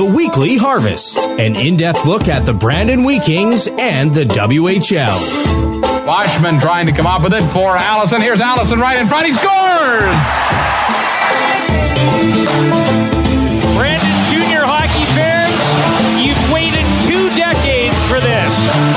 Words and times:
The 0.00 0.06
Weekly 0.06 0.56
Harvest, 0.56 1.18
an 1.18 1.56
in 1.56 1.76
depth 1.76 2.06
look 2.06 2.26
at 2.26 2.46
the 2.46 2.54
Brandon 2.54 3.04
Wheat 3.04 3.22
Kings 3.22 3.68
and 3.68 4.14
the 4.14 4.24
WHL. 4.24 6.06
Washman 6.06 6.58
trying 6.58 6.86
to 6.86 6.92
come 6.92 7.06
up 7.06 7.22
with 7.22 7.34
it 7.34 7.42
for 7.52 7.76
Allison. 7.76 8.22
Here's 8.22 8.40
Allison 8.40 8.80
right 8.80 8.98
in 8.98 9.06
front. 9.06 9.26
He 9.26 9.34
scores! 9.34 10.24
Brandon 13.76 14.16
Junior 14.32 14.64
Hockey 14.64 15.04
fans, 15.12 15.52
you've 16.16 16.50
waited 16.50 16.86
two 17.04 17.28
decades 17.36 18.00
for 18.08 18.20
this. 18.20 18.89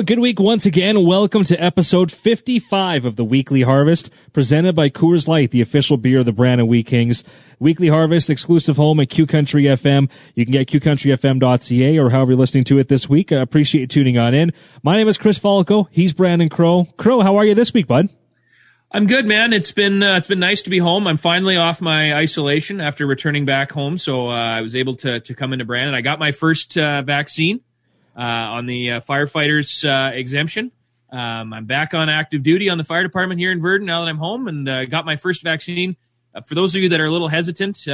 Well, 0.00 0.06
good 0.06 0.18
week 0.18 0.40
once 0.40 0.64
again. 0.64 1.04
Welcome 1.04 1.44
to 1.44 1.62
episode 1.62 2.10
55 2.10 3.04
of 3.04 3.16
the 3.16 3.24
Weekly 3.24 3.60
Harvest, 3.60 4.10
presented 4.32 4.74
by 4.74 4.88
Coors 4.88 5.28
Light, 5.28 5.50
the 5.50 5.60
official 5.60 5.98
beer 5.98 6.20
of 6.20 6.24
the 6.24 6.32
Brandon 6.32 6.66
Wheat 6.66 6.86
Kings. 6.86 7.22
Weekly 7.58 7.88
Harvest, 7.88 8.30
exclusive 8.30 8.78
home 8.78 8.98
at 9.00 9.10
Q 9.10 9.26
Country 9.26 9.64
FM. 9.64 10.10
You 10.34 10.46
can 10.46 10.52
get 10.52 10.68
qcountryfm.ca 10.68 11.98
or 11.98 12.08
however 12.08 12.30
you're 12.30 12.38
listening 12.38 12.64
to 12.64 12.78
it 12.78 12.88
this 12.88 13.10
week. 13.10 13.30
I 13.30 13.40
appreciate 13.40 13.82
you 13.82 13.86
tuning 13.88 14.16
on 14.16 14.32
in. 14.32 14.54
My 14.82 14.96
name 14.96 15.06
is 15.06 15.18
Chris 15.18 15.36
Falco. 15.36 15.86
He's 15.90 16.14
Brandon 16.14 16.48
Crow. 16.48 16.86
Crow, 16.96 17.20
how 17.20 17.36
are 17.36 17.44
you 17.44 17.54
this 17.54 17.74
week, 17.74 17.86
bud? 17.86 18.08
I'm 18.90 19.06
good, 19.06 19.26
man. 19.26 19.52
It's 19.52 19.70
been 19.70 20.02
uh, 20.02 20.16
it's 20.16 20.28
been 20.28 20.40
nice 20.40 20.62
to 20.62 20.70
be 20.70 20.78
home. 20.78 21.06
I'm 21.06 21.18
finally 21.18 21.58
off 21.58 21.82
my 21.82 22.14
isolation 22.14 22.80
after 22.80 23.06
returning 23.06 23.44
back 23.44 23.70
home, 23.70 23.98
so 23.98 24.28
uh, 24.28 24.32
I 24.32 24.62
was 24.62 24.74
able 24.74 24.94
to 24.96 25.20
to 25.20 25.34
come 25.34 25.52
into 25.52 25.66
Brandon. 25.66 25.94
I 25.94 26.00
got 26.00 26.18
my 26.18 26.32
first 26.32 26.78
uh, 26.78 27.02
vaccine 27.02 27.60
on 28.16 28.66
the 28.66 28.92
uh, 28.92 29.00
firefighters 29.00 29.84
uh, 29.84 30.12
exemption. 30.14 30.72
Um, 31.10 31.52
I'm 31.52 31.66
back 31.66 31.92
on 31.94 32.08
active 32.08 32.42
duty 32.42 32.68
on 32.68 32.78
the 32.78 32.84
fire 32.84 33.02
department 33.02 33.40
here 33.40 33.50
in 33.50 33.60
Virden 33.60 33.84
now 33.84 34.00
that 34.00 34.08
I'm 34.08 34.18
home 34.18 34.46
and 34.48 34.90
got 34.90 35.04
my 35.04 35.16
first 35.16 35.42
vaccine. 35.42 35.96
for 36.46 36.54
those 36.54 36.74
of 36.74 36.82
you 36.82 36.88
that 36.90 37.00
are 37.00 37.06
a 37.06 37.10
little 37.10 37.28
hesitant, 37.28 37.86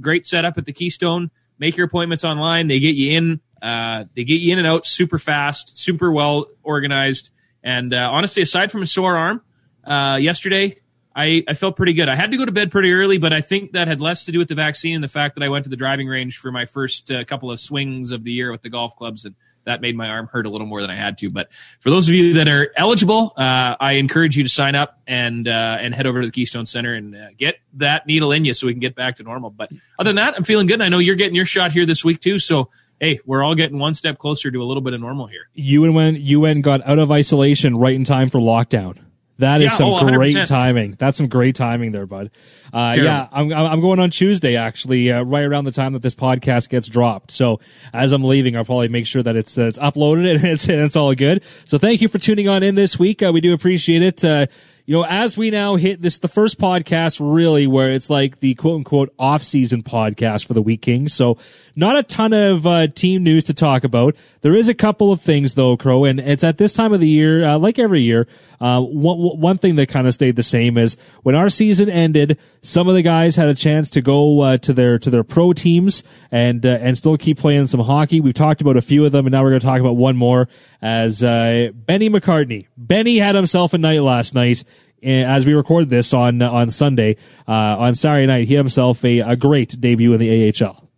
great 0.00 0.24
setup 0.24 0.56
at 0.56 0.64
the 0.64 0.72
Keystone. 0.72 1.30
Make 1.58 1.76
your 1.76 1.86
appointments 1.86 2.24
online. 2.24 2.68
They 2.68 2.80
get 2.80 2.94
you 2.94 3.12
in. 3.12 3.40
they 3.60 4.24
get 4.24 4.40
you 4.40 4.52
in 4.52 4.58
and 4.58 4.66
out 4.66 4.86
super 4.86 5.18
fast, 5.18 5.76
super 5.76 6.10
well 6.10 6.46
organized. 6.62 7.30
And 7.62 7.92
honestly, 7.92 8.42
aside 8.42 8.72
from 8.72 8.82
a 8.82 8.86
sore 8.86 9.16
arm, 9.16 9.42
uh, 9.86 10.18
yesterday, 10.20 10.78
I, 11.14 11.44
I 11.48 11.54
felt 11.54 11.76
pretty 11.76 11.94
good. 11.94 12.08
I 12.08 12.14
had 12.14 12.30
to 12.32 12.36
go 12.36 12.44
to 12.44 12.52
bed 12.52 12.70
pretty 12.70 12.92
early, 12.92 13.16
but 13.16 13.32
I 13.32 13.40
think 13.40 13.72
that 13.72 13.88
had 13.88 14.00
less 14.00 14.26
to 14.26 14.32
do 14.32 14.38
with 14.38 14.48
the 14.48 14.54
vaccine 14.54 14.96
and 14.96 15.02
the 15.04 15.08
fact 15.08 15.36
that 15.36 15.44
I 15.44 15.48
went 15.48 15.64
to 15.64 15.70
the 15.70 15.76
driving 15.76 16.08
range 16.08 16.36
for 16.36 16.52
my 16.52 16.66
first 16.66 17.10
uh, 17.10 17.24
couple 17.24 17.50
of 17.50 17.58
swings 17.58 18.10
of 18.10 18.24
the 18.24 18.32
year 18.32 18.52
with 18.52 18.62
the 18.62 18.68
golf 18.68 18.96
clubs, 18.96 19.24
and 19.24 19.34
that 19.66 19.80
made 19.80 19.96
my 19.96 20.08
arm 20.08 20.28
hurt 20.28 20.46
a 20.46 20.48
little 20.50 20.66
more 20.66 20.80
than 20.80 20.90
I 20.90 20.96
had 20.96 21.18
to. 21.18 21.30
But 21.30 21.52
for 21.80 21.90
those 21.90 22.08
of 22.08 22.14
you 22.14 22.34
that 22.34 22.48
are 22.48 22.72
eligible, 22.76 23.32
uh, 23.36 23.76
I 23.78 23.94
encourage 23.94 24.36
you 24.36 24.42
to 24.44 24.48
sign 24.48 24.74
up 24.74 24.98
and 25.06 25.46
uh, 25.46 25.78
and 25.80 25.94
head 25.94 26.06
over 26.06 26.22
to 26.22 26.26
the 26.26 26.32
Keystone 26.32 26.66
Center 26.66 26.94
and 26.94 27.14
uh, 27.14 27.26
get 27.36 27.56
that 27.74 28.06
needle 28.06 28.32
in 28.32 28.44
you 28.44 28.54
so 28.54 28.66
we 28.66 28.72
can 28.72 28.80
get 28.80 28.94
back 28.94 29.16
to 29.16 29.22
normal. 29.22 29.50
But 29.50 29.70
other 29.98 30.08
than 30.08 30.16
that, 30.16 30.34
I'm 30.34 30.44
feeling 30.44 30.66
good. 30.66 30.74
And 30.74 30.84
I 30.84 30.88
know 30.88 30.98
you're 30.98 31.16
getting 31.16 31.34
your 31.34 31.46
shot 31.46 31.72
here 31.72 31.84
this 31.84 32.04
week 32.04 32.20
too, 32.20 32.38
so 32.38 32.70
hey, 33.00 33.18
we're 33.26 33.42
all 33.42 33.54
getting 33.54 33.78
one 33.78 33.94
step 33.94 34.18
closer 34.18 34.50
to 34.50 34.62
a 34.62 34.64
little 34.64 34.80
bit 34.80 34.94
of 34.94 35.00
normal 35.00 35.26
here. 35.26 35.48
You 35.52 35.84
and 35.84 35.94
when 35.94 36.16
you 36.16 36.40
went 36.40 36.62
got 36.62 36.86
out 36.86 36.98
of 36.98 37.10
isolation 37.10 37.76
right 37.76 37.94
in 37.94 38.04
time 38.04 38.30
for 38.30 38.38
lockdown. 38.38 38.98
That 39.38 39.60
is 39.60 39.66
Yeah, 39.66 39.70
some 39.70 39.88
oh, 39.88 40.06
great 40.12 40.46
timing. 40.46 40.92
That's 40.92 41.18
some 41.18 41.28
great 41.28 41.56
timing 41.56 41.92
there, 41.92 42.06
bud. 42.06 42.30
Uh, 42.76 42.94
yeah, 42.94 43.28
I'm, 43.32 43.50
I'm 43.54 43.80
going 43.80 43.98
on 43.98 44.10
Tuesday 44.10 44.56
actually, 44.56 45.10
uh, 45.10 45.22
right 45.22 45.44
around 45.44 45.64
the 45.64 45.72
time 45.72 45.94
that 45.94 46.02
this 46.02 46.14
podcast 46.14 46.68
gets 46.68 46.88
dropped. 46.88 47.30
So 47.30 47.58
as 47.94 48.12
I'm 48.12 48.22
leaving, 48.22 48.54
I'll 48.54 48.66
probably 48.66 48.88
make 48.88 49.06
sure 49.06 49.22
that 49.22 49.34
it's, 49.34 49.56
uh, 49.56 49.62
it's 49.62 49.78
uploaded 49.78 50.34
and 50.34 50.44
it's, 50.44 50.68
and 50.68 50.82
it's 50.82 50.94
all 50.94 51.14
good. 51.14 51.42
So 51.64 51.78
thank 51.78 52.02
you 52.02 52.08
for 52.08 52.18
tuning 52.18 52.48
on 52.48 52.62
in 52.62 52.74
this 52.74 52.98
week. 52.98 53.22
Uh, 53.22 53.32
we 53.32 53.40
do 53.40 53.54
appreciate 53.54 54.02
it. 54.02 54.22
Uh, 54.22 54.46
you 54.84 54.94
know, 54.94 55.04
as 55.08 55.36
we 55.36 55.50
now 55.50 55.74
hit 55.74 56.00
this, 56.00 56.18
the 56.18 56.28
first 56.28 56.60
podcast 56.60 57.18
really 57.20 57.66
where 57.66 57.90
it's 57.90 58.08
like 58.08 58.38
the 58.38 58.54
quote 58.54 58.76
unquote 58.76 59.12
off 59.18 59.42
season 59.42 59.82
podcast 59.82 60.46
for 60.46 60.54
the 60.54 60.62
Wheat 60.62 60.80
Kings. 60.80 61.12
So 61.12 61.38
not 61.74 61.96
a 61.96 62.04
ton 62.04 62.32
of, 62.32 62.66
uh, 62.66 62.86
team 62.86 63.24
news 63.24 63.44
to 63.44 63.54
talk 63.54 63.82
about. 63.82 64.14
There 64.42 64.54
is 64.54 64.68
a 64.68 64.74
couple 64.74 65.10
of 65.10 65.20
things 65.20 65.54
though, 65.54 65.76
Crow, 65.76 66.04
and 66.04 66.20
it's 66.20 66.44
at 66.44 66.58
this 66.58 66.74
time 66.74 66.92
of 66.92 67.00
the 67.00 67.08
year, 67.08 67.44
uh, 67.44 67.58
like 67.58 67.80
every 67.80 68.02
year, 68.02 68.28
uh, 68.60 68.80
one, 68.80 69.18
one 69.18 69.58
thing 69.58 69.74
that 69.76 69.88
kind 69.88 70.06
of 70.06 70.14
stayed 70.14 70.36
the 70.36 70.42
same 70.44 70.78
is 70.78 70.96
when 71.24 71.34
our 71.34 71.48
season 71.48 71.90
ended, 71.90 72.38
some 72.66 72.88
of 72.88 72.94
the 72.94 73.02
guys 73.02 73.36
had 73.36 73.48
a 73.48 73.54
chance 73.54 73.90
to 73.90 74.00
go, 74.00 74.40
uh, 74.40 74.58
to 74.58 74.72
their, 74.72 74.98
to 74.98 75.10
their 75.10 75.24
pro 75.24 75.52
teams 75.52 76.02
and, 76.30 76.64
uh, 76.66 76.78
and 76.80 76.96
still 76.96 77.16
keep 77.16 77.38
playing 77.38 77.66
some 77.66 77.80
hockey. 77.80 78.20
We've 78.20 78.34
talked 78.34 78.60
about 78.60 78.76
a 78.76 78.80
few 78.80 79.04
of 79.04 79.12
them 79.12 79.26
and 79.26 79.32
now 79.32 79.42
we're 79.42 79.50
going 79.50 79.60
to 79.60 79.66
talk 79.66 79.80
about 79.80 79.96
one 79.96 80.16
more 80.16 80.48
as, 80.82 81.22
uh, 81.22 81.70
Benny 81.74 82.10
McCartney. 82.10 82.66
Benny 82.76 83.18
had 83.18 83.34
himself 83.34 83.72
a 83.74 83.78
night 83.78 84.02
last 84.02 84.34
night 84.34 84.64
eh, 85.02 85.22
as 85.22 85.46
we 85.46 85.54
recorded 85.54 85.88
this 85.88 86.12
on 86.12 86.42
on 86.42 86.68
Sunday, 86.68 87.16
uh, 87.46 87.52
on 87.52 87.94
Saturday 87.94 88.26
night, 88.26 88.48
he 88.48 88.54
had 88.54 88.60
himself 88.60 89.04
a, 89.04 89.20
a 89.20 89.36
great 89.36 89.80
debut 89.80 90.12
in 90.12 90.20
the 90.20 90.52
AHL. 90.62 90.88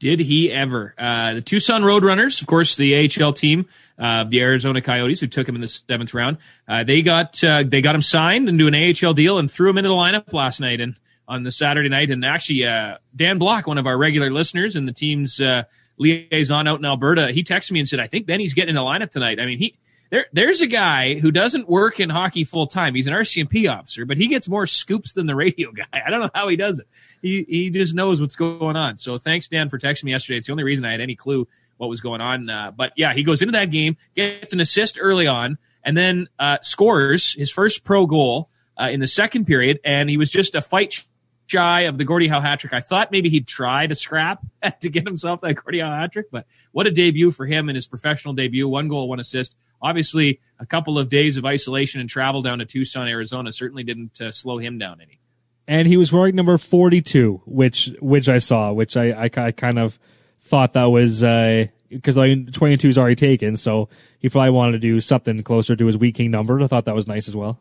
Did 0.00 0.20
he 0.20 0.52
ever? 0.52 0.94
Uh, 0.96 1.34
the 1.34 1.40
Tucson 1.40 1.82
Roadrunners, 1.82 2.40
of 2.40 2.46
course, 2.46 2.76
the 2.76 3.10
AHL 3.20 3.32
team 3.32 3.66
uh, 3.98 4.24
the 4.24 4.40
Arizona 4.40 4.80
Coyotes, 4.80 5.20
who 5.20 5.26
took 5.26 5.48
him 5.48 5.54
in 5.54 5.60
the 5.60 5.68
seventh 5.68 6.14
round. 6.14 6.38
Uh, 6.66 6.84
they 6.84 7.02
got 7.02 7.42
uh, 7.42 7.64
they 7.66 7.80
got 7.80 7.94
him 7.94 8.02
signed 8.02 8.48
into 8.48 8.66
an 8.66 8.74
AHL 8.74 9.12
deal 9.12 9.38
and 9.38 9.50
threw 9.50 9.70
him 9.70 9.78
into 9.78 9.88
the 9.88 9.94
lineup 9.94 10.32
last 10.32 10.60
night 10.60 10.80
and 10.80 10.94
on 11.28 11.42
the 11.42 11.52
Saturday 11.52 11.88
night. 11.88 12.10
And 12.10 12.24
actually, 12.24 12.64
uh, 12.64 12.96
Dan 13.14 13.38
Block, 13.38 13.66
one 13.66 13.78
of 13.78 13.86
our 13.86 13.96
regular 13.96 14.30
listeners 14.30 14.74
and 14.74 14.88
the 14.88 14.92
team's 14.92 15.40
uh, 15.40 15.64
liaison 15.98 16.66
out 16.66 16.78
in 16.78 16.84
Alberta, 16.84 17.30
he 17.30 17.44
texted 17.44 17.72
me 17.72 17.80
and 17.80 17.88
said, 17.88 18.00
"I 18.00 18.06
think 18.06 18.26
Benny's 18.26 18.54
getting 18.54 18.70
in 18.70 18.74
the 18.76 18.80
lineup 18.80 19.10
tonight." 19.10 19.38
I 19.38 19.46
mean, 19.46 19.58
he 19.58 19.76
there 20.10 20.26
there's 20.32 20.60
a 20.60 20.66
guy 20.66 21.18
who 21.18 21.30
doesn't 21.30 21.68
work 21.68 22.00
in 22.00 22.08
hockey 22.08 22.44
full 22.44 22.66
time. 22.66 22.94
He's 22.94 23.06
an 23.06 23.12
RCMP 23.12 23.70
officer, 23.70 24.06
but 24.06 24.16
he 24.16 24.26
gets 24.26 24.48
more 24.48 24.66
scoops 24.66 25.12
than 25.12 25.26
the 25.26 25.36
radio 25.36 25.70
guy. 25.76 26.02
I 26.04 26.10
don't 26.10 26.20
know 26.20 26.30
how 26.34 26.48
he 26.48 26.56
does 26.56 26.80
it. 26.80 26.86
He 27.20 27.44
he 27.46 27.70
just 27.70 27.94
knows 27.94 28.20
what's 28.20 28.36
going 28.36 28.76
on. 28.76 28.96
So 28.96 29.18
thanks, 29.18 29.48
Dan, 29.48 29.68
for 29.68 29.78
texting 29.78 30.04
me 30.04 30.12
yesterday. 30.12 30.38
It's 30.38 30.46
the 30.46 30.52
only 30.52 30.64
reason 30.64 30.84
I 30.84 30.92
had 30.92 31.00
any 31.00 31.14
clue 31.14 31.46
what 31.76 31.88
was 31.88 32.00
going 32.00 32.20
on. 32.20 32.48
Uh, 32.48 32.72
but 32.74 32.92
yeah, 32.96 33.12
he 33.12 33.22
goes 33.22 33.42
into 33.42 33.52
that 33.52 33.70
game, 33.70 33.96
gets 34.16 34.52
an 34.52 34.60
assist 34.60 34.98
early 35.00 35.26
on, 35.26 35.58
and 35.84 35.96
then 35.96 36.28
uh, 36.38 36.58
scores 36.62 37.34
his 37.34 37.50
first 37.50 37.84
pro 37.84 38.06
goal 38.06 38.48
uh, 38.78 38.88
in 38.90 39.00
the 39.00 39.08
second 39.08 39.46
period, 39.46 39.80
and 39.84 40.08
he 40.08 40.16
was 40.16 40.30
just 40.30 40.54
a 40.54 40.60
fight 40.60 41.04
shy 41.48 41.82
of 41.82 41.98
the 41.98 42.04
Gordie 42.04 42.28
Howe 42.28 42.40
hat 42.40 42.60
trick. 42.60 42.72
I 42.72 42.80
thought 42.80 43.10
maybe 43.10 43.28
he'd 43.28 43.46
try 43.46 43.86
to 43.86 43.94
scrap 43.94 44.40
to 44.80 44.88
get 44.88 45.04
himself 45.06 45.40
that 45.40 45.54
Gordie 45.54 45.80
Howe 45.80 45.90
hat 45.90 46.12
trick, 46.12 46.26
but 46.30 46.46
what 46.72 46.86
a 46.86 46.90
debut 46.90 47.30
for 47.30 47.46
him 47.46 47.68
in 47.68 47.74
his 47.74 47.86
professional 47.86 48.34
debut. 48.34 48.68
One 48.68 48.88
goal, 48.88 49.08
one 49.08 49.18
assist. 49.18 49.56
Obviously, 49.80 50.40
a 50.58 50.66
couple 50.66 50.98
of 50.98 51.08
days 51.08 51.36
of 51.36 51.44
isolation 51.44 52.00
and 52.00 52.10
travel 52.10 52.42
down 52.42 52.58
to 52.58 52.64
Tucson, 52.64 53.08
Arizona 53.08 53.52
certainly 53.52 53.82
didn't 53.82 54.20
uh, 54.20 54.30
slow 54.30 54.58
him 54.58 54.78
down 54.78 55.00
any. 55.00 55.20
And 55.66 55.86
he 55.86 55.96
was 55.96 56.12
wearing 56.12 56.34
number 56.34 56.56
42, 56.58 57.42
which, 57.46 57.90
which 58.00 58.28
I 58.28 58.38
saw, 58.38 58.72
which 58.72 58.96
I, 58.96 59.10
I, 59.10 59.30
I 59.36 59.52
kind 59.52 59.78
of 59.78 59.98
thought 60.40 60.72
that 60.72 60.86
was, 60.86 61.22
uh, 61.22 61.66
cause 62.02 62.16
I 62.16 62.28
mean, 62.28 62.46
22 62.46 62.88
is 62.88 62.98
already 62.98 63.14
taken. 63.14 63.54
So 63.54 63.88
he 64.18 64.28
probably 64.28 64.50
wanted 64.50 64.72
to 64.72 64.78
do 64.78 65.00
something 65.00 65.42
closer 65.42 65.76
to 65.76 65.86
his 65.86 65.96
Wheat 65.96 66.14
King 66.14 66.30
number. 66.30 66.60
I 66.60 66.66
thought 66.66 66.86
that 66.86 66.94
was 66.94 67.06
nice 67.06 67.28
as 67.28 67.36
well. 67.36 67.60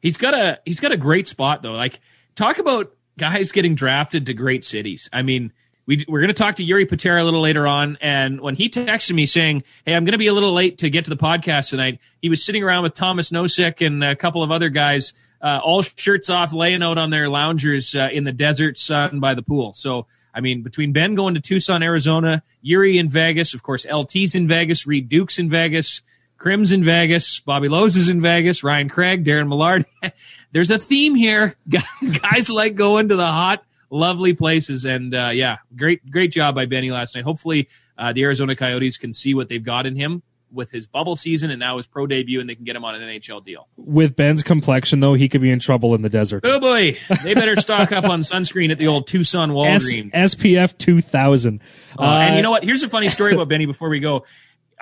He's 0.00 0.16
got 0.16 0.34
a 0.34 0.60
he's 0.64 0.80
got 0.80 0.90
a 0.90 0.96
great 0.96 1.28
spot 1.28 1.62
though. 1.62 1.72
Like 1.72 2.00
talk 2.34 2.58
about 2.58 2.92
guys 3.22 3.52
getting 3.52 3.76
drafted 3.76 4.26
to 4.26 4.34
great 4.34 4.64
cities. 4.64 5.08
I 5.12 5.22
mean, 5.22 5.52
we 5.86 6.04
we're 6.08 6.18
going 6.18 6.34
to 6.34 6.34
talk 6.34 6.56
to 6.56 6.64
Yuri 6.64 6.86
Patera 6.86 7.22
a 7.22 7.24
little 7.24 7.40
later 7.40 7.68
on, 7.68 7.96
and 8.00 8.40
when 8.40 8.56
he 8.56 8.68
texted 8.68 9.12
me 9.12 9.26
saying, 9.26 9.62
"Hey, 9.86 9.94
I'm 9.94 10.04
going 10.04 10.12
to 10.12 10.18
be 10.18 10.26
a 10.26 10.32
little 10.32 10.52
late 10.52 10.78
to 10.78 10.90
get 10.90 11.04
to 11.04 11.10
the 11.10 11.16
podcast 11.16 11.70
tonight," 11.70 12.00
he 12.20 12.28
was 12.28 12.44
sitting 12.44 12.64
around 12.64 12.82
with 12.82 12.94
Thomas 12.94 13.30
Nosek 13.30 13.86
and 13.86 14.02
a 14.02 14.16
couple 14.16 14.42
of 14.42 14.50
other 14.50 14.70
guys, 14.70 15.12
uh, 15.40 15.60
all 15.62 15.82
shirts 15.82 16.30
off, 16.30 16.52
laying 16.52 16.82
out 16.82 16.98
on 16.98 17.10
their 17.10 17.28
loungers 17.28 17.94
uh, 17.94 18.08
in 18.12 18.24
the 18.24 18.32
desert 18.32 18.76
sun 18.76 19.20
by 19.20 19.34
the 19.34 19.42
pool. 19.42 19.72
So. 19.72 20.06
I 20.34 20.40
mean, 20.40 20.62
between 20.62 20.94
Ben 20.94 21.14
going 21.14 21.34
to 21.34 21.42
Tucson, 21.42 21.82
Arizona, 21.82 22.42
Yuri 22.62 22.96
in 22.96 23.06
Vegas, 23.06 23.52
of 23.52 23.62
course, 23.62 23.84
LT's 23.84 24.34
in 24.34 24.48
Vegas, 24.48 24.86
Reid 24.86 25.10
Duke's 25.10 25.38
in 25.38 25.50
Vegas, 25.50 26.00
Crim's 26.42 26.72
in 26.72 26.82
Vegas, 26.82 27.38
Bobby 27.38 27.68
Lowe's 27.68 27.94
is 27.94 28.08
in 28.08 28.20
Vegas, 28.20 28.64
Ryan 28.64 28.88
Craig, 28.88 29.24
Darren 29.24 29.46
Millard. 29.48 29.86
There's 30.50 30.72
a 30.72 30.78
theme 30.78 31.14
here. 31.14 31.54
Guys 32.20 32.50
like 32.50 32.74
going 32.74 33.10
to 33.10 33.16
the 33.16 33.28
hot, 33.28 33.64
lovely 33.90 34.34
places. 34.34 34.84
And 34.84 35.14
uh, 35.14 35.30
yeah, 35.32 35.58
great, 35.76 36.10
great 36.10 36.32
job 36.32 36.56
by 36.56 36.66
Benny 36.66 36.90
last 36.90 37.14
night. 37.14 37.22
Hopefully, 37.22 37.68
uh, 37.96 38.12
the 38.12 38.24
Arizona 38.24 38.56
Coyotes 38.56 38.98
can 38.98 39.12
see 39.12 39.34
what 39.34 39.48
they've 39.48 39.62
got 39.62 39.86
in 39.86 39.94
him 39.94 40.24
with 40.50 40.72
his 40.72 40.88
bubble 40.88 41.14
season 41.14 41.50
and 41.52 41.60
now 41.60 41.76
his 41.76 41.86
pro 41.86 42.08
debut, 42.08 42.40
and 42.40 42.50
they 42.50 42.56
can 42.56 42.64
get 42.64 42.74
him 42.74 42.84
on 42.84 42.96
an 42.96 43.02
NHL 43.02 43.44
deal. 43.44 43.68
With 43.76 44.16
Ben's 44.16 44.42
complexion, 44.42 44.98
though, 44.98 45.14
he 45.14 45.28
could 45.28 45.40
be 45.40 45.50
in 45.50 45.60
trouble 45.60 45.94
in 45.94 46.02
the 46.02 46.08
desert. 46.10 46.42
Oh 46.44 46.58
boy, 46.58 46.98
they 47.22 47.34
better 47.34 47.54
stock 47.54 47.92
up 47.92 48.04
on 48.04 48.20
sunscreen 48.20 48.72
at 48.72 48.78
the 48.78 48.88
old 48.88 49.06
Tucson 49.06 49.50
S- 49.52 49.90
Walgreens. 49.92 50.12
SPF 50.12 50.76
2000. 50.76 51.60
Uh, 51.96 52.02
and 52.02 52.36
you 52.36 52.42
know 52.42 52.50
what? 52.50 52.64
Here's 52.64 52.82
a 52.82 52.88
funny 52.88 53.08
story 53.08 53.32
about 53.32 53.48
Benny 53.48 53.66
before 53.66 53.88
we 53.88 54.00
go. 54.00 54.24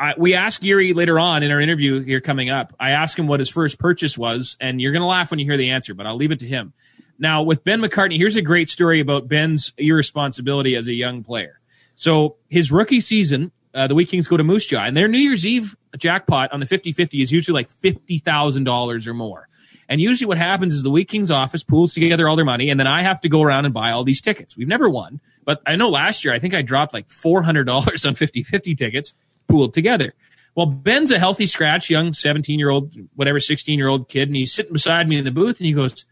I, 0.01 0.15
we 0.17 0.33
asked 0.33 0.65
Yuri 0.65 0.95
later 0.95 1.19
on 1.19 1.43
in 1.43 1.51
our 1.51 1.61
interview 1.61 2.01
here 2.03 2.23
coming 2.23 2.49
up. 2.49 2.75
I 2.81 2.91
asked 2.91 3.19
him 3.19 3.27
what 3.27 3.39
his 3.39 3.51
first 3.51 3.79
purchase 3.79 4.17
was, 4.17 4.57
and 4.59 4.81
you're 4.81 4.93
going 4.93 5.03
to 5.03 5.07
laugh 5.07 5.31
when 5.31 5.39
you 5.39 5.45
hear 5.45 5.59
the 5.59 5.71
answer, 5.71 5.93
but 5.93 6.07
I'll 6.07 6.17
leave 6.17 6.33
it 6.33 6.39
to 6.39 6.47
him. 6.47 6.73
Now, 7.19 7.43
with 7.43 7.65
Ben 7.65 7.83
McCartney, 7.83 8.17
here's 8.17 8.35
a 8.35 8.41
great 8.41 8.71
story 8.71 9.01
about 9.01 9.29
Ben's 9.29 9.75
irresponsibility 9.77 10.75
as 10.75 10.87
a 10.87 10.95
young 10.95 11.23
player. 11.23 11.61
So, 11.95 12.37
his 12.49 12.73
rookie 12.73 13.01
season, 13.01 13.53
uh, 13.75 13.89
the 13.89 13.95
Wheat 13.95 14.09
Kings 14.09 14.27
go 14.27 14.39
to 14.39 14.43
Moose 14.43 14.67
Jaw, 14.67 14.85
and 14.85 14.97
their 14.97 15.07
New 15.07 15.19
Year's 15.19 15.47
Eve 15.47 15.77
jackpot 15.99 16.51
on 16.51 16.61
the 16.61 16.67
50 16.67 16.93
50 16.93 17.21
is 17.21 17.31
usually 17.31 17.55
like 17.55 17.69
$50,000 17.69 19.07
or 19.07 19.15
more. 19.15 19.49
And 19.87 20.01
usually 20.01 20.29
what 20.29 20.39
happens 20.39 20.75
is 20.75 20.83
the 20.83 20.91
Wheat 20.91 21.09
Kings 21.09 21.31
office 21.31 21.63
pools 21.63 21.93
together 21.93 22.27
all 22.27 22.37
their 22.37 22.45
money 22.45 22.71
and 22.71 22.79
then 22.79 22.87
I 22.87 23.03
have 23.03 23.21
to 23.23 23.29
go 23.29 23.43
around 23.43 23.65
and 23.65 23.75
buy 23.75 23.91
all 23.91 24.05
these 24.05 24.21
tickets. 24.21 24.57
We've 24.57 24.69
never 24.69 24.89
won, 24.89 25.21
but 25.45 25.61
I 25.67 25.75
know 25.75 25.91
last 25.91 26.25
year 26.25 26.33
I 26.33 26.39
think 26.39 26.55
I 26.55 26.63
dropped 26.63 26.95
like 26.95 27.09
$400 27.09 27.67
on 27.67 28.15
50-50 28.15 28.77
tickets 28.79 29.15
pooled 29.51 29.75
together. 29.75 30.15
Well, 30.55 30.67
Ben's 30.67 31.11
a 31.11 31.19
healthy 31.19 31.47
scratch, 31.47 31.91
young 31.91 32.13
17 32.13 32.59
year 32.59 32.71
old, 32.71 32.95
whatever, 33.15 33.41
16 33.41 33.79
year 33.79 33.89
old 33.89 34.09
kid. 34.09 34.29
And 34.29 34.37
he's 34.37 34.53
sitting 34.53 34.73
beside 34.73 35.09
me 35.09 35.17
in 35.17 35.25
the 35.25 35.31
booth 35.31 35.61
and 35.61 35.67
he 35.67 35.73
goes, 35.73 36.07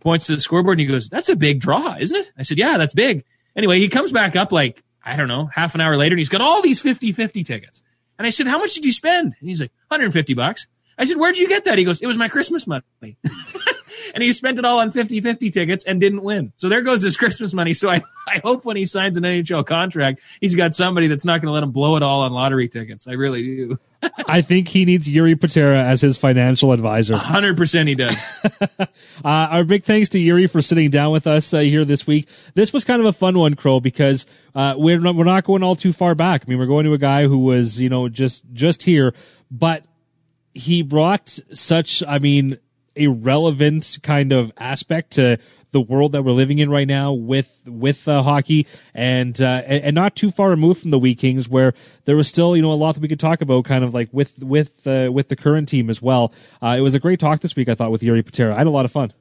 points 0.00 0.26
to 0.26 0.34
the 0.34 0.40
scoreboard 0.40 0.78
and 0.78 0.86
he 0.86 0.92
goes, 0.92 1.08
that's 1.08 1.28
a 1.28 1.36
big 1.36 1.60
draw, 1.60 1.96
isn't 1.98 2.16
it? 2.16 2.30
I 2.38 2.42
said, 2.42 2.58
yeah, 2.58 2.78
that's 2.78 2.94
big. 2.94 3.24
Anyway, 3.56 3.78
he 3.78 3.88
comes 3.88 4.12
back 4.12 4.36
up 4.36 4.52
like, 4.52 4.82
I 5.02 5.16
don't 5.16 5.28
know, 5.28 5.46
half 5.46 5.74
an 5.74 5.80
hour 5.80 5.96
later 5.96 6.14
and 6.14 6.18
he's 6.18 6.28
got 6.28 6.40
all 6.40 6.62
these 6.62 6.82
50-50 6.82 7.44
tickets. 7.44 7.82
And 8.18 8.26
I 8.26 8.30
said, 8.30 8.46
how 8.46 8.58
much 8.58 8.74
did 8.74 8.84
you 8.84 8.92
spend? 8.92 9.34
And 9.38 9.48
he's 9.48 9.60
like, 9.60 9.72
150 9.88 10.34
bucks. 10.34 10.68
I 10.96 11.04
said, 11.04 11.16
where'd 11.16 11.36
you 11.36 11.48
get 11.48 11.64
that? 11.64 11.78
He 11.78 11.84
goes, 11.84 12.00
it 12.00 12.06
was 12.06 12.18
my 12.18 12.28
Christmas 12.28 12.66
money. 12.66 12.84
and 14.14 14.22
he 14.22 14.32
spent 14.32 14.58
it 14.58 14.64
all 14.64 14.78
on 14.78 14.90
50-50 14.90 15.52
tickets 15.52 15.84
and 15.84 16.00
didn't 16.00 16.22
win. 16.22 16.52
So 16.56 16.68
there 16.68 16.80
goes 16.82 17.02
his 17.02 17.16
Christmas 17.18 17.52
money. 17.52 17.74
So 17.74 17.90
I, 17.90 18.02
I 18.28 18.40
hope 18.42 18.64
when 18.64 18.76
he 18.76 18.86
signs 18.86 19.16
an 19.16 19.24
NHL 19.24 19.66
contract, 19.66 20.20
he's 20.40 20.54
got 20.54 20.74
somebody 20.74 21.08
that's 21.08 21.24
not 21.24 21.40
going 21.40 21.48
to 21.48 21.52
let 21.52 21.62
him 21.62 21.72
blow 21.72 21.96
it 21.96 22.02
all 22.02 22.22
on 22.22 22.32
lottery 22.32 22.68
tickets. 22.68 23.06
I 23.06 23.12
really 23.12 23.42
do. 23.42 23.78
I 24.28 24.42
think 24.42 24.68
he 24.68 24.84
needs 24.84 25.08
Yuri 25.08 25.34
Patera 25.34 25.82
as 25.82 26.00
his 26.00 26.16
financial 26.16 26.72
advisor. 26.72 27.14
100% 27.14 27.88
he 27.88 27.94
does. 27.94 28.16
uh, 28.80 28.88
our 29.24 29.64
big 29.64 29.84
thanks 29.84 30.10
to 30.10 30.20
Yuri 30.20 30.46
for 30.46 30.62
sitting 30.62 30.90
down 30.90 31.10
with 31.10 31.26
us 31.26 31.52
uh, 31.52 31.60
here 31.60 31.84
this 31.84 32.06
week. 32.06 32.28
This 32.54 32.72
was 32.72 32.84
kind 32.84 33.00
of 33.00 33.06
a 33.06 33.12
fun 33.12 33.38
one, 33.38 33.54
Crow, 33.54 33.80
because 33.80 34.26
uh, 34.54 34.74
we're 34.76 35.00
not, 35.00 35.14
we're 35.14 35.24
not 35.24 35.44
going 35.44 35.62
all 35.62 35.74
too 35.74 35.92
far 35.92 36.14
back. 36.14 36.44
I 36.46 36.50
mean, 36.50 36.58
we're 36.58 36.66
going 36.66 36.84
to 36.84 36.92
a 36.92 36.98
guy 36.98 37.26
who 37.26 37.38
was, 37.38 37.80
you 37.80 37.88
know, 37.88 38.08
just 38.08 38.44
just 38.52 38.82
here, 38.82 39.14
but 39.50 39.86
he 40.52 40.82
brought 40.82 41.28
such, 41.52 42.02
I 42.06 42.18
mean, 42.20 42.58
a 42.96 43.08
relevant 43.08 43.98
kind 44.02 44.32
of 44.32 44.52
aspect 44.56 45.12
to 45.12 45.38
the 45.74 45.80
world 45.80 46.12
that 46.12 46.22
we're 46.22 46.32
living 46.32 46.60
in 46.60 46.70
right 46.70 46.86
now 46.86 47.12
with 47.12 47.60
with 47.66 48.06
uh, 48.06 48.22
hockey 48.22 48.66
and, 48.94 49.42
uh, 49.42 49.62
and, 49.66 49.94
not 49.94 50.14
too 50.14 50.30
far 50.30 50.48
removed 50.48 50.80
from 50.80 50.90
the 50.90 50.98
Wheat 50.98 51.18
Kings 51.18 51.48
where 51.48 51.74
there 52.04 52.16
was 52.16 52.28
still 52.28 52.54
you 52.54 52.62
know 52.62 52.72
a 52.72 52.74
lot 52.74 52.94
that 52.94 53.00
we 53.00 53.08
could 53.08 53.20
talk 53.20 53.40
about 53.40 53.64
kind 53.64 53.82
of 53.82 53.92
like 53.92 54.08
with 54.12 54.42
with 54.42 54.86
uh, 54.86 55.10
with 55.12 55.28
the 55.28 55.36
current 55.36 55.68
team 55.68 55.90
as 55.90 56.00
well. 56.00 56.32
Uh, 56.62 56.76
it 56.78 56.80
was 56.80 56.94
a 56.94 57.00
great 57.00 57.18
talk 57.18 57.40
this 57.40 57.56
week 57.56 57.68
I 57.68 57.74
thought 57.74 57.90
with 57.90 58.02
Yuri 58.02 58.22
Patera. 58.22 58.54
I 58.54 58.58
had 58.58 58.68
a 58.68 58.70
lot 58.70 58.84
of 58.84 58.92
fun. 58.92 59.12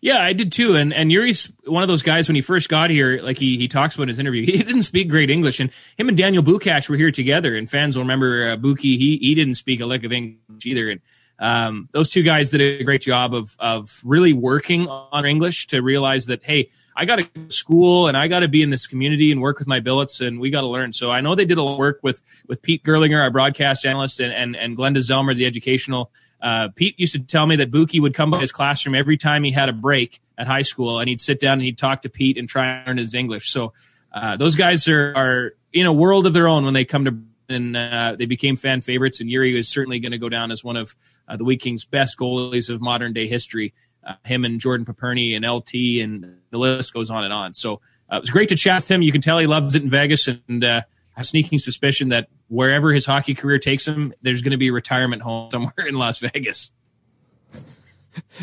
Yeah, 0.00 0.22
I 0.22 0.32
did 0.32 0.52
too. 0.52 0.76
And 0.76 0.92
and 0.92 1.10
Jiri's 1.10 1.52
one 1.66 1.82
of 1.82 1.88
those 1.88 2.02
guys 2.02 2.28
when 2.28 2.36
he 2.36 2.42
first 2.42 2.68
got 2.68 2.90
here, 2.90 3.20
like 3.20 3.38
he 3.38 3.56
he 3.58 3.68
talks 3.68 3.94
about 3.94 4.08
his 4.08 4.18
interview, 4.18 4.44
he 4.46 4.58
didn't 4.58 4.82
speak 4.82 5.08
great 5.08 5.30
English, 5.30 5.60
and 5.60 5.70
him 5.96 6.08
and 6.08 6.16
Daniel 6.16 6.42
Bukac 6.42 6.88
were 6.88 6.96
here 6.96 7.10
together. 7.10 7.56
And 7.56 7.68
fans 7.68 7.96
will 7.96 8.04
remember 8.04 8.50
uh, 8.50 8.56
Buki. 8.56 8.96
He 8.98 9.18
he 9.20 9.34
didn't 9.34 9.54
speak 9.54 9.80
a 9.80 9.86
lick 9.86 10.04
of 10.04 10.12
English 10.12 10.66
either. 10.66 10.90
And 10.90 11.00
um, 11.42 11.88
those 11.90 12.08
two 12.08 12.22
guys 12.22 12.50
did 12.50 12.60
a 12.60 12.84
great 12.84 13.02
job 13.02 13.34
of 13.34 13.56
of 13.58 14.00
really 14.04 14.32
working 14.32 14.88
on 14.88 15.26
English 15.26 15.66
to 15.66 15.82
realize 15.82 16.26
that 16.26 16.44
hey, 16.44 16.70
I 16.96 17.04
got 17.04 17.16
to 17.16 17.24
go 17.24 17.44
to 17.46 17.50
school 17.50 18.06
and 18.06 18.16
I 18.16 18.28
got 18.28 18.40
to 18.40 18.48
be 18.48 18.62
in 18.62 18.70
this 18.70 18.86
community 18.86 19.32
and 19.32 19.42
work 19.42 19.58
with 19.58 19.66
my 19.66 19.80
billets 19.80 20.20
and 20.20 20.38
we 20.38 20.50
got 20.50 20.60
to 20.60 20.68
learn. 20.68 20.92
So 20.92 21.10
I 21.10 21.20
know 21.20 21.34
they 21.34 21.44
did 21.44 21.58
a 21.58 21.62
lot 21.62 21.72
of 21.72 21.78
work 21.78 21.98
with 22.00 22.22
with 22.46 22.62
Pete 22.62 22.84
Gerlinger, 22.84 23.20
our 23.20 23.30
broadcast 23.30 23.84
analyst, 23.84 24.20
and 24.20 24.32
and, 24.32 24.54
and 24.54 24.78
Glenda 24.78 24.98
Zelmer, 24.98 25.34
the 25.36 25.44
educational. 25.44 26.12
Uh, 26.40 26.68
Pete 26.76 26.98
used 26.98 27.14
to 27.14 27.20
tell 27.20 27.46
me 27.46 27.56
that 27.56 27.72
Buki 27.72 28.00
would 28.00 28.14
come 28.14 28.30
by 28.30 28.38
his 28.38 28.52
classroom 28.52 28.94
every 28.94 29.16
time 29.16 29.42
he 29.42 29.50
had 29.50 29.68
a 29.68 29.72
break 29.72 30.20
at 30.38 30.46
high 30.46 30.62
school, 30.62 31.00
and 31.00 31.08
he'd 31.08 31.20
sit 31.20 31.40
down 31.40 31.54
and 31.54 31.62
he'd 31.62 31.78
talk 31.78 32.02
to 32.02 32.08
Pete 32.08 32.38
and 32.38 32.48
try 32.48 32.68
and 32.68 32.86
learn 32.86 32.98
his 32.98 33.14
English. 33.14 33.50
So 33.50 33.72
uh, 34.12 34.36
those 34.36 34.54
guys 34.54 34.86
are 34.86 35.12
are 35.16 35.54
in 35.72 35.86
a 35.86 35.92
world 35.92 36.24
of 36.24 36.34
their 36.34 36.46
own 36.46 36.64
when 36.64 36.74
they 36.74 36.84
come 36.84 37.04
to 37.06 37.18
and 37.52 37.76
uh, 37.76 38.16
they 38.18 38.26
became 38.26 38.56
fan 38.56 38.80
favorites. 38.80 39.20
And 39.20 39.30
Yuri 39.30 39.56
is 39.56 39.68
certainly 39.68 40.00
going 40.00 40.12
to 40.12 40.18
go 40.18 40.28
down 40.28 40.50
as 40.50 40.64
one 40.64 40.76
of 40.76 40.94
uh, 41.28 41.36
the 41.36 41.44
Wheat 41.44 41.60
Kings' 41.60 41.84
best 41.84 42.18
goalies 42.18 42.70
of 42.70 42.80
modern 42.80 43.12
day 43.12 43.26
history. 43.26 43.74
Uh, 44.04 44.14
him 44.24 44.44
and 44.44 44.60
Jordan 44.60 44.84
Papirny 44.84 45.36
and 45.36 45.48
LT, 45.48 46.02
and 46.02 46.38
the 46.50 46.58
list 46.58 46.92
goes 46.92 47.08
on 47.08 47.22
and 47.22 47.32
on. 47.32 47.54
So 47.54 47.80
uh, 48.10 48.16
it 48.16 48.20
was 48.20 48.30
great 48.30 48.48
to 48.48 48.56
chat 48.56 48.76
with 48.76 48.90
him. 48.90 49.02
You 49.02 49.12
can 49.12 49.20
tell 49.20 49.38
he 49.38 49.46
loves 49.46 49.76
it 49.76 49.82
in 49.82 49.88
Vegas, 49.88 50.26
and 50.28 50.64
uh, 50.64 50.82
a 51.16 51.22
sneaking 51.22 51.58
suspicion 51.58 52.08
that 52.08 52.28
wherever 52.48 52.92
his 52.92 53.06
hockey 53.06 53.34
career 53.34 53.58
takes 53.58 53.86
him, 53.86 54.12
there's 54.22 54.42
going 54.42 54.52
to 54.52 54.56
be 54.56 54.68
a 54.68 54.72
retirement 54.72 55.22
home 55.22 55.50
somewhere 55.52 55.86
in 55.86 55.94
Las 55.94 56.18
Vegas. 56.18 56.72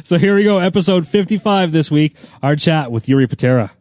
So 0.04 0.18
here 0.18 0.36
we 0.36 0.44
go, 0.44 0.58
episode 0.58 1.08
55 1.08 1.72
this 1.72 1.92
week, 1.92 2.16
our 2.42 2.56
chat 2.56 2.92
with 2.92 3.08
Yuri 3.08 3.28
Patera. 3.28 3.72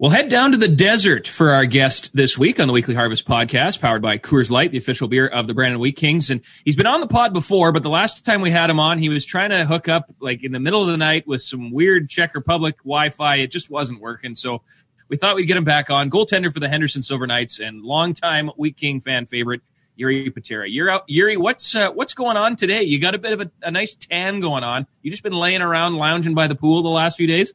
We'll 0.00 0.10
head 0.10 0.30
down 0.30 0.52
to 0.52 0.56
the 0.56 0.66
desert 0.66 1.28
for 1.28 1.50
our 1.50 1.66
guest 1.66 2.16
this 2.16 2.38
week 2.38 2.58
on 2.58 2.66
the 2.66 2.72
Weekly 2.72 2.94
Harvest 2.94 3.28
podcast, 3.28 3.82
powered 3.82 4.00
by 4.00 4.16
Coors 4.16 4.50
Light, 4.50 4.70
the 4.72 4.78
official 4.78 5.08
beer 5.08 5.26
of 5.26 5.46
the 5.46 5.52
Brandon 5.52 5.78
Wheat 5.78 5.96
Kings. 5.96 6.30
And 6.30 6.40
he's 6.64 6.74
been 6.74 6.86
on 6.86 7.02
the 7.02 7.06
pod 7.06 7.34
before, 7.34 7.70
but 7.70 7.82
the 7.82 7.90
last 7.90 8.24
time 8.24 8.40
we 8.40 8.50
had 8.50 8.70
him 8.70 8.80
on, 8.80 8.98
he 8.98 9.10
was 9.10 9.26
trying 9.26 9.50
to 9.50 9.66
hook 9.66 9.88
up 9.88 10.10
like 10.18 10.42
in 10.42 10.52
the 10.52 10.58
middle 10.58 10.80
of 10.80 10.88
the 10.88 10.96
night 10.96 11.26
with 11.26 11.42
some 11.42 11.70
weird 11.70 12.08
Czech 12.08 12.34
Republic 12.34 12.78
Wi-Fi. 12.78 13.36
It 13.36 13.50
just 13.50 13.70
wasn't 13.70 14.00
working. 14.00 14.34
So 14.34 14.62
we 15.10 15.18
thought 15.18 15.36
we'd 15.36 15.44
get 15.44 15.58
him 15.58 15.64
back 15.64 15.90
on. 15.90 16.08
Goaltender 16.08 16.50
for 16.50 16.60
the 16.60 16.68
Henderson 16.70 17.02
Silver 17.02 17.26
Knights 17.26 17.60
and 17.60 17.82
longtime 17.82 18.48
Wheat 18.56 18.78
King 18.78 19.02
fan 19.02 19.26
favorite, 19.26 19.60
Yuri 19.96 20.30
Patera. 20.30 20.66
You're 20.66 20.88
out, 20.88 21.08
Jiri. 21.08 21.36
What's 21.36 21.76
uh, 21.76 21.90
what's 21.90 22.14
going 22.14 22.38
on 22.38 22.56
today? 22.56 22.84
You 22.84 23.00
got 23.00 23.14
a 23.14 23.18
bit 23.18 23.34
of 23.34 23.42
a, 23.42 23.50
a 23.60 23.70
nice 23.70 23.96
tan 23.96 24.40
going 24.40 24.64
on. 24.64 24.86
You 25.02 25.10
just 25.10 25.24
been 25.24 25.34
laying 25.34 25.60
around, 25.60 25.96
lounging 25.96 26.34
by 26.34 26.46
the 26.46 26.54
pool 26.54 26.82
the 26.82 26.88
last 26.88 27.18
few 27.18 27.26
days 27.26 27.52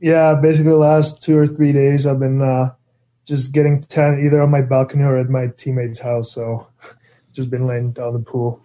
yeah, 0.00 0.34
basically 0.40 0.72
the 0.72 0.78
last 0.78 1.22
two 1.22 1.38
or 1.38 1.46
three 1.46 1.72
days 1.72 2.06
I've 2.06 2.20
been 2.20 2.42
uh, 2.42 2.74
just 3.24 3.54
getting 3.54 3.80
tan 3.80 4.22
either 4.24 4.42
on 4.42 4.50
my 4.50 4.60
balcony 4.62 5.02
or 5.04 5.18
at 5.18 5.28
my 5.28 5.46
teammate's 5.56 6.00
house. 6.00 6.32
So 6.34 6.68
just 7.32 7.50
been 7.50 7.66
laying 7.66 7.92
down 7.92 8.12
the 8.12 8.20
pool. 8.20 8.60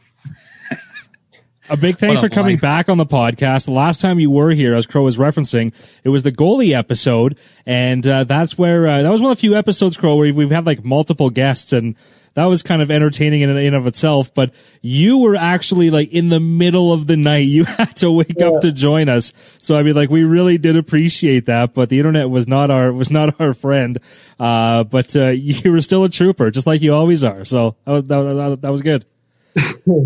A 1.70 1.78
big 1.78 1.98
thanks 1.98 2.20
for 2.20 2.30
coming 2.30 2.56
life. 2.56 2.62
back 2.62 2.90
on 2.90 2.98
the 2.98 3.06
podcast. 3.06 3.66
The 3.66 3.72
last 3.72 4.02
time 4.02 4.20
you 4.20 4.32
were 4.32 4.50
here, 4.50 4.74
as 4.74 4.88
Crow 4.88 5.04
was 5.04 5.18
referencing, 5.18 5.72
it 6.04 6.10
was 6.10 6.24
the 6.24 6.32
goalie 6.32 6.76
episode, 6.76 7.38
and 7.64 8.06
uh, 8.08 8.24
that's 8.24 8.58
where 8.58 8.88
uh, 8.88 9.04
that 9.04 9.12
was 9.12 9.22
one 9.22 9.32
of 9.32 9.38
the 9.38 9.42
few 9.42 9.56
episodes, 9.56 9.96
Crow, 9.96 10.16
where 10.16 10.34
we've 10.34 10.50
had 10.50 10.66
like 10.66 10.84
multiple 10.84 11.30
guests, 11.30 11.72
and 11.72 11.96
that 12.34 12.46
was 12.46 12.64
kind 12.64 12.82
of 12.82 12.92
entertaining 12.92 13.42
in 13.42 13.50
and 13.50 13.76
of 13.76 13.88
itself. 13.88 14.34
But 14.34 14.54
you 14.82 15.20
were 15.20 15.36
actually 15.36 15.90
like 15.90 16.12
in 16.12 16.30
the 16.30 16.40
middle 16.40 16.94
of 16.94 17.08
the 17.08 17.18
night. 17.18 17.48
You 17.48 17.64
had 17.78 17.96
to 17.98 18.12
wake 18.12 18.36
yeah. 18.38 18.48
up 18.48 18.62
to 18.62 18.72
join 18.72 19.10
us. 19.10 19.34
So 19.58 19.78
I 19.78 19.84
mean, 19.84 19.96
like 19.96 20.10
we 20.10 20.24
really 20.24 20.58
did 20.58 20.76
appreciate 20.76 21.46
that. 21.48 21.74
But 21.74 21.90
the 21.90 21.98
internet 21.98 22.30
was 22.30 22.48
not 22.48 22.70
our 22.70 22.92
was 22.94 23.12
not 23.12 23.40
our 23.40 23.54
friend. 23.54 24.00
Uh, 24.40 24.84
but 24.84 25.16
uh, 25.16 25.28
you 25.30 25.72
were 25.72 25.82
still 25.82 26.04
a 26.04 26.10
trooper, 26.10 26.52
just 26.52 26.68
like 26.68 26.82
you 26.82 26.94
always 26.94 27.24
are. 27.24 27.46
So 27.46 27.76
that 27.86 28.08
that, 28.08 28.60
that 28.62 28.72
was 28.72 28.82
good. 28.82 29.06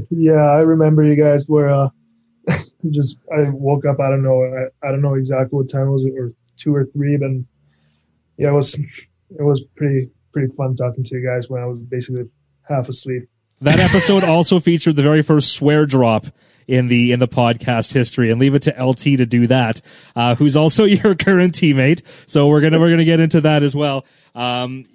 yeah, 0.10 0.34
I 0.34 0.62
remember 0.62 1.04
you 1.04 1.16
guys 1.16 1.48
were. 1.48 1.70
Uh, 1.70 1.90
just 2.90 3.18
I 3.32 3.50
woke 3.50 3.86
up. 3.86 4.00
I 4.00 4.10
don't 4.10 4.24
know. 4.24 4.44
I, 4.44 4.88
I 4.88 4.92
don't 4.92 5.02
know 5.02 5.16
exactly 5.16 5.58
what 5.58 5.70
time 5.70 5.88
it 5.88 5.92
was 5.92 6.06
it, 6.06 6.14
or 6.18 6.34
two 6.58 6.76
or 6.76 6.86
three. 6.86 7.18
But 7.18 7.32
yeah, 8.38 8.50
it 8.50 8.54
was 8.54 8.76
it 8.76 9.44
was 9.44 9.64
pretty 9.76 10.10
pretty 10.34 10.52
fun 10.54 10.76
talking 10.76 11.04
to 11.04 11.16
you 11.16 11.26
guys 11.26 11.50
when 11.50 11.62
I 11.62 11.66
was 11.66 11.82
basically 11.82 12.26
half 12.68 12.90
asleep. 12.90 13.30
That 13.62 13.80
episode 13.80 14.24
also 14.24 14.60
featured 14.60 14.98
the 14.98 15.04
very 15.04 15.22
first 15.22 15.54
swear 15.54 15.86
drop 15.86 16.26
in 16.68 16.88
the 16.88 17.12
in 17.12 17.20
the 17.20 17.28
podcast 17.28 17.94
history, 17.94 18.32
and 18.32 18.40
leave 18.40 18.56
it 18.56 18.64
to 18.64 18.84
LT 18.84 19.00
to 19.00 19.26
do 19.26 19.48
that, 19.48 19.82
uh, 20.16 20.36
who's 20.36 20.58
also 20.58 20.84
your 20.86 21.16
current 21.16 21.54
teammate. 21.54 22.02
So 22.30 22.48
we're 22.48 22.62
gonna 22.62 22.80
we're 22.80 22.90
gonna 22.90 23.06
get 23.06 23.20
into 23.20 23.42
that 23.42 23.64
as 23.64 23.76
well. 23.76 24.06
Um, 24.36 24.86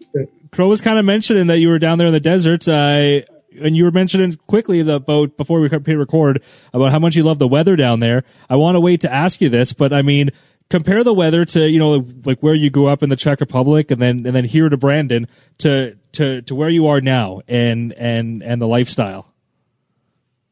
Crow 0.50 0.68
was 0.68 0.83
kind 0.83 0.99
of 0.99 1.04
mentioning 1.04 1.47
that 1.49 1.59
you 1.59 1.68
were 1.68 1.78
down 1.78 1.99
there 1.99 2.09
in 2.09 2.12
the 2.12 2.21
desert. 2.21 2.68
Uh, 2.68 3.21
and 3.61 3.76
you 3.76 3.85
were 3.85 3.90
mentioning 3.90 4.37
quickly 4.47 4.83
the 4.83 4.97
about 4.97 5.37
before 5.37 5.61
we 5.61 5.68
hit 5.68 5.87
record 5.87 6.42
about 6.73 6.92
how 6.92 6.99
much 6.99 7.16
you 7.16 7.23
love 7.23 7.38
the 7.38 7.49
weather 7.49 7.76
down 7.76 8.00
there. 8.00 8.23
I 8.49 8.57
want 8.57 8.76
to 8.76 8.80
wait 8.80 9.00
to 9.00 9.12
ask 9.12 9.40
you 9.40 9.49
this, 9.49 9.73
but 9.73 9.92
I 9.92 10.02
mean, 10.02 10.30
compare 10.70 11.02
the 11.02 11.14
weather 11.14 11.44
to 11.44 11.68
you 11.68 11.78
know 11.78 12.06
like 12.25 12.40
where 12.40 12.54
you 12.54 12.70
grew 12.70 12.87
up 12.87 13.02
in 13.02 13.08
the 13.08 13.16
Czech 13.16 13.40
Republic 13.40 13.90
and 13.90 14.00
then 14.00 14.26
and 14.26 14.34
then 14.34 14.44
here 14.44 14.68
to 14.68 14.76
Brandon 14.76 15.26
to 15.58 15.96
to 16.12 16.42
to 16.42 16.54
where 16.54 16.68
you 16.68 16.87
are 16.87 17.00
now 17.00 17.40
and 17.48 17.92
and 17.94 18.42
and 18.42 18.60
the 18.60 18.66
lifestyle. 18.66 19.32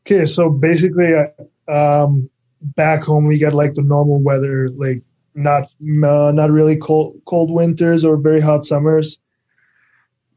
Okay, 0.06 0.24
so 0.24 0.48
basically, 0.48 1.12
um, 1.68 2.30
back 2.62 3.02
home 3.02 3.26
we 3.26 3.38
get 3.38 3.52
like 3.52 3.74
the 3.74 3.82
normal 3.82 4.20
weather, 4.20 4.68
like 4.68 5.02
not 5.34 5.64
uh, 5.64 6.32
not 6.32 6.50
really 6.50 6.76
cold 6.76 7.20
cold 7.24 7.50
winters 7.50 8.04
or 8.04 8.16
very 8.16 8.40
hot 8.40 8.64
summers. 8.64 9.20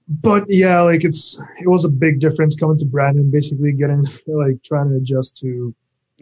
But 0.08 0.46
yeah, 0.48 0.82
like 0.82 1.04
it's 1.04 1.40
it 1.60 1.68
was 1.68 1.86
a 1.86 1.90
big 1.90 2.20
difference 2.20 2.56
coming 2.56 2.80
to 2.80 2.86
Brandon, 2.86 3.30
basically 3.30 3.72
getting 3.74 4.06
like 4.28 4.64
trying 4.64 4.90
to 4.90 4.96
adjust 4.96 5.38
to 5.38 5.74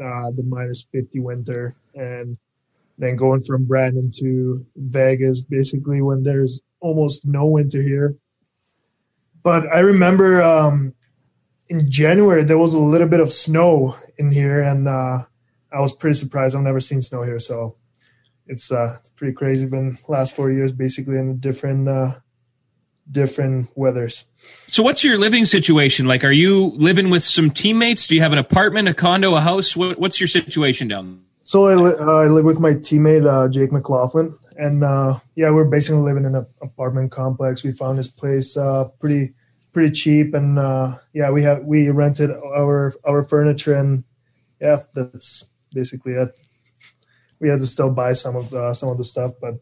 uh, 0.01 0.31
the 0.31 0.43
minus 0.43 0.85
fifty 0.91 1.19
winter 1.19 1.73
and 1.95 2.37
then 2.97 3.15
going 3.15 3.43
from 3.43 3.65
Brandon 3.65 4.11
to 4.17 4.65
Vegas, 4.75 5.41
basically 5.41 6.01
when 6.01 6.23
there's 6.23 6.61
almost 6.79 7.25
no 7.25 7.45
winter 7.45 7.81
here. 7.81 8.15
But 9.43 9.67
I 9.67 9.79
remember 9.79 10.41
um, 10.41 10.93
in 11.69 11.89
January 11.89 12.43
there 12.43 12.57
was 12.57 12.73
a 12.73 12.79
little 12.81 13.07
bit 13.07 13.19
of 13.19 13.31
snow 13.31 13.95
in 14.17 14.31
here, 14.31 14.61
and 14.61 14.87
uh, 14.87 15.23
I 15.71 15.79
was 15.79 15.93
pretty 15.93 16.15
surprised. 16.15 16.55
I've 16.55 16.63
never 16.63 16.79
seen 16.79 17.01
snow 17.01 17.23
here, 17.23 17.39
so 17.39 17.75
it's 18.47 18.71
uh, 18.71 18.97
it's 18.99 19.09
pretty 19.09 19.33
crazy. 19.33 19.67
Been 19.67 19.97
last 20.07 20.35
four 20.35 20.51
years 20.51 20.71
basically 20.71 21.17
in 21.17 21.39
different 21.39 21.87
uh, 21.87 22.15
different 23.09 23.69
weathers. 23.75 24.25
So, 24.65 24.83
what's 24.83 25.03
your 25.03 25.17
living 25.17 25.45
situation 25.45 26.07
like? 26.07 26.23
Are 26.23 26.31
you 26.31 26.71
living 26.75 27.09
with 27.09 27.23
some 27.23 27.51
teammates? 27.51 28.07
Do 28.07 28.15
you 28.15 28.21
have 28.21 28.33
an 28.33 28.39
apartment, 28.39 28.87
a 28.87 28.93
condo, 28.93 29.35
a 29.35 29.41
house? 29.41 29.75
What, 29.77 29.99
what's 29.99 30.19
your 30.19 30.27
situation 30.27 30.87
down? 30.87 31.26
So 31.47 31.67
I, 31.67 31.75
li- 31.75 31.95
uh, 31.97 32.13
I 32.13 32.25
live 32.25 32.43
with 32.43 32.59
my 32.59 32.73
teammate 32.73 33.25
uh, 33.25 33.47
Jake 33.47 33.71
McLaughlin, 33.71 34.37
and 34.57 34.83
uh, 34.83 35.17
yeah, 35.35 35.49
we're 35.49 35.63
basically 35.63 36.01
living 36.01 36.25
in 36.25 36.35
an 36.35 36.45
apartment 36.61 37.09
complex. 37.13 37.63
We 37.63 37.71
found 37.71 37.97
this 37.97 38.09
place 38.09 38.57
uh, 38.57 38.89
pretty 38.99 39.33
pretty 39.71 39.91
cheap, 39.91 40.33
and 40.33 40.59
uh, 40.59 40.97
yeah, 41.13 41.29
we 41.29 41.43
have 41.43 41.63
we 41.63 41.89
rented 41.89 42.31
our 42.31 42.93
our 43.05 43.23
furniture, 43.23 43.73
and 43.75 44.03
yeah, 44.59 44.83
that's 44.93 45.47
basically 45.71 46.15
it. 46.15 46.37
We 47.39 47.47
had 47.47 47.59
to 47.59 47.65
still 47.65 47.91
buy 47.91 48.11
some 48.11 48.35
of 48.35 48.49
the, 48.49 48.73
some 48.73 48.89
of 48.89 48.97
the 48.97 49.05
stuff, 49.05 49.31
but 49.39 49.53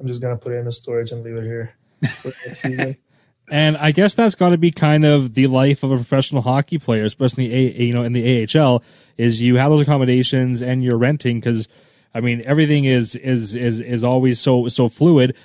I'm 0.00 0.06
just 0.06 0.22
gonna 0.22 0.38
put 0.38 0.54
it 0.54 0.60
in 0.60 0.64
the 0.64 0.72
storage 0.72 1.12
and 1.12 1.22
leave 1.22 1.36
it 1.36 1.44
here. 1.44 1.76
And 3.50 3.76
I 3.76 3.92
guess 3.92 4.14
that's 4.14 4.34
got 4.34 4.50
to 4.50 4.58
be 4.58 4.70
kind 4.70 5.04
of 5.04 5.34
the 5.34 5.46
life 5.46 5.82
of 5.82 5.90
a 5.90 5.96
professional 5.96 6.42
hockey 6.42 6.78
player, 6.78 7.04
especially 7.04 7.44
in 7.46 7.50
the 7.50 7.82
A, 7.82 7.84
you 7.84 7.92
know 7.92 8.02
in 8.02 8.12
the 8.12 8.46
AHL. 8.58 8.82
Is 9.16 9.42
you 9.42 9.56
have 9.56 9.70
those 9.70 9.82
accommodations 9.82 10.62
and 10.62 10.84
you're 10.84 10.98
renting 10.98 11.40
because, 11.40 11.68
I 12.14 12.20
mean, 12.20 12.42
everything 12.44 12.84
is 12.84 13.16
is 13.16 13.54
is 13.56 13.80
is 13.80 14.04
always 14.04 14.38
so 14.38 14.68
so 14.68 14.88
fluid. 14.88 15.36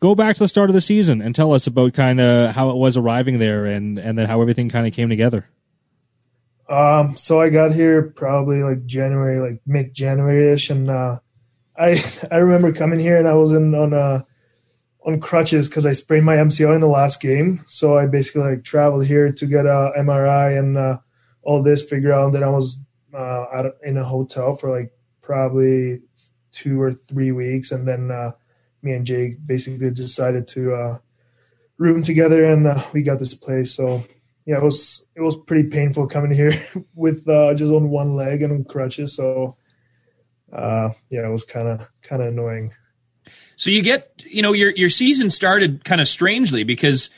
Go 0.00 0.14
back 0.14 0.36
to 0.36 0.40
the 0.40 0.48
start 0.48 0.70
of 0.70 0.74
the 0.74 0.80
season 0.80 1.20
and 1.20 1.34
tell 1.34 1.52
us 1.52 1.66
about 1.66 1.92
kind 1.94 2.20
of 2.20 2.54
how 2.54 2.70
it 2.70 2.76
was 2.76 2.96
arriving 2.96 3.38
there 3.38 3.66
and 3.66 3.98
and 3.98 4.18
then 4.18 4.26
how 4.26 4.40
everything 4.40 4.68
kind 4.68 4.86
of 4.86 4.94
came 4.94 5.08
together. 5.08 5.48
Um, 6.68 7.16
so 7.16 7.40
I 7.40 7.48
got 7.48 7.74
here 7.74 8.02
probably 8.02 8.62
like 8.62 8.84
January, 8.84 9.40
like 9.40 9.60
mid 9.66 9.94
January 9.94 10.52
ish, 10.52 10.70
and 10.70 10.88
uh, 10.88 11.18
I 11.78 12.02
I 12.30 12.36
remember 12.38 12.72
coming 12.72 13.00
here 13.00 13.18
and 13.18 13.28
I 13.28 13.34
was 13.34 13.52
in 13.52 13.74
on 13.74 13.92
uh 13.92 14.22
on 15.08 15.20
crutches 15.20 15.68
because 15.68 15.86
I 15.86 15.92
sprained 15.92 16.26
my 16.26 16.36
MCL 16.36 16.74
in 16.74 16.82
the 16.82 16.86
last 16.86 17.22
game. 17.22 17.64
So 17.66 17.96
I 17.96 18.04
basically 18.06 18.42
like 18.42 18.62
traveled 18.62 19.06
here 19.06 19.32
to 19.32 19.46
get 19.46 19.64
a 19.64 19.92
MRI 19.98 20.58
and 20.58 20.76
uh, 20.76 20.98
all 21.42 21.62
this. 21.62 21.82
Figure 21.82 22.12
out 22.12 22.34
that 22.34 22.42
I 22.42 22.50
was 22.50 22.78
uh, 23.14 23.70
in 23.82 23.96
a 23.96 24.04
hotel 24.04 24.54
for 24.54 24.70
like 24.70 24.92
probably 25.22 26.02
two 26.52 26.80
or 26.80 26.92
three 26.92 27.32
weeks, 27.32 27.72
and 27.72 27.88
then 27.88 28.10
uh, 28.10 28.32
me 28.82 28.92
and 28.92 29.06
Jake 29.06 29.38
basically 29.46 29.90
decided 29.90 30.46
to 30.48 30.74
uh, 30.74 30.98
room 31.78 32.02
together, 32.02 32.44
and 32.44 32.66
uh, 32.66 32.82
we 32.92 33.02
got 33.02 33.18
this 33.18 33.34
place. 33.34 33.74
So 33.74 34.04
yeah, 34.44 34.58
it 34.58 34.62
was 34.62 35.08
it 35.16 35.22
was 35.22 35.38
pretty 35.38 35.70
painful 35.70 36.06
coming 36.06 36.32
here 36.32 36.52
with 36.94 37.26
uh, 37.26 37.54
just 37.54 37.72
on 37.72 37.88
one 37.88 38.14
leg 38.14 38.42
and 38.42 38.52
on 38.52 38.64
crutches. 38.64 39.16
So 39.16 39.56
uh, 40.52 40.90
yeah, 41.08 41.26
it 41.26 41.32
was 41.32 41.44
kind 41.44 41.68
of 41.68 41.88
kind 42.02 42.20
of 42.20 42.28
annoying. 42.28 42.72
So 43.58 43.70
you 43.70 43.82
get, 43.82 44.24
you 44.24 44.40
know, 44.40 44.52
your 44.52 44.70
your 44.70 44.88
season 44.88 45.30
started 45.30 45.84
kind 45.84 46.00
of 46.00 46.06
strangely 46.06 46.62
because, 46.62 47.10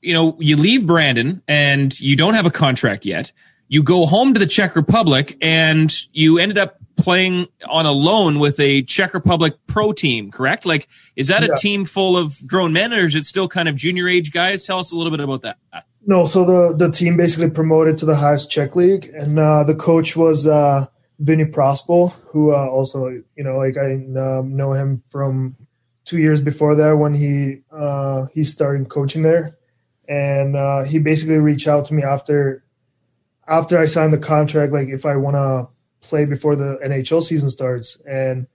you 0.00 0.12
know, 0.12 0.36
you 0.40 0.56
leave 0.56 0.84
Brandon 0.84 1.42
and 1.46 1.98
you 2.00 2.16
don't 2.16 2.34
have 2.34 2.44
a 2.44 2.50
contract 2.50 3.06
yet. 3.06 3.30
You 3.68 3.84
go 3.84 4.04
home 4.04 4.34
to 4.34 4.40
the 4.40 4.46
Czech 4.46 4.74
Republic 4.74 5.38
and 5.40 5.92
you 6.12 6.38
ended 6.38 6.58
up 6.58 6.78
playing 6.96 7.46
on 7.68 7.86
a 7.86 7.92
loan 7.92 8.40
with 8.40 8.58
a 8.58 8.82
Czech 8.82 9.14
Republic 9.14 9.54
pro 9.68 9.92
team, 9.92 10.28
correct? 10.28 10.66
Like, 10.66 10.88
is 11.14 11.28
that 11.28 11.42
Yeah. 11.44 11.50
a 11.52 11.56
team 11.56 11.84
full 11.84 12.16
of 12.16 12.44
grown 12.48 12.72
men 12.72 12.92
or 12.92 13.06
is 13.06 13.14
it 13.14 13.24
still 13.24 13.46
kind 13.46 13.68
of 13.68 13.76
junior 13.76 14.08
age 14.08 14.32
guys? 14.32 14.64
Tell 14.64 14.80
us 14.80 14.90
a 14.90 14.96
little 14.96 15.12
bit 15.12 15.20
about 15.20 15.42
that. 15.42 15.58
No, 16.04 16.24
so 16.24 16.44
the 16.44 16.74
the 16.76 16.90
team 16.90 17.16
basically 17.16 17.50
promoted 17.50 17.96
to 17.98 18.06
the 18.06 18.16
highest 18.16 18.50
Czech 18.50 18.74
league, 18.74 19.08
and 19.14 19.38
uh, 19.38 19.62
the 19.62 19.74
coach 19.74 20.16
was 20.16 20.48
uh, 20.48 20.86
Vinny 21.20 21.44
Prospal, 21.44 22.12
who 22.32 22.52
uh, 22.52 22.66
also 22.66 23.06
you 23.36 23.44
know 23.44 23.56
like 23.58 23.76
I 23.76 23.94
um, 23.94 24.56
know 24.56 24.72
him 24.72 25.02
from 25.10 25.54
two 26.06 26.18
years 26.18 26.40
before 26.40 26.74
that 26.76 26.96
when 26.96 27.12
he 27.12 27.58
uh, 27.70 28.26
he 28.32 28.44
started 28.44 28.88
coaching 28.88 29.22
there, 29.22 29.58
and 30.08 30.56
uh, 30.56 30.84
he 30.84 30.98
basically 30.98 31.36
reached 31.36 31.68
out 31.68 31.84
to 31.86 31.94
me 31.94 32.02
after 32.02 32.64
after 33.46 33.78
I 33.78 33.84
signed 33.86 34.12
the 34.12 34.18
contract, 34.18 34.72
like 34.72 34.88
if 34.88 35.04
I 35.04 35.16
want 35.16 35.36
to 35.36 35.68
play 36.08 36.24
before 36.24 36.56
the 36.56 36.78
NHL 36.82 37.22
season 37.22 37.50
starts, 37.50 38.00
and 38.06 38.46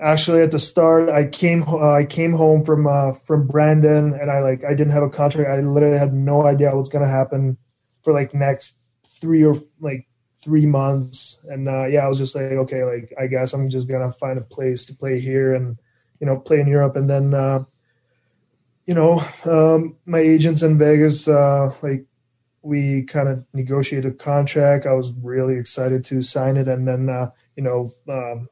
actually 0.00 0.40
at 0.42 0.52
the 0.52 0.58
start 0.58 1.08
i 1.08 1.24
came 1.24 1.64
uh, 1.64 1.92
i 1.92 2.04
came 2.04 2.32
home 2.32 2.64
from 2.64 2.86
uh, 2.86 3.12
from 3.12 3.46
brandon 3.46 4.14
and 4.14 4.30
i 4.30 4.38
like 4.38 4.64
i 4.64 4.70
didn't 4.70 4.92
have 4.92 5.02
a 5.02 5.10
contract. 5.10 5.50
I 5.50 5.60
literally 5.60 5.98
had 5.98 6.14
no 6.14 6.46
idea 6.46 6.74
what's 6.74 6.88
to 6.88 7.04
happen 7.04 7.58
for 8.02 8.12
like 8.12 8.32
next 8.32 8.76
three 9.20 9.42
or 9.42 9.56
like 9.80 10.06
three 10.40 10.66
months. 10.66 11.40
And 11.48 11.68
uh, 11.68 11.86
yeah 11.86 12.04
i 12.04 12.08
was 12.08 12.18
just 12.18 12.36
like 12.36 12.44
okay 12.44 12.84
like 12.84 13.12
i 13.18 13.26
guess 13.26 13.52
i'm 13.52 13.68
just 13.68 13.88
gonna 13.88 14.12
find 14.12 14.38
a 14.38 14.44
place 14.44 14.86
to 14.86 14.94
play 14.94 15.18
here 15.18 15.54
and 15.54 15.78
you 16.20 16.26
know 16.26 16.38
play 16.38 16.60
in 16.60 16.66
europe 16.66 16.96
and 16.96 17.08
then 17.08 17.34
uh, 17.34 17.62
you 18.86 18.94
know 18.94 19.22
um, 19.44 19.96
my 20.06 20.18
agents 20.18 20.62
in 20.62 20.78
vegas 20.78 21.28
uh, 21.28 21.70
like 21.82 22.04
we 22.62 23.02
kind 23.04 23.28
of 23.28 23.44
negotiated 23.52 24.12
a 24.12 24.14
contract 24.14 24.86
i 24.86 24.92
was 24.92 25.12
really 25.22 25.56
excited 25.56 26.04
to 26.04 26.22
sign 26.22 26.56
it 26.56 26.68
and 26.68 26.86
then 26.86 27.08
uh, 27.08 27.30
you 27.56 27.62
know 27.62 27.90
um, 28.08 28.48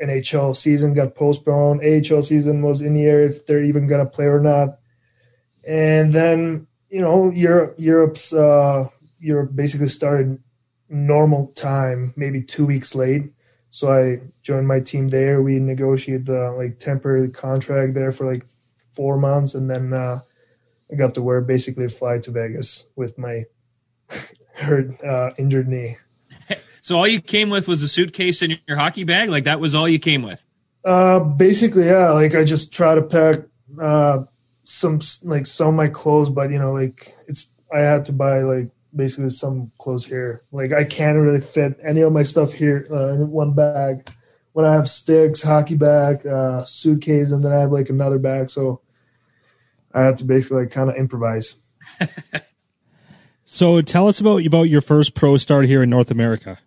NHL 0.00 0.56
season 0.56 0.94
got 0.94 1.14
postponed. 1.14 1.82
AHL 1.84 2.22
season 2.22 2.62
was 2.62 2.80
in 2.80 2.94
the 2.94 3.04
air 3.04 3.22
if 3.22 3.46
they're 3.46 3.62
even 3.62 3.86
gonna 3.86 4.06
play 4.06 4.26
or 4.26 4.40
not. 4.40 4.78
And 5.66 6.12
then 6.12 6.66
you 6.88 7.00
know 7.00 7.30
Europe, 7.30 7.74
Europe's 7.78 8.32
uh, 8.32 8.88
Europe 9.18 9.54
basically 9.54 9.88
started 9.88 10.42
normal 10.88 11.48
time, 11.48 12.12
maybe 12.16 12.42
two 12.42 12.66
weeks 12.66 12.94
late. 12.94 13.24
So 13.70 13.92
I 13.92 14.20
joined 14.42 14.66
my 14.66 14.80
team 14.80 15.08
there. 15.08 15.42
We 15.42 15.58
negotiated 15.58 16.26
the 16.26 16.54
like 16.56 16.78
temporary 16.78 17.30
contract 17.30 17.94
there 17.94 18.12
for 18.12 18.30
like 18.30 18.46
four 18.92 19.16
months, 19.16 19.54
and 19.54 19.70
then 19.70 19.92
uh, 19.92 20.20
I 20.90 20.96
got 20.96 21.14
to 21.14 21.22
wear 21.22 21.40
basically 21.40 21.88
fly 21.88 22.18
to 22.18 22.30
Vegas 22.30 22.86
with 22.96 23.16
my 23.16 23.44
hurt 24.54 25.02
uh, 25.04 25.30
injured 25.38 25.68
knee. 25.68 25.96
So 26.82 26.96
all 26.96 27.06
you 27.06 27.20
came 27.20 27.50
with 27.50 27.68
was 27.68 27.82
a 27.82 27.88
suitcase 27.88 28.40
and 28.40 28.58
your 28.66 28.78
hockey 28.78 29.04
bag? 29.04 29.28
Like 29.28 29.44
that 29.44 29.60
was 29.60 29.74
all 29.74 29.86
you 29.86 29.98
came 29.98 30.22
with? 30.22 30.44
Uh, 30.82 31.20
basically, 31.20 31.84
yeah. 31.84 32.10
Like 32.12 32.34
I 32.34 32.42
just 32.42 32.72
try 32.72 32.94
to 32.94 33.02
pack 33.02 33.40
uh 33.80 34.24
some 34.64 34.98
like 35.24 35.46
some 35.46 35.68
of 35.68 35.74
my 35.74 35.88
clothes, 35.88 36.30
but 36.30 36.50
you 36.50 36.58
know, 36.58 36.72
like 36.72 37.12
it's 37.28 37.50
I 37.72 37.80
had 37.80 38.06
to 38.06 38.12
buy 38.12 38.40
like 38.40 38.70
basically 38.94 39.30
some 39.30 39.72
clothes 39.78 40.06
here. 40.06 40.42
Like 40.52 40.72
I 40.72 40.84
can't 40.84 41.18
really 41.18 41.40
fit 41.40 41.78
any 41.84 42.00
of 42.00 42.12
my 42.12 42.22
stuff 42.22 42.52
here 42.52 42.86
uh, 42.90 43.14
in 43.14 43.30
one 43.30 43.54
bag. 43.54 44.10
When 44.52 44.66
I 44.66 44.72
have 44.72 44.88
sticks, 44.88 45.42
hockey 45.42 45.76
bag, 45.76 46.26
uh, 46.26 46.64
suitcase, 46.64 47.30
and 47.30 47.44
then 47.44 47.52
I 47.52 47.60
have 47.60 47.70
like 47.70 47.88
another 47.88 48.18
bag, 48.18 48.50
so 48.50 48.80
I 49.94 50.00
have 50.02 50.16
to 50.16 50.24
basically 50.24 50.62
like 50.64 50.72
kind 50.72 50.90
of 50.90 50.96
improvise. 50.96 51.56
So 53.52 53.80
tell 53.82 54.06
us 54.06 54.20
about 54.20 54.46
about 54.46 54.68
your 54.68 54.80
first 54.80 55.16
pro 55.16 55.36
start 55.36 55.64
here 55.64 55.82
in 55.82 55.90
North 55.90 56.12
America. 56.12 56.60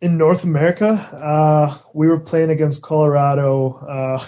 in 0.00 0.18
North 0.18 0.42
America, 0.42 0.88
uh, 0.88 1.72
we 1.94 2.08
were 2.08 2.18
playing 2.18 2.50
against 2.50 2.82
Colorado. 2.82 3.74
Uh, 3.88 4.24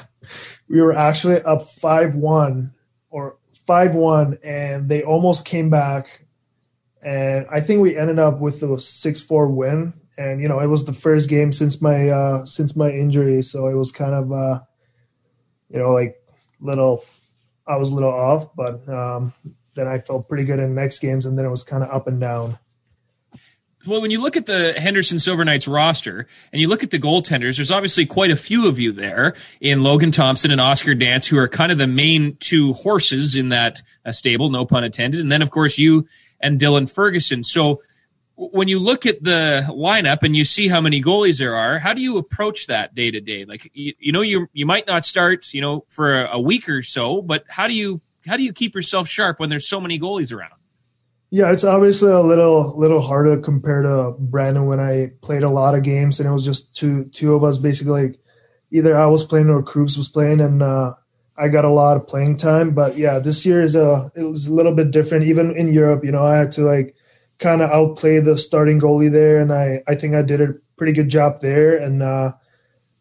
we 0.69 0.81
were 0.81 0.93
actually 0.93 1.43
up 1.43 1.65
five 1.65 2.15
one 2.15 2.73
or 3.11 3.37
five 3.53 3.97
one, 3.97 4.39
and 4.45 4.89
they 4.89 5.03
almost 5.03 5.45
came 5.45 5.69
back. 5.69 6.26
And 7.05 7.47
I 7.51 7.61
think 7.61 7.83
we 7.83 7.97
ended 7.97 8.19
up 8.19 8.41
with 8.41 8.63
a 8.63 8.79
six 8.79 9.21
four 9.21 9.49
win. 9.49 9.95
And 10.19 10.41
you 10.41 10.49
know, 10.49 10.61
it 10.61 10.67
was 10.67 10.85
the 10.85 10.93
first 10.93 11.29
game 11.29 11.53
since 11.53 11.83
my 11.83 12.09
uh, 12.09 12.45
since 12.45 12.75
my 12.75 12.91
injury, 12.91 13.43
so 13.43 13.67
it 13.67 13.75
was 13.75 13.93
kind 13.93 14.15
of 14.15 14.33
uh, 14.33 14.61
you 15.69 15.79
know 15.79 15.93
like 15.93 16.17
little. 16.61 17.05
I 17.69 17.77
was 17.77 17.91
a 17.91 17.95
little 17.95 18.13
off, 18.13 18.55
but 18.55 18.89
um, 18.89 19.35
then 19.75 19.89
I 19.89 19.99
felt 19.99 20.29
pretty 20.29 20.45
good 20.45 20.61
in 20.61 20.75
the 20.75 20.81
next 20.81 21.01
games, 21.01 21.27
and 21.27 21.37
then 21.37 21.45
it 21.45 21.51
was 21.51 21.65
kind 21.65 21.83
of 21.83 21.91
up 21.91 22.07
and 22.07 22.21
down. 22.21 22.59
Well, 23.87 24.01
when 24.01 24.11
you 24.11 24.21
look 24.21 24.37
at 24.37 24.47
the 24.47 24.75
Henderson 24.77 25.19
Silver 25.19 25.45
Knights 25.45 25.69
roster 25.69 26.27
and 26.53 26.61
you 26.61 26.69
look 26.69 26.83
at 26.83 26.91
the 26.91 26.99
goaltenders, 26.99 27.57
there's 27.57 27.71
obviously 27.71 28.05
quite 28.05 28.31
a 28.31 28.37
few 28.37 28.67
of 28.67 28.79
you 28.79 28.93
there 28.93 29.35
in 29.61 29.83
Logan 29.83 30.11
Thompson 30.11 30.51
and 30.51 30.61
Oscar 30.61 30.95
Dansk, 30.95 31.29
who 31.29 31.39
are 31.39 31.49
kind 31.49 31.71
of 31.71 31.79
the 31.79 31.87
main 31.87 32.37
two 32.41 32.73
horses 32.73 33.37
in 33.37 33.51
that 33.51 33.83
uh, 34.05 34.13
stable, 34.13 34.51
no 34.51 34.65
pun 34.65 34.83
intended. 34.83 35.21
And 35.21 35.31
then, 35.31 35.43
of 35.43 35.51
course, 35.51 35.79
you 35.79 36.07
and 36.41 36.61
Dylan 36.61 36.93
Ferguson. 36.93 37.43
So 37.45 37.83
when 38.37 38.69
you 38.69 38.79
look 38.79 39.07
at 39.07 39.23
the 39.23 39.67
lineup 39.71 40.19
and 40.23 40.37
you 40.37 40.45
see 40.45 40.69
how 40.69 40.81
many 40.81 41.03
goalies 41.03 41.39
there 41.39 41.57
are, 41.57 41.79
how 41.79 41.95
do 41.95 42.03
you 42.03 42.19
approach 42.19 42.67
that 42.67 42.95
day 42.95 43.11
to 43.11 43.21
day? 43.21 43.45
Like, 43.45 43.71
you, 43.73 43.95
you 43.99 44.13
know, 44.13 44.21
you 44.21 44.49
you 44.53 44.67
might 44.67 44.87
not 44.87 45.05
start, 45.05 45.53
you 45.55 45.61
know, 45.61 45.85
for 45.89 46.25
a, 46.25 46.37
a 46.37 46.41
week 46.41 46.69
or 46.69 46.83
so, 46.83 47.23
but 47.23 47.45
how 47.49 47.67
do 47.67 47.75
you 47.75 48.01
how 48.27 48.37
do 48.37 48.43
you 48.43 48.53
keep 48.53 48.75
yourself 48.75 49.09
sharp 49.09 49.41
when 49.41 49.49
there's 49.49 49.69
so 49.69 49.81
many 49.81 49.99
goalies 49.99 50.33
around? 50.33 50.53
Yeah, 51.31 51.51
it's 51.51 51.65
obviously 51.65 52.13
a 52.13 52.21
little 52.21 52.79
little 52.79 53.01
harder 53.01 53.39
compared 53.39 53.85
to 53.85 54.15
Brandon 54.19 54.67
when 54.67 54.81
I 54.81 55.13
played 55.23 55.43
a 55.43 55.51
lot 55.51 55.77
of 55.77 55.83
games 55.83 56.21
and 56.21 56.29
it 56.29 56.33
was 56.33 56.45
just 56.45 56.75
two 56.75 57.07
two 57.07 57.35
of 57.35 57.43
us 57.43 57.59
basically 57.59 58.09
like 58.09 58.21
either 58.71 58.99
I 58.99 59.07
was 59.07 59.25
playing 59.25 59.49
or 59.49 59.63
Kroops 59.63 59.97
was 59.97 60.09
playing 60.09 60.41
and 60.41 60.63
uh, 60.63 60.93
I 61.39 61.49
got 61.49 61.65
a 61.65 61.71
lot 61.71 61.97
of 61.97 62.07
playing 62.07 62.37
time. 62.37 62.73
But 62.73 62.97
yeah, 62.97 63.19
this 63.19 63.45
year 63.45 63.63
is 63.63 63.75
a 63.75 64.11
it 64.15 64.23
was 64.23 64.49
a 64.49 64.55
little 64.55 64.73
bit 64.73 64.91
different. 64.91 65.25
Even 65.25 65.57
in 65.57 65.73
Europe, 65.73 66.05
you 66.05 66.13
know, 66.13 66.25
I 66.25 66.37
had 66.37 66.53
to 66.53 66.63
like 66.63 66.95
kind 67.39 67.63
of 67.63 67.71
outplay 67.71 68.21
the 68.21 68.39
starting 68.39 68.81
goalie 68.81 69.13
there, 69.13 69.41
and 69.41 69.53
I 69.53 69.83
I 69.87 69.95
think 69.95 70.15
I 70.15 70.23
did 70.23 70.41
a 70.41 70.55
pretty 70.77 70.93
good 70.93 71.09
job 71.09 71.41
there. 71.41 71.77
And 71.77 72.03
uh, 72.03 72.33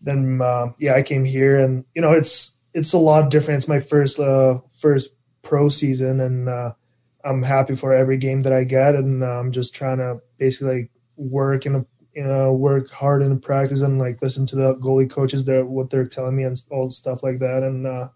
then 0.02 0.42
uh, 0.42 0.68
yeah, 0.80 0.96
I 0.96 1.04
came 1.04 1.26
here, 1.26 1.58
and 1.58 1.86
you 1.96 2.02
know, 2.02 2.12
it's 2.12 2.58
it's 2.74 2.94
a 2.94 2.98
lot 2.98 3.30
different. 3.30 3.60
It's 3.60 3.70
my 3.70 3.80
first 3.80 4.20
uh, 4.20 4.60
first 4.70 5.16
pro 5.42 5.70
season, 5.70 6.20
and 6.20 6.50
uh, 6.50 6.74
I'm 7.24 7.44
happy 7.44 7.76
for 7.76 7.94
every 7.94 8.18
game 8.18 8.42
that 8.42 8.54
I 8.54 8.64
get, 8.64 8.96
and 8.96 9.24
uh, 9.24 9.40
I'm 9.40 9.52
just 9.52 9.76
trying 9.76 9.98
to 9.98 10.20
basically 10.38 10.90
work 11.18 11.66
in 11.66 11.76
a 11.76 11.86
you 12.16 12.24
know, 12.24 12.54
work 12.54 12.90
hard 12.92 13.22
in 13.22 13.30
the 13.30 13.36
practice 13.36 13.82
and 13.82 14.00
like 14.00 14.22
listen 14.22 14.46
to 14.46 14.56
the 14.56 14.76
goalie 14.76 15.10
coaches, 15.10 15.44
their 15.44 15.66
what 15.66 15.90
they're 15.90 16.06
telling 16.06 16.36
me 16.36 16.44
and 16.44 16.56
all 16.72 16.90
stuff 16.90 17.22
like 17.22 17.40
that, 17.40 17.62
and 17.62 17.86
uh, 17.86 18.08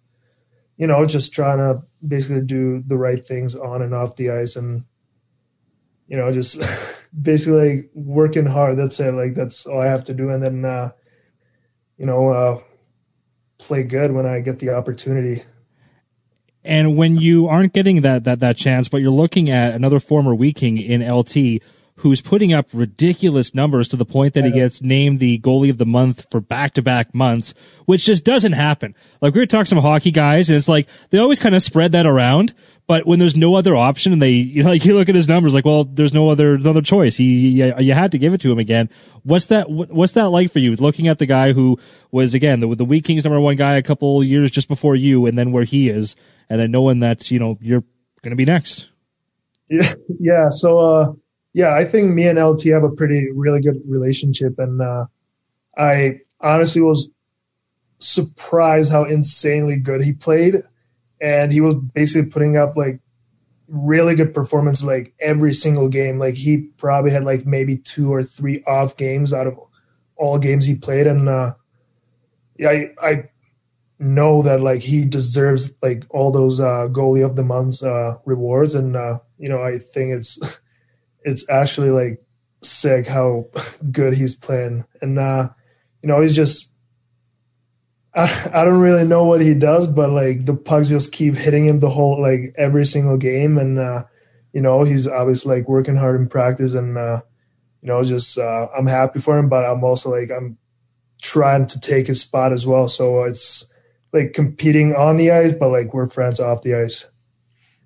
you 0.79 0.88
know, 0.88 1.05
just 1.05 1.33
trying 1.33 1.57
to 1.57 1.81
basically 2.07 2.41
do 2.41 2.81
the 2.88 2.98
right 2.98 3.24
things 3.24 3.53
on 3.53 3.81
and 3.81 3.93
off 3.93 4.15
the 4.15 4.31
ice, 4.31 4.55
and 4.55 4.86
you 6.07 6.15
know, 6.15 6.29
just 6.29 6.62
basically 7.21 7.75
like 7.75 7.89
working 7.93 8.45
hard. 8.45 8.77
That's 8.77 8.98
it. 9.01 9.13
Like 9.13 9.36
that's 9.36 9.65
all 9.65 9.81
I 9.81 9.88
have 9.88 10.05
to 10.05 10.13
do, 10.13 10.29
and 10.29 10.41
then 10.41 10.63
uh, 10.63 10.91
you 11.98 12.05
know, 12.05 12.29
uh, 12.29 12.62
play 13.57 13.83
good 13.83 14.13
when 14.13 14.25
I 14.25 14.39
get 14.39 14.59
the 14.59 14.69
opportunity. 14.69 15.43
And 16.63 16.95
when 16.95 17.17
you 17.17 17.48
aren't 17.48 17.74
getting 17.74 18.01
that 18.01 18.24
that 18.24 18.39
that 18.39 18.55
chance, 18.55 18.88
but 18.88 19.01
you're 19.01 19.12
looking 19.12 19.50
at 19.50 19.74
another 19.74 20.00
former 20.00 20.33
Wheat 20.33 20.55
King 20.55 20.77
in 20.77 21.05
LT 21.05 21.62
who's 21.99 22.21
putting 22.21 22.53
up 22.53 22.67
ridiculous 22.73 23.53
numbers 23.53 23.89
to 23.89 23.97
the 23.97 24.05
point 24.05 24.33
that 24.33 24.45
he 24.45 24.51
gets 24.51 24.81
named 24.81 25.19
the 25.19 25.37
goalie 25.39 25.69
of 25.69 25.77
the 25.77 25.85
month 25.85 26.27
for 26.31 26.39
back 26.39 26.71
to 26.71 26.81
back 26.81 27.13
months, 27.13 27.53
which 27.85 28.05
just 28.05 28.23
doesn't 28.23 28.53
happen. 28.53 28.95
Like 29.21 29.33
we 29.33 29.41
were 29.41 29.45
talking 29.45 29.65
to 29.65 29.69
some 29.69 29.79
hockey 29.79 30.11
guys 30.11 30.49
and 30.49 30.55
it's 30.55 30.69
like 30.69 30.87
they 31.09 31.17
always 31.17 31.39
kind 31.39 31.55
of 31.55 31.61
spread 31.61 31.91
that 31.91 32.05
around. 32.05 32.53
But 32.87 33.05
when 33.05 33.19
there's 33.19 33.35
no 33.35 33.53
other 33.55 33.75
option 33.75 34.13
and 34.13 34.21
they, 34.21 34.31
you 34.31 34.63
know, 34.63 34.69
like 34.69 34.85
you 34.85 34.95
look 34.95 35.09
at 35.09 35.15
his 35.15 35.27
numbers, 35.27 35.53
like, 35.53 35.65
well, 35.65 35.83
there's 35.83 36.13
no 36.13 36.29
other, 36.29 36.57
no 36.57 36.69
other 36.69 36.81
choice. 36.81 37.17
He, 37.17 37.49
you, 37.49 37.73
you 37.79 37.93
had 37.93 38.13
to 38.13 38.17
give 38.17 38.33
it 38.33 38.41
to 38.41 38.51
him 38.51 38.59
again. 38.59 38.89
What's 39.23 39.47
that, 39.47 39.69
what's 39.69 40.13
that 40.13 40.29
like 40.29 40.51
for 40.51 40.59
you? 40.59 40.73
Looking 40.75 41.09
at 41.09 41.19
the 41.19 41.25
guy 41.25 41.51
who 41.51 41.77
was, 42.11 42.33
again, 42.33 42.61
the, 42.61 42.73
the 42.75 42.85
Wheat 42.85 43.03
Kings 43.03 43.25
number 43.25 43.41
one 43.41 43.57
guy 43.57 43.75
a 43.75 43.83
couple 43.83 44.23
years 44.23 44.51
just 44.51 44.69
before 44.69 44.95
you 44.95 45.25
and 45.25 45.37
then 45.37 45.51
where 45.51 45.65
he 45.65 45.89
is 45.89 46.15
and 46.49 46.59
then 46.61 46.71
knowing 46.71 47.01
that, 47.01 47.29
you 47.29 47.39
know, 47.39 47.57
you're 47.61 47.83
going 48.21 48.31
to 48.31 48.37
be 48.37 48.45
next. 48.45 48.89
Yeah. 49.69 49.93
Yeah. 50.19 50.49
So, 50.49 50.79
uh, 50.79 51.13
yeah, 51.53 51.73
I 51.73 51.85
think 51.85 52.13
me 52.13 52.27
and 52.27 52.39
LT 52.39 52.65
have 52.65 52.83
a 52.83 52.89
pretty 52.89 53.29
really 53.31 53.61
good 53.61 53.81
relationship, 53.85 54.59
and 54.59 54.81
uh, 54.81 55.05
I 55.77 56.21
honestly 56.41 56.81
was 56.81 57.09
surprised 57.99 58.91
how 58.91 59.03
insanely 59.03 59.77
good 59.77 60.03
he 60.03 60.13
played, 60.13 60.55
and 61.21 61.51
he 61.51 61.61
was 61.61 61.75
basically 61.75 62.29
putting 62.29 62.57
up 62.57 62.77
like 62.77 62.99
really 63.67 64.15
good 64.15 64.33
performance 64.33 64.83
like 64.83 65.13
every 65.19 65.53
single 65.53 65.89
game. 65.89 66.19
Like 66.19 66.35
he 66.35 66.69
probably 66.77 67.11
had 67.11 67.23
like 67.23 67.45
maybe 67.45 67.77
two 67.77 68.13
or 68.13 68.23
three 68.23 68.63
off 68.65 68.97
games 68.97 69.33
out 69.33 69.47
of 69.47 69.59
all 70.15 70.37
games 70.37 70.65
he 70.65 70.75
played, 70.75 71.07
and 71.07 71.27
uh, 71.27 71.53
yeah, 72.57 72.69
I, 72.69 72.91
I 73.01 73.29
know 73.97 74.43
that 74.43 74.61
like 74.61 74.81
he 74.81 75.03
deserves 75.05 75.73
like 75.81 76.05
all 76.09 76.31
those 76.31 76.61
uh, 76.61 76.87
goalie 76.91 77.25
of 77.25 77.35
the 77.35 77.43
month 77.43 77.83
uh, 77.83 78.17
rewards, 78.25 78.75
and 78.75 78.95
uh, 78.95 79.19
you 79.39 79.49
know 79.49 79.63
I 79.63 79.79
think 79.79 80.13
it's 80.13 80.39
it's 81.23 81.49
actually 81.49 81.91
like 81.91 82.23
sick 82.61 83.07
how 83.07 83.45
good 83.91 84.13
he's 84.13 84.35
playing. 84.35 84.85
And 85.01 85.19
uh, 85.19 85.49
you 86.01 86.09
know, 86.09 86.21
he's 86.21 86.35
just 86.35 86.73
I, 88.15 88.49
I 88.53 88.65
don't 88.65 88.79
really 88.79 89.05
know 89.05 89.23
what 89.23 89.41
he 89.41 89.53
does, 89.53 89.88
but 89.88 90.11
like 90.11 90.45
the 90.45 90.55
pucks 90.55 90.89
just 90.89 91.13
keep 91.13 91.35
hitting 91.35 91.65
him 91.65 91.79
the 91.79 91.89
whole 91.89 92.21
like 92.21 92.53
every 92.57 92.85
single 92.85 93.17
game. 93.17 93.57
And 93.57 93.77
uh, 93.77 94.03
you 94.53 94.61
know, 94.61 94.83
he's 94.83 95.07
obviously 95.07 95.57
like 95.57 95.69
working 95.69 95.95
hard 95.95 96.19
in 96.19 96.27
practice 96.27 96.73
and 96.73 96.97
uh, 96.97 97.21
you 97.81 97.88
know, 97.88 98.03
just 98.03 98.38
uh, 98.38 98.67
I'm 98.77 98.88
happy 98.88 99.19
for 99.19 99.38
him, 99.38 99.47
but 99.47 99.65
I'm 99.65 99.83
also 99.83 100.09
like 100.09 100.31
I'm 100.35 100.57
trying 101.21 101.67
to 101.67 101.79
take 101.79 102.07
his 102.07 102.21
spot 102.21 102.51
as 102.51 102.65
well. 102.65 102.88
So 102.88 103.23
it's 103.23 103.71
like 104.11 104.33
competing 104.33 104.95
on 104.95 105.17
the 105.17 105.31
ice, 105.31 105.53
but 105.53 105.69
like 105.69 105.93
we're 105.93 106.07
friends 106.07 106.39
off 106.39 106.63
the 106.63 106.75
ice. 106.75 107.07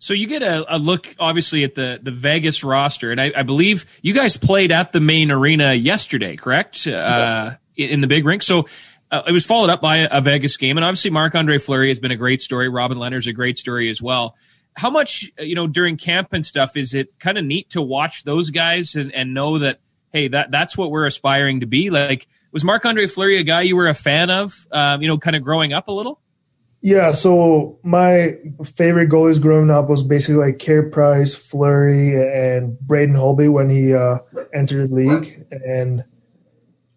So 0.04 0.14
you 0.14 0.28
get 0.28 0.44
a, 0.44 0.76
a, 0.76 0.78
look, 0.78 1.16
obviously, 1.18 1.64
at 1.64 1.76
the, 1.76 1.98
the 2.04 2.12
Vegas 2.12 2.62
roster, 2.62 3.12
and 3.12 3.22
I, 3.22 3.32
I, 3.38 3.44
believe 3.44 3.86
you 4.02 4.14
guys 4.14 4.36
played 4.36 4.70
at 4.70 4.92
the 4.92 5.00
main 5.00 5.32
arena 5.32 5.72
yesterday, 5.72 6.36
correct? 6.36 6.86
Uh, 6.86 7.52
in 7.78 8.02
the 8.02 8.08
big 8.08 8.26
rink. 8.26 8.44
So 8.44 8.66
uh, 9.12 9.22
it 9.26 9.32
was 9.32 9.46
followed 9.46 9.70
up 9.70 9.80
by 9.80 10.00
a, 10.00 10.10
a 10.12 10.20
Vegas 10.20 10.58
game, 10.58 10.78
and 10.78 10.84
obviously 10.84 11.10
Marc 11.10 11.36
Andre 11.36 11.58
Fleury 11.58 11.88
has 11.88 12.02
been 12.02 12.12
a 12.12 12.18
great 12.18 12.42
story. 12.42 12.68
Robin 12.68 12.98
Lehner's 12.98 13.28
a 13.28 13.32
great 13.32 13.58
story 13.58 13.90
as 13.90 14.02
well. 14.02 14.36
How 14.76 14.90
much, 14.90 15.32
you 15.40 15.56
know, 15.56 15.68
during 15.68 15.96
camp 15.96 16.34
and 16.34 16.44
stuff, 16.44 16.76
is 16.76 16.94
it 16.94 17.18
kind 17.20 17.38
of 17.38 17.46
neat 17.46 17.70
to 17.70 17.82
watch 17.82 18.26
those 18.26 18.50
guys 18.50 18.96
and, 18.96 19.10
and 19.16 19.34
know 19.34 19.60
that, 19.60 19.80
hey, 20.12 20.28
that 20.28 20.52
that's 20.52 20.78
what 20.78 20.92
we're 20.92 21.06
aspiring 21.06 21.62
to 21.62 21.66
be? 21.66 21.90
Like, 21.90 22.28
was 22.52 22.66
Marc 22.66 22.86
Andre 22.86 23.08
Fleury 23.08 23.38
a 23.38 23.44
guy 23.44 23.62
you 23.62 23.78
were 23.78 23.88
a 23.88 23.94
fan 23.94 24.30
of, 24.30 24.54
um, 24.70 25.02
you 25.02 25.08
know, 25.08 25.18
kind 25.18 25.38
of 25.38 25.44
growing 25.44 25.72
up 25.72 25.88
a 25.88 25.94
little? 25.94 26.20
Yeah, 26.86 27.14
so 27.14 27.80
my 27.82 28.36
favorite 28.66 29.10
goalies 29.10 29.42
growing 29.42 29.72
up 29.72 29.88
was 29.88 30.04
basically 30.04 30.46
like 30.46 30.60
Carey 30.60 30.90
Price, 30.90 31.34
Fleury, 31.34 32.14
and 32.16 32.78
Braden 32.78 33.16
Holtby 33.16 33.50
when 33.50 33.70
he 33.70 33.94
uh, 33.94 34.18
entered 34.54 34.90
the 34.90 34.94
league. 34.94 35.46
And 35.50 36.04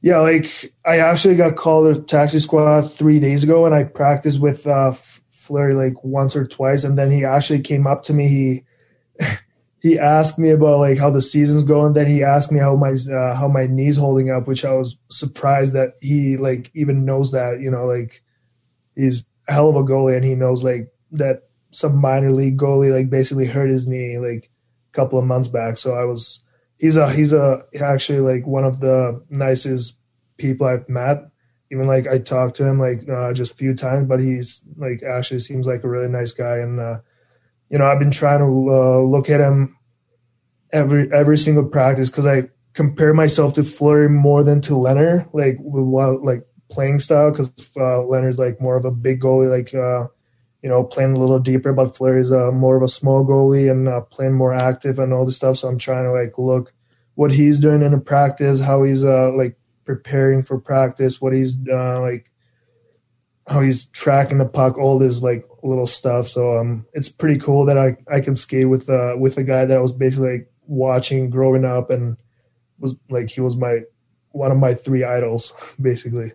yeah, 0.00 0.18
like 0.18 0.48
I 0.84 0.98
actually 0.98 1.36
got 1.36 1.54
called 1.54 1.94
to 1.94 2.02
taxi 2.02 2.40
squad 2.40 2.90
three 2.90 3.20
days 3.20 3.44
ago, 3.44 3.64
and 3.64 3.76
I 3.76 3.84
practiced 3.84 4.40
with 4.40 4.66
uh, 4.66 4.90
Fleury 5.30 5.74
like 5.74 6.02
once 6.02 6.34
or 6.34 6.48
twice. 6.48 6.82
And 6.82 6.98
then 6.98 7.12
he 7.12 7.24
actually 7.24 7.60
came 7.60 7.86
up 7.86 8.02
to 8.04 8.12
me. 8.12 8.26
He 8.28 8.64
he 9.82 10.00
asked 10.00 10.36
me 10.36 10.50
about 10.50 10.80
like 10.80 10.98
how 10.98 11.10
the 11.10 11.22
season's 11.22 11.62
going. 11.62 11.92
Then 11.92 12.08
he 12.08 12.24
asked 12.24 12.50
me 12.50 12.58
how 12.58 12.74
my 12.74 12.90
uh, 12.90 13.36
how 13.36 13.46
my 13.46 13.68
knees 13.68 13.96
holding 13.96 14.32
up, 14.32 14.48
which 14.48 14.64
I 14.64 14.72
was 14.72 14.98
surprised 15.10 15.74
that 15.74 15.92
he 16.00 16.36
like 16.36 16.72
even 16.74 17.04
knows 17.04 17.30
that. 17.30 17.60
You 17.60 17.70
know, 17.70 17.84
like 17.84 18.24
he's 18.96 19.28
hell 19.48 19.68
of 19.68 19.76
a 19.76 19.82
goalie, 19.82 20.16
and 20.16 20.24
he 20.24 20.34
knows 20.34 20.62
like 20.62 20.92
that 21.12 21.42
some 21.70 22.00
minor 22.00 22.30
league 22.30 22.58
goalie 22.58 22.92
like 22.92 23.10
basically 23.10 23.46
hurt 23.46 23.70
his 23.70 23.86
knee 23.86 24.18
like 24.18 24.50
a 24.90 24.92
couple 24.92 25.18
of 25.18 25.24
months 25.24 25.48
back. 25.48 25.76
So 25.76 25.94
I 25.94 26.04
was 26.04 26.42
he's 26.78 26.96
a 26.96 27.10
he's 27.10 27.32
a 27.32 27.62
actually 27.80 28.20
like 28.20 28.46
one 28.46 28.64
of 28.64 28.80
the 28.80 29.22
nicest 29.30 29.98
people 30.38 30.66
I've 30.66 30.88
met. 30.88 31.18
Even 31.70 31.86
like 31.86 32.06
I 32.06 32.18
talked 32.18 32.56
to 32.56 32.66
him 32.66 32.78
like 32.78 33.08
uh, 33.08 33.32
just 33.32 33.54
a 33.54 33.56
few 33.56 33.74
times, 33.74 34.08
but 34.08 34.20
he's 34.20 34.66
like 34.76 35.02
actually 35.02 35.40
seems 35.40 35.66
like 35.66 35.82
a 35.82 35.88
really 35.88 36.08
nice 36.08 36.32
guy, 36.32 36.58
and 36.58 36.78
uh, 36.78 36.98
you 37.68 37.78
know 37.78 37.86
I've 37.86 37.98
been 37.98 38.12
trying 38.12 38.38
to 38.38 38.44
uh, 38.44 39.00
look 39.00 39.28
at 39.28 39.40
him 39.40 39.76
every 40.72 41.12
every 41.12 41.38
single 41.38 41.64
practice 41.64 42.08
because 42.08 42.26
I 42.26 42.48
compare 42.72 43.14
myself 43.14 43.54
to 43.54 43.64
Fleury 43.64 44.08
more 44.08 44.44
than 44.44 44.60
to 44.62 44.74
Lehner. 44.74 45.28
like 45.32 45.56
while 45.58 46.24
like 46.24 46.46
playing 46.68 46.98
style 46.98 47.30
because 47.30 47.48
uh, 47.76 48.02
Lehner's 48.04 48.38
like 48.38 48.60
more 48.60 48.76
of 48.76 48.84
a 48.84 48.90
big 48.90 49.20
goalie, 49.20 49.50
like 49.50 49.74
uh, 49.74 50.08
you 50.62 50.68
know 50.68 50.84
playing 50.84 51.16
a 51.16 51.20
little 51.20 51.38
deeper, 51.38 51.72
but 51.72 51.96
Fleury's 51.96 52.32
uh, 52.32 52.50
more 52.52 52.76
of 52.76 52.82
a 52.82 52.88
small 52.88 53.24
goalie 53.24 53.70
and 53.70 53.88
uh, 53.88 54.00
playing 54.00 54.34
more 54.34 54.54
active 54.54 54.98
and 54.98 55.12
all 55.12 55.24
this 55.24 55.36
stuff. 55.36 55.56
So 55.56 55.68
I'm 55.68 55.78
trying 55.78 56.04
to 56.04 56.12
like 56.12 56.38
look 56.38 56.72
what 57.14 57.32
he's 57.32 57.60
doing 57.60 57.82
in 57.82 57.94
a 57.94 58.00
practice, 58.00 58.60
how 58.60 58.82
he's 58.82 59.04
uh, 59.04 59.30
like 59.32 59.58
preparing 59.84 60.42
for 60.42 60.58
practice, 60.58 61.20
what 61.20 61.32
he's 61.32 61.56
uh, 61.68 62.00
like, 62.00 62.30
how 63.46 63.60
he's 63.60 63.86
tracking 63.86 64.38
the 64.38 64.44
puck, 64.44 64.78
all 64.78 64.98
this 64.98 65.22
like 65.22 65.48
little 65.62 65.86
stuff. 65.86 66.28
So 66.28 66.58
um, 66.58 66.86
it's 66.92 67.08
pretty 67.08 67.38
cool 67.38 67.64
that 67.66 67.78
I 67.78 67.96
I 68.12 68.20
can 68.20 68.36
skate 68.36 68.68
with 68.68 68.88
uh 68.88 69.14
with 69.18 69.38
a 69.38 69.44
guy 69.44 69.64
that 69.64 69.76
I 69.76 69.80
was 69.80 69.92
basically 69.92 70.32
like 70.32 70.52
watching 70.66 71.30
growing 71.30 71.64
up 71.64 71.90
and 71.90 72.16
was 72.78 72.94
like 73.08 73.30
he 73.30 73.40
was 73.40 73.56
my 73.56 73.80
one 74.30 74.50
of 74.50 74.58
my 74.58 74.74
three 74.74 75.04
idols 75.04 75.54
basically. 75.80 76.32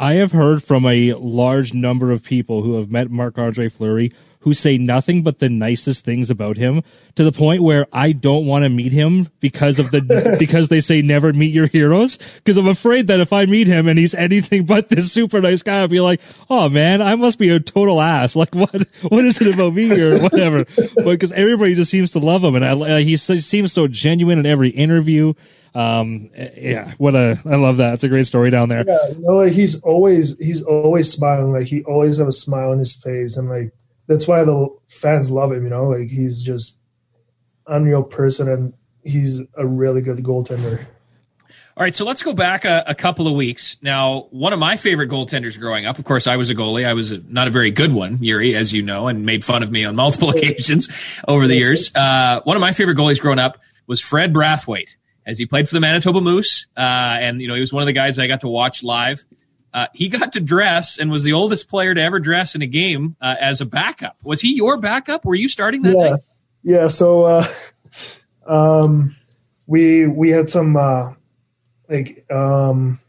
I 0.00 0.14
have 0.14 0.32
heard 0.32 0.62
from 0.62 0.86
a 0.86 1.12
large 1.12 1.74
number 1.74 2.10
of 2.10 2.24
people 2.24 2.62
who 2.62 2.76
have 2.76 2.90
met 2.90 3.10
Marc 3.10 3.36
Andre 3.36 3.68
Fleury 3.68 4.10
who 4.40 4.54
say 4.54 4.78
nothing 4.78 5.22
but 5.22 5.40
the 5.40 5.50
nicest 5.50 6.06
things 6.06 6.30
about 6.30 6.56
him 6.56 6.82
to 7.16 7.22
the 7.22 7.32
point 7.32 7.62
where 7.62 7.86
I 7.92 8.12
don't 8.12 8.46
want 8.46 8.62
to 8.62 8.70
meet 8.70 8.92
him 8.92 9.28
because 9.40 9.78
of 9.78 9.90
the 9.90 10.36
because 10.38 10.70
they 10.70 10.80
say 10.80 11.02
never 11.02 11.34
meet 11.34 11.52
your 11.52 11.66
heroes. 11.66 12.16
Because 12.36 12.56
I'm 12.56 12.66
afraid 12.66 13.08
that 13.08 13.20
if 13.20 13.34
I 13.34 13.44
meet 13.44 13.66
him 13.66 13.88
and 13.88 13.98
he's 13.98 14.14
anything 14.14 14.64
but 14.64 14.88
this 14.88 15.12
super 15.12 15.42
nice 15.42 15.62
guy 15.62 15.80
I'll 15.80 15.88
be 15.88 16.00
like 16.00 16.22
oh 16.48 16.70
man 16.70 17.02
I 17.02 17.14
must 17.16 17.38
be 17.38 17.50
a 17.50 17.60
total 17.60 18.00
ass. 18.00 18.34
Like 18.34 18.54
what 18.54 18.88
what 19.02 19.26
is 19.26 19.38
it 19.42 19.52
about 19.52 19.74
me 19.74 19.90
or 20.00 20.18
whatever? 20.18 20.64
But 20.94 21.12
because 21.12 21.32
everybody 21.32 21.74
just 21.74 21.90
seems 21.90 22.12
to 22.12 22.20
love 22.20 22.42
him 22.42 22.54
and 22.54 22.64
I, 22.64 23.02
he 23.02 23.18
seems 23.18 23.72
so 23.74 23.86
genuine 23.86 24.38
in 24.38 24.46
every 24.46 24.70
interview 24.70 25.34
um 25.74 26.30
yeah. 26.34 26.92
what 26.98 27.14
a 27.14 27.40
i 27.44 27.56
love 27.56 27.78
that. 27.78 27.94
It's 27.94 28.04
a 28.04 28.08
great 28.08 28.26
story 28.26 28.50
down 28.50 28.68
there. 28.68 28.84
Yeah 28.86 29.00
you 29.08 29.20
know, 29.20 29.36
like 29.36 29.52
he's 29.52 29.80
always 29.82 30.36
he's 30.38 30.62
always 30.62 31.12
smiling. 31.12 31.52
Like 31.52 31.66
he 31.66 31.82
always 31.84 32.18
have 32.18 32.28
a 32.28 32.32
smile 32.32 32.70
on 32.70 32.78
his 32.78 32.94
face. 32.94 33.36
And 33.36 33.48
like 33.48 33.72
that's 34.06 34.26
why 34.26 34.44
the 34.44 34.68
fans 34.86 35.30
love 35.30 35.52
him 35.52 35.64
you 35.64 35.70
know? 35.70 35.84
Like 35.84 36.08
he's 36.08 36.42
just 36.42 36.78
unreal 37.66 38.02
person 38.02 38.48
and 38.48 38.74
he's 39.04 39.40
a 39.56 39.66
really 39.66 40.00
good 40.00 40.18
goaltender. 40.18 40.86
All 41.76 41.84
right, 41.84 41.94
so 41.94 42.04
let's 42.04 42.22
go 42.22 42.34
back 42.34 42.64
a, 42.64 42.84
a, 42.88 42.94
couple 42.94 43.26
of 43.26 43.34
weeks. 43.34 43.78
Now, 43.80 44.26
one 44.30 44.52
of 44.52 44.58
my 44.58 44.76
favorite 44.76 45.08
goaltenders 45.08 45.58
growing 45.58 45.86
up, 45.86 45.98
of 45.98 46.04
course, 46.04 46.26
I 46.26 46.36
was 46.36 46.50
a 46.50 46.54
goalie. 46.54 46.84
I 46.84 46.92
was 46.92 47.10
a, 47.10 47.18
not 47.18 47.48
a 47.48 47.50
very 47.50 47.70
good 47.70 47.92
one, 47.92 48.18
Yuri, 48.20 48.54
as 48.54 48.74
you 48.74 48.82
know, 48.82 49.08
and 49.08 49.24
made 49.24 49.44
fun 49.44 49.62
of 49.62 49.70
me 49.70 49.84
on 49.86 49.96
multiple 49.96 50.28
occasions 50.36 51.18
over 51.26 51.46
the 51.46 51.54
years. 51.54 51.90
Uh, 51.94 52.40
one 52.44 52.56
of 52.56 52.60
my 52.60 52.72
favorite 52.72 52.98
goalies 52.98 53.18
growing 53.18 53.38
up 53.38 53.62
was 53.86 54.00
Fred 54.00 54.34
Brathwaite 54.34 54.96
as 55.30 55.38
he 55.38 55.46
played 55.46 55.68
for 55.68 55.74
the 55.74 55.80
Manitoba 55.80 56.20
Moose. 56.20 56.66
Uh, 56.76 56.80
and, 56.80 57.40
you 57.40 57.48
know, 57.48 57.54
he 57.54 57.60
was 57.60 57.72
one 57.72 57.82
of 57.82 57.86
the 57.86 57.92
guys 57.92 58.16
that 58.16 58.22
I 58.22 58.26
got 58.26 58.42
to 58.42 58.48
watch 58.48 58.82
live. 58.82 59.24
Uh, 59.72 59.86
he 59.94 60.08
got 60.08 60.32
to 60.32 60.40
dress 60.40 60.98
and 60.98 61.10
was 61.10 61.22
the 61.22 61.32
oldest 61.32 61.70
player 61.70 61.94
to 61.94 62.02
ever 62.02 62.18
dress 62.18 62.54
in 62.54 62.62
a 62.62 62.66
game 62.66 63.16
uh, 63.20 63.36
as 63.40 63.60
a 63.60 63.66
backup. 63.66 64.16
Was 64.22 64.40
he 64.40 64.56
your 64.56 64.78
backup? 64.78 65.24
Were 65.24 65.34
you 65.34 65.48
starting 65.48 65.82
that 65.82 65.94
yeah. 65.96 66.16
Yeah. 66.62 66.88
So, 66.88 67.24
uh, 67.24 67.46
um, 68.46 69.16
we, 69.66 70.06
we 70.06 70.30
had 70.30 70.48
some, 70.48 70.76
uh, 70.76 71.12
like 71.88 72.24
um, 72.30 73.00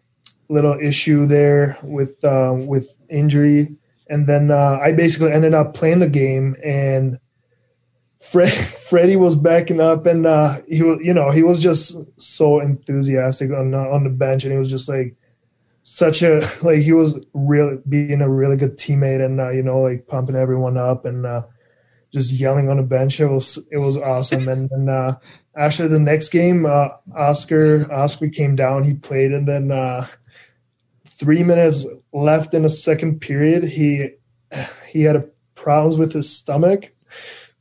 little 0.49 0.77
issue 0.79 1.25
there 1.25 1.77
with 1.81 2.23
uh, 2.25 2.53
with 2.53 2.97
injury, 3.09 3.77
and 4.09 4.27
then 4.27 4.51
uh, 4.51 4.79
I 4.81 4.91
basically 4.91 5.31
ended 5.31 5.53
up 5.53 5.73
playing 5.73 5.99
the 5.99 6.09
game 6.09 6.55
and. 6.63 7.19
Fred, 8.21 8.51
Freddie 8.51 9.15
was 9.15 9.35
backing 9.35 9.79
up, 9.79 10.05
and 10.05 10.25
uh, 10.25 10.59
he 10.67 10.83
was, 10.83 10.99
you 11.01 11.13
know, 11.13 11.31
he 11.31 11.43
was 11.43 11.61
just 11.61 11.97
so 12.21 12.59
enthusiastic 12.59 13.51
on 13.51 13.73
on 13.73 14.03
the 14.03 14.09
bench, 14.09 14.43
and 14.43 14.53
he 14.53 14.59
was 14.59 14.69
just 14.69 14.87
like, 14.87 15.15
such 15.83 16.21
a 16.21 16.41
like 16.61 16.79
he 16.79 16.93
was 16.93 17.19
really 17.33 17.77
being 17.87 18.21
a 18.21 18.29
really 18.29 18.57
good 18.57 18.77
teammate 18.77 19.23
and 19.23 19.39
uh, 19.39 19.49
you 19.49 19.63
know 19.63 19.81
like 19.81 20.07
pumping 20.07 20.35
everyone 20.35 20.77
up 20.77 21.05
and 21.05 21.25
uh, 21.25 21.43
just 22.11 22.33
yelling 22.33 22.69
on 22.69 22.77
the 22.77 22.83
bench. 22.83 23.19
It 23.19 23.27
was 23.27 23.67
it 23.71 23.77
was 23.77 23.97
awesome. 23.97 24.47
And 24.47 24.71
and 24.71 24.89
uh, 24.89 25.15
actually 25.55 25.89
the 25.89 25.99
next 25.99 26.29
game, 26.29 26.65
uh, 26.65 26.89
Oscar 27.15 27.91
Oscar 27.91 28.29
came 28.29 28.55
down. 28.55 28.83
He 28.83 28.93
played, 28.93 29.31
and 29.31 29.47
then 29.47 29.71
uh, 29.71 30.05
three 31.07 31.43
minutes 31.43 31.85
left 32.13 32.53
in 32.53 32.63
the 32.63 32.69
second 32.69 33.19
period, 33.19 33.63
he 33.63 34.09
he 34.89 35.03
had 35.03 35.29
problems 35.55 35.97
with 35.97 36.13
his 36.13 36.35
stomach, 36.35 36.93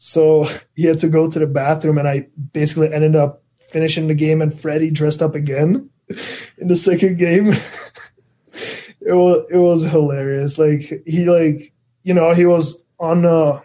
so 0.00 0.48
he 0.74 0.86
had 0.86 0.98
to 0.98 1.08
go 1.08 1.30
to 1.30 1.38
the 1.38 1.46
bathroom. 1.46 1.98
And 1.98 2.08
I 2.08 2.26
basically 2.52 2.92
ended 2.92 3.14
up 3.14 3.44
finishing 3.58 4.08
the 4.08 4.14
game, 4.14 4.42
and 4.42 4.52
Freddie 4.52 4.90
dressed 4.90 5.22
up 5.22 5.36
again 5.36 5.88
in 6.58 6.68
the 6.68 6.74
second 6.74 7.18
game. 7.18 7.48
it 9.00 9.12
was 9.12 9.46
it 9.50 9.58
was 9.58 9.84
hilarious. 9.84 10.58
Like 10.58 11.02
he 11.06 11.26
like 11.30 11.72
you 12.02 12.14
know 12.14 12.32
he 12.32 12.46
was 12.46 12.82
on 12.98 13.24
uh 13.24 13.60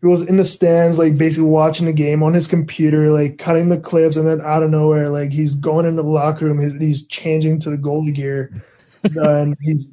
he 0.00 0.06
was 0.06 0.22
in 0.22 0.36
the 0.36 0.44
stands 0.44 0.98
like 0.98 1.18
basically 1.18 1.48
watching 1.48 1.86
the 1.86 1.92
game 1.92 2.22
on 2.22 2.34
his 2.34 2.46
computer 2.46 3.10
like 3.10 3.38
cutting 3.38 3.68
the 3.68 3.78
clips 3.78 4.16
and 4.16 4.28
then 4.28 4.40
out 4.42 4.62
of 4.62 4.70
nowhere 4.70 5.08
like 5.08 5.32
he's 5.32 5.54
going 5.54 5.86
in 5.86 5.96
the 5.96 6.02
locker 6.02 6.44
room 6.44 6.60
he's, 6.60 6.74
he's 6.74 7.06
changing 7.06 7.58
to 7.58 7.70
the 7.70 7.76
goalie 7.78 8.14
gear 8.14 8.62
and 9.02 9.56
he's 9.62 9.88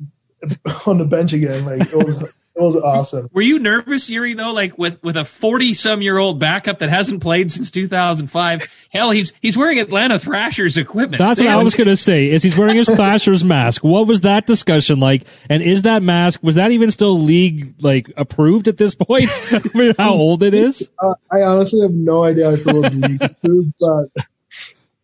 on 0.86 0.98
the 0.98 1.06
bench 1.06 1.32
again 1.32 1.66
like 1.66 1.82
it 1.82 1.96
was 1.96 2.34
was 2.64 2.76
awesome. 2.76 3.30
Were 3.34 3.42
you 3.42 3.60
nervous, 3.60 4.10
Yuri? 4.10 4.34
Though, 4.34 4.54
like 4.54 4.78
with 4.78 5.02
with 5.04 5.18
a 5.18 5.26
forty 5.26 5.74
some 5.74 6.02
year 6.02 6.18
old 6.18 6.40
backup 6.40 6.80
that 6.80 6.90
hasn't 6.90 7.22
played 7.22 7.52
since 7.52 7.72
two 7.72 7.88
thousand 7.88 8.28
five. 8.28 8.62
Hell, 8.90 9.12
he's 9.12 9.34
he's 9.42 9.58
wearing 9.58 9.80
Atlanta 9.80 10.18
Thrashers 10.18 10.78
equipment. 10.78 11.20
That's 11.20 11.40
what 11.40 11.50
I 11.50 11.62
was 11.62 11.76
going 11.76 11.88
to 11.88 11.98
say. 11.98 12.30
Is 12.30 12.44
he's 12.44 12.58
wearing 12.58 12.76
his 12.76 12.90
Thrashers 12.90 13.44
mask? 13.44 13.84
What 13.84 14.08
was 14.08 14.22
that 14.22 14.46
discussion 14.46 15.00
like? 15.00 15.28
And 15.50 15.62
is 15.62 15.82
that 15.82 16.02
mask 16.02 16.42
was 16.42 16.56
that 16.56 16.72
even 16.72 16.92
still 16.92 17.20
league 17.20 17.76
like 17.82 18.12
approved 18.16 18.68
at 18.68 18.78
this 18.78 18.96
point? 18.96 19.30
how 19.98 20.14
old 20.14 20.42
it 20.42 20.54
is? 20.54 20.90
Uh, 20.98 21.14
I 21.32 21.42
honestly 21.42 21.82
have 21.82 21.92
no 21.92 22.24
idea 22.24 22.52
if 22.52 22.66
it 22.66 22.74
was 22.74 22.96
league 22.96 23.22
approved, 23.22 23.74
but 23.80 24.26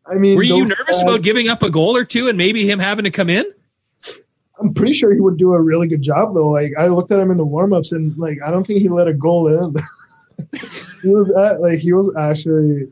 I 0.06 0.16
mean, 0.16 0.36
were 0.36 0.44
you 0.44 0.66
nervous 0.66 1.02
uh, 1.02 1.08
about 1.08 1.22
giving 1.22 1.50
up 1.50 1.64
a 1.64 1.70
goal 1.70 1.96
or 1.96 2.06
two 2.06 2.28
and 2.28 2.38
maybe 2.38 2.70
him 2.70 2.80
having 2.80 3.06
to 3.06 3.12
come 3.12 3.30
in? 3.30 3.46
I'm 4.62 4.74
pretty 4.74 4.94
sure 4.94 5.14
he 5.14 5.20
would 5.20 5.38
do 5.38 5.54
a 5.54 5.62
really 5.62 5.88
good 5.88 6.02
job 6.02 6.34
though. 6.34 6.50
Like 6.50 6.74
I 6.78 6.88
looked 6.88 7.12
at 7.12 7.20
him 7.20 7.32
in 7.32 7.38
the 7.38 7.46
warmups 7.46 7.92
and 7.92 8.16
like 8.18 8.38
I 8.46 8.52
don't 8.52 8.66
think 8.66 8.82
he 8.82 8.90
let 8.90 9.08
a 9.08 9.14
goal 9.14 9.48
in. 9.48 9.76
he 11.02 11.10
was 11.10 11.32
at, 11.32 11.62
like 11.62 11.80
he 11.80 11.94
was 11.94 12.14
actually 12.16 12.92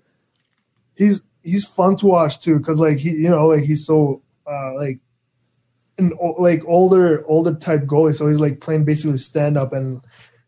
he's 0.95 1.21
he's 1.43 1.65
fun 1.65 1.95
to 1.97 2.07
watch 2.07 2.39
too 2.39 2.57
because 2.57 2.79
like 2.79 2.97
he 2.97 3.11
you 3.11 3.29
know 3.29 3.47
like 3.47 3.63
he's 3.63 3.85
so 3.85 4.21
uh 4.47 4.73
like 4.75 4.99
an 5.97 6.11
like 6.37 6.63
older 6.65 7.25
older 7.27 7.53
type 7.53 7.83
goalie 7.83 8.15
so 8.15 8.27
he's 8.27 8.41
like 8.41 8.59
playing 8.61 8.85
basically 8.85 9.17
stand 9.17 9.57
up 9.57 9.73
and 9.73 10.01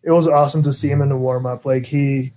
it 0.04 0.12
was 0.12 0.28
awesome 0.28 0.64
to 0.64 0.74
see 0.74 0.90
him 0.90 1.02
in 1.02 1.10
the 1.10 1.18
warm 1.18 1.46
up 1.46 1.66
like 1.66 1.86
he 1.86 2.32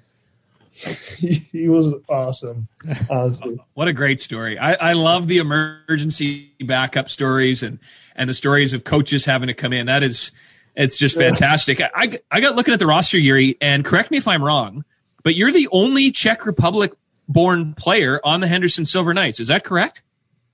he, 1.53 1.69
was 1.69 1.95
awesome 2.09 2.67
honestly. 3.09 3.57
what 3.75 3.87
a 3.87 3.93
great 3.93 4.21
story 4.21 4.59
I, 4.59 4.73
I 4.73 4.93
love 4.95 5.29
the 5.29 5.39
emergency 5.39 6.53
backup 6.67 7.09
stories 7.09 7.63
and 7.63 7.79
and 8.15 8.29
the 8.31 8.35
stories 8.35 8.73
of 8.73 8.85
coaches 8.85 9.25
having 9.25 9.49
to 9.49 9.55
come 9.55 9.73
in. 9.73 9.87
That 9.87 10.03
is, 10.03 10.33
it's 10.75 10.97
just 10.97 11.17
fantastic. 11.17 11.81
I, 11.81 12.19
I 12.31 12.41
got 12.41 12.57
looking 12.57 12.75
at 12.75 12.81
the 12.81 12.87
roster, 12.87 13.19
Yuri, 13.19 13.57
and 13.61 13.85
correct 13.85 14.11
me 14.11 14.19
if 14.19 14.29
I'm 14.29 14.43
wrong, 14.43 14.85
but 15.23 15.35
you're 15.35 15.53
the 15.53 15.69
only 15.73 16.11
Czech 16.11 16.47
Republic 16.47 16.93
born 17.29 17.75
player 17.75 18.21
on 18.25 18.41
the 18.41 18.47
Henderson 18.47 18.85
Silver 18.85 19.15
Knights. 19.15 19.41
Is 19.41 19.49
that 19.49 19.65
correct? 19.65 20.03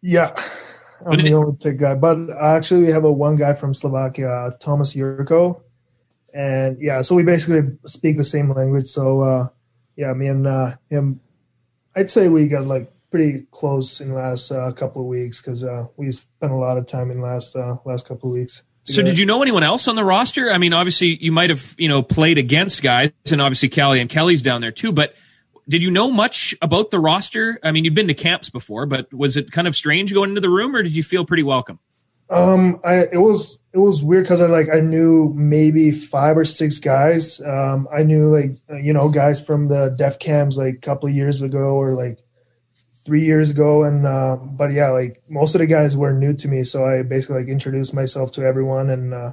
Yeah. 0.03 0.41
I'm 1.07 1.19
the 1.19 1.35
only 1.35 1.57
Czech 1.57 1.79
guy, 1.79 1.95
but 1.95 2.19
actually 2.39 2.87
we 2.87 2.93
have 2.93 3.05
a 3.05 3.13
one 3.13 3.37
guy 3.37 3.55
from 3.55 3.73
Slovakia, 3.73 4.29
uh, 4.29 4.51
Thomas 4.59 4.95
Jurco. 4.95 5.63
And 6.33 6.77
yeah, 6.81 7.01
so 7.01 7.15
we 7.15 7.25
basically 7.25 7.77
speak 7.87 8.17
the 8.17 8.25
same 8.25 8.51
language. 8.51 8.87
So, 8.87 9.23
uh, 9.23 9.49
yeah, 10.01 10.15
me 10.15 10.29
and 10.29 10.47
uh, 10.47 10.77
him, 10.89 11.21
I'd 11.95 12.11
say 12.11 12.29
we 12.29 12.49
got 12.49 12.65
like 12.65 12.91
pretty 13.11 13.47
close 13.51 14.01
in 14.01 14.09
the 14.09 14.15
last 14.15 14.51
uh, 14.51 14.73
couple 14.73 15.03
of 15.03 15.09
weeks 15.09 15.43
because 15.43 15.63
uh, 15.63 15.89
we 15.99 16.11
spent 16.11 16.51
a 16.51 16.57
lot 16.57 16.79
of 16.79 16.87
time 16.87 17.11
in 17.11 17.21
last 17.21 17.55
uh, 17.55 17.77
last 17.85 18.09
couple 18.09 18.31
of 18.31 18.35
weeks. 18.35 18.63
So, 18.85 19.03
did 19.03 19.19
you 19.19 19.27
know 19.27 19.43
anyone 19.43 19.63
else 19.63 19.89
on 19.89 19.97
the 19.97 20.05
roster? 20.05 20.51
I 20.51 20.57
mean, 20.57 20.73
obviously, 20.73 21.23
you 21.23 21.33
might 21.33 21.51
have 21.51 21.75
you 21.77 21.89
know 21.89 22.03
played 22.03 22.39
against 22.39 22.83
guys, 22.83 23.13
and 23.31 23.43
obviously 23.43 23.69
Kelly 23.69 24.01
and 24.01 24.09
Kelly's 24.09 24.41
down 24.41 24.63
there 24.63 24.73
too. 24.73 24.91
But 24.91 25.15
did 25.69 25.83
you 25.83 25.91
know 25.91 26.11
much 26.11 26.55
about 26.63 26.91
the 26.91 26.99
roster? 26.99 27.61
I 27.63 27.71
mean, 27.71 27.85
you've 27.85 27.95
been 27.95 28.09
to 28.09 28.15
camps 28.15 28.49
before, 28.49 28.87
but 28.87 29.13
was 29.13 29.37
it 29.37 29.53
kind 29.53 29.69
of 29.69 29.77
strange 29.77 30.15
going 30.15 30.31
into 30.31 30.41
the 30.41 30.49
room, 30.49 30.75
or 30.75 30.83
did 30.83 30.97
you 30.97 31.03
feel 31.03 31.27
pretty 31.27 31.43
welcome? 31.43 31.79
Um, 32.31 32.81
I 32.85 33.09
it 33.13 33.21
was 33.21 33.59
it 33.73 33.79
was 33.79 34.05
weird 34.05 34.25
because 34.25 34.41
I 34.41 34.47
like 34.47 34.69
I 34.73 34.81
knew 34.81 35.33
maybe 35.35 35.91
five 35.91 36.39
or 36.39 36.45
six 36.45 36.79
guys. 36.79 37.41
Um, 37.41 37.89
I 37.93 38.05
knew 38.05 38.29
like 38.29 38.53
you 38.83 38.93
know 38.93 39.09
guys 39.09 39.45
from 39.45 39.69
the 39.69 39.95
dev 39.97 40.19
camps 40.21 40.57
like 40.57 40.75
a 40.75 40.79
couple 40.79 41.09
of 41.09 41.15
years 41.15 41.43
ago, 41.43 41.75
or 41.75 41.93
like 41.95 42.21
three 43.05 43.25
years 43.25 43.51
ago. 43.51 43.83
And 43.83 44.07
uh, 44.07 44.37
but 44.37 44.73
yeah 44.73 44.91
like 44.91 45.23
most 45.29 45.55
of 45.55 45.59
the 45.59 45.67
guys 45.67 45.97
were 45.97 46.13
new 46.13 46.35
to 46.35 46.49
me. 46.49 46.63
So 46.65 46.87
i 46.87 47.03
basically 47.03 47.41
like 47.41 47.49
introduced 47.49 47.95
myself 47.95 48.33
to 48.33 48.45
everyone 48.45 48.91
and 48.91 49.15
uh, 49.15 49.33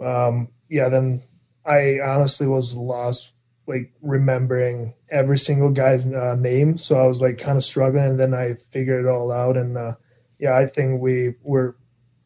um, 0.00 0.48
yeah 0.68 0.88
then 0.88 1.22
i 1.64 1.98
honestly 2.04 2.46
was 2.46 2.76
lost 2.76 3.32
like 3.66 3.92
remembering 4.02 4.94
every 5.10 5.38
single 5.38 5.70
guy's 5.70 6.06
uh, 6.12 6.34
name. 6.34 6.76
So 6.76 6.98
i 6.98 7.06
was 7.06 7.22
like 7.22 7.38
kind 7.38 7.56
of 7.56 7.64
struggling 7.64 8.04
and 8.04 8.20
then 8.20 8.34
i 8.34 8.54
figured 8.54 9.06
it 9.06 9.08
all 9.08 9.32
out. 9.32 9.56
And 9.56 9.78
uh, 9.78 9.94
yeah 10.38 10.56
i 10.56 10.66
think 10.66 11.00
we 11.00 11.34
were 11.42 11.76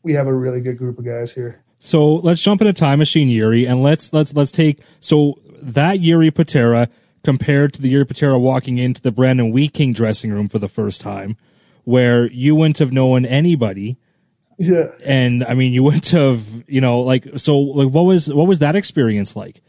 we 0.06 0.14
have 0.14 0.26
a 0.26 0.32
really 0.32 0.60
good 0.60 0.78
group 0.78 0.98
of 0.98 1.04
guys 1.04 1.34
here 1.34 1.62
so 1.78 2.14
let's 2.14 2.40
jump 2.40 2.60
in 2.60 2.66
a 2.66 2.72
time 2.72 2.98
machine 2.98 3.28
yuri 3.28 3.66
and 3.66 3.82
let's 3.82 4.12
let's 4.12 4.34
let's 4.34 4.52
take 4.52 4.78
so 5.00 5.38
that 5.60 6.00
yuri 6.00 6.30
patera 6.30 6.88
compared 7.26 7.74
to 7.74 7.82
the 7.82 7.88
Yuri 7.88 8.06
Patera 8.06 8.38
walking 8.38 8.78
into 8.78 9.02
the 9.02 9.10
Brandon 9.10 9.50
Wheat 9.50 9.74
King 9.74 9.92
dressing 9.92 10.30
room 10.30 10.48
for 10.48 10.60
the 10.60 10.68
first 10.68 11.00
time, 11.00 11.36
where 11.82 12.30
you 12.30 12.54
wouldn't 12.54 12.78
have 12.78 12.92
known 12.92 13.26
anybody. 13.26 13.98
Yeah. 14.60 14.92
And 15.04 15.44
I 15.44 15.54
mean, 15.54 15.72
you 15.72 15.82
wouldn't 15.82 16.08
have, 16.10 16.46
you 16.68 16.80
know, 16.80 17.00
like, 17.00 17.26
so, 17.36 17.58
like, 17.58 17.88
what 17.88 18.02
was, 18.02 18.32
what 18.32 18.46
was 18.46 18.60
that 18.60 18.76
experience 18.76 19.34
like? 19.34 19.60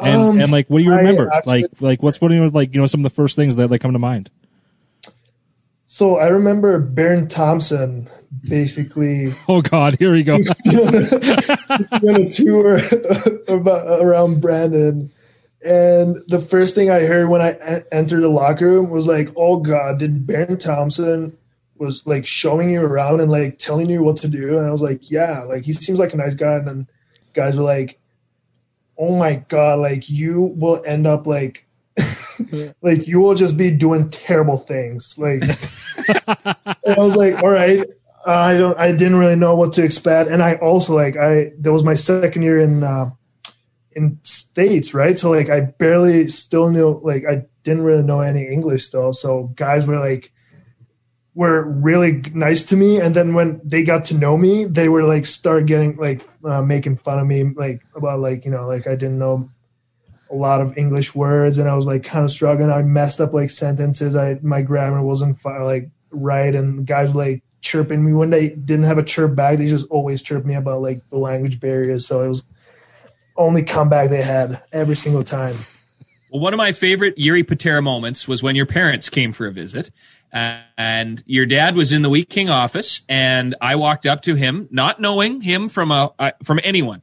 And, 0.00 0.16
um, 0.16 0.40
and 0.40 0.50
like, 0.50 0.70
what 0.70 0.78
do 0.78 0.84
you 0.84 0.94
remember? 0.94 1.30
Actually, 1.30 1.62
like, 1.62 1.80
like, 1.80 2.02
what's 2.02 2.22
what, 2.22 2.32
like, 2.54 2.74
you 2.74 2.80
know, 2.80 2.86
some 2.86 3.00
of 3.00 3.12
the 3.12 3.14
first 3.14 3.36
things 3.36 3.56
that 3.56 3.70
like 3.70 3.82
come 3.82 3.92
to 3.92 3.98
mind? 3.98 4.30
So 5.98 6.18
I 6.18 6.28
remember 6.28 6.78
Baron 6.78 7.26
Thompson 7.26 8.08
basically. 8.44 9.34
Oh 9.48 9.62
God, 9.62 9.96
here 9.98 10.12
we 10.12 10.22
go. 10.22 10.36
on 10.36 10.44
a 12.14 12.30
tour 12.30 12.76
about, 13.48 14.00
around 14.00 14.40
Brandon, 14.40 15.10
and 15.64 16.16
the 16.28 16.38
first 16.38 16.76
thing 16.76 16.88
I 16.88 17.00
heard 17.00 17.28
when 17.28 17.42
I 17.42 17.82
entered 17.90 18.20
the 18.20 18.28
locker 18.28 18.66
room 18.66 18.90
was 18.90 19.08
like, 19.08 19.30
"Oh 19.36 19.56
God, 19.56 19.98
did 19.98 20.24
Baron 20.24 20.56
Thompson 20.56 21.36
was 21.78 22.06
like 22.06 22.24
showing 22.24 22.70
you 22.70 22.82
around 22.82 23.20
and 23.20 23.28
like 23.32 23.58
telling 23.58 23.90
you 23.90 24.04
what 24.04 24.18
to 24.18 24.28
do?" 24.28 24.56
And 24.56 24.68
I 24.68 24.70
was 24.70 24.82
like, 24.82 25.10
"Yeah, 25.10 25.40
like 25.48 25.64
he 25.64 25.72
seems 25.72 25.98
like 25.98 26.14
a 26.14 26.16
nice 26.16 26.36
guy." 26.36 26.52
And 26.52 26.68
then 26.68 26.86
guys 27.32 27.56
were 27.56 27.64
like, 27.64 27.98
"Oh 28.96 29.16
my 29.16 29.42
God, 29.48 29.80
like 29.80 30.08
you 30.08 30.42
will 30.42 30.80
end 30.86 31.08
up 31.08 31.26
like." 31.26 31.66
like 32.82 33.06
you 33.06 33.20
will 33.20 33.34
just 33.34 33.56
be 33.56 33.70
doing 33.70 34.08
terrible 34.10 34.58
things 34.58 35.16
like 35.18 35.42
i 36.86 36.94
was 36.96 37.16
like 37.16 37.34
all 37.42 37.50
right 37.50 37.86
i 38.26 38.56
don't 38.56 38.78
i 38.78 38.92
didn't 38.92 39.16
really 39.16 39.36
know 39.36 39.54
what 39.54 39.72
to 39.72 39.82
expect 39.82 40.30
and 40.30 40.42
i 40.42 40.54
also 40.56 40.94
like 40.94 41.16
i 41.16 41.50
that 41.58 41.72
was 41.72 41.84
my 41.84 41.94
second 41.94 42.42
year 42.42 42.58
in 42.58 42.82
uh, 42.82 43.10
in 43.98 44.20
states, 44.22 44.94
right? 44.94 45.18
So 45.18 45.30
like 45.30 45.50
I 45.50 45.60
barely 45.60 46.28
still 46.28 46.70
knew 46.70 47.00
like 47.02 47.24
I 47.28 47.46
didn't 47.64 47.82
really 47.82 48.04
know 48.04 48.20
any 48.20 48.46
English 48.46 48.84
still. 48.84 49.12
So 49.12 49.52
guys 49.56 49.86
were 49.86 49.98
like 49.98 50.32
were 51.34 51.62
really 51.62 52.22
nice 52.32 52.64
to 52.64 52.76
me 52.76 53.00
and 53.00 53.14
then 53.14 53.32
when 53.32 53.60
they 53.62 53.84
got 53.84 54.04
to 54.04 54.16
know 54.16 54.36
me 54.36 54.64
they 54.64 54.88
were 54.88 55.04
like 55.04 55.24
start 55.24 55.66
getting 55.66 55.94
like 55.96 56.20
uh, 56.44 56.62
making 56.62 56.96
fun 56.96 57.20
of 57.20 57.28
me 57.28 57.44
like 57.54 57.80
about 57.94 58.18
like 58.18 58.44
you 58.44 58.50
know 58.50 58.66
like 58.66 58.88
i 58.88 58.96
didn't 58.96 59.20
know 59.20 59.48
a 60.30 60.34
lot 60.34 60.60
of 60.60 60.76
english 60.76 61.14
words 61.14 61.58
and 61.58 61.68
i 61.68 61.74
was 61.74 61.86
like 61.86 62.02
kind 62.02 62.24
of 62.24 62.30
struggling. 62.30 62.70
I 62.70 62.82
messed 62.82 63.20
up 63.20 63.32
like 63.32 63.50
sentences. 63.50 64.14
I 64.16 64.38
my 64.42 64.62
grammar 64.62 65.02
wasn't 65.02 65.38
like 65.44 65.90
right 66.10 66.54
and 66.54 66.86
guys 66.86 67.14
like 67.14 67.42
chirping 67.60 68.04
me. 68.04 68.12
When 68.12 68.30
they 68.30 68.50
didn't 68.50 68.84
have 68.84 68.98
a 68.98 69.02
chirp 69.02 69.34
back. 69.34 69.58
They 69.58 69.68
just 69.68 69.86
always 69.88 70.22
chirped 70.22 70.46
me 70.46 70.54
about 70.54 70.82
like 70.82 71.08
the 71.10 71.18
language 71.18 71.60
barriers 71.60 72.06
so 72.06 72.22
it 72.22 72.28
was 72.28 72.46
only 73.36 73.62
comeback 73.62 74.10
they 74.10 74.22
had 74.22 74.60
every 74.72 74.96
single 74.96 75.24
time. 75.24 75.56
Well, 76.30 76.40
one 76.42 76.52
of 76.52 76.58
my 76.58 76.72
favorite 76.72 77.14
Yuri 77.16 77.42
Patera 77.42 77.80
moments 77.80 78.28
was 78.28 78.42
when 78.42 78.54
your 78.54 78.66
parents 78.66 79.08
came 79.08 79.32
for 79.32 79.46
a 79.46 79.52
visit, 79.52 79.90
Uh, 80.30 80.58
and 80.76 81.22
your 81.26 81.46
dad 81.46 81.74
was 81.74 81.90
in 81.90 82.02
the 82.02 82.10
Wheat 82.10 82.28
King 82.28 82.50
office, 82.50 83.00
and 83.08 83.54
I 83.62 83.76
walked 83.76 84.04
up 84.04 84.20
to 84.22 84.34
him, 84.34 84.68
not 84.70 85.00
knowing 85.00 85.40
him 85.40 85.70
from 85.70 85.90
a 85.90 86.12
uh, 86.18 86.32
from 86.42 86.60
anyone, 86.62 87.00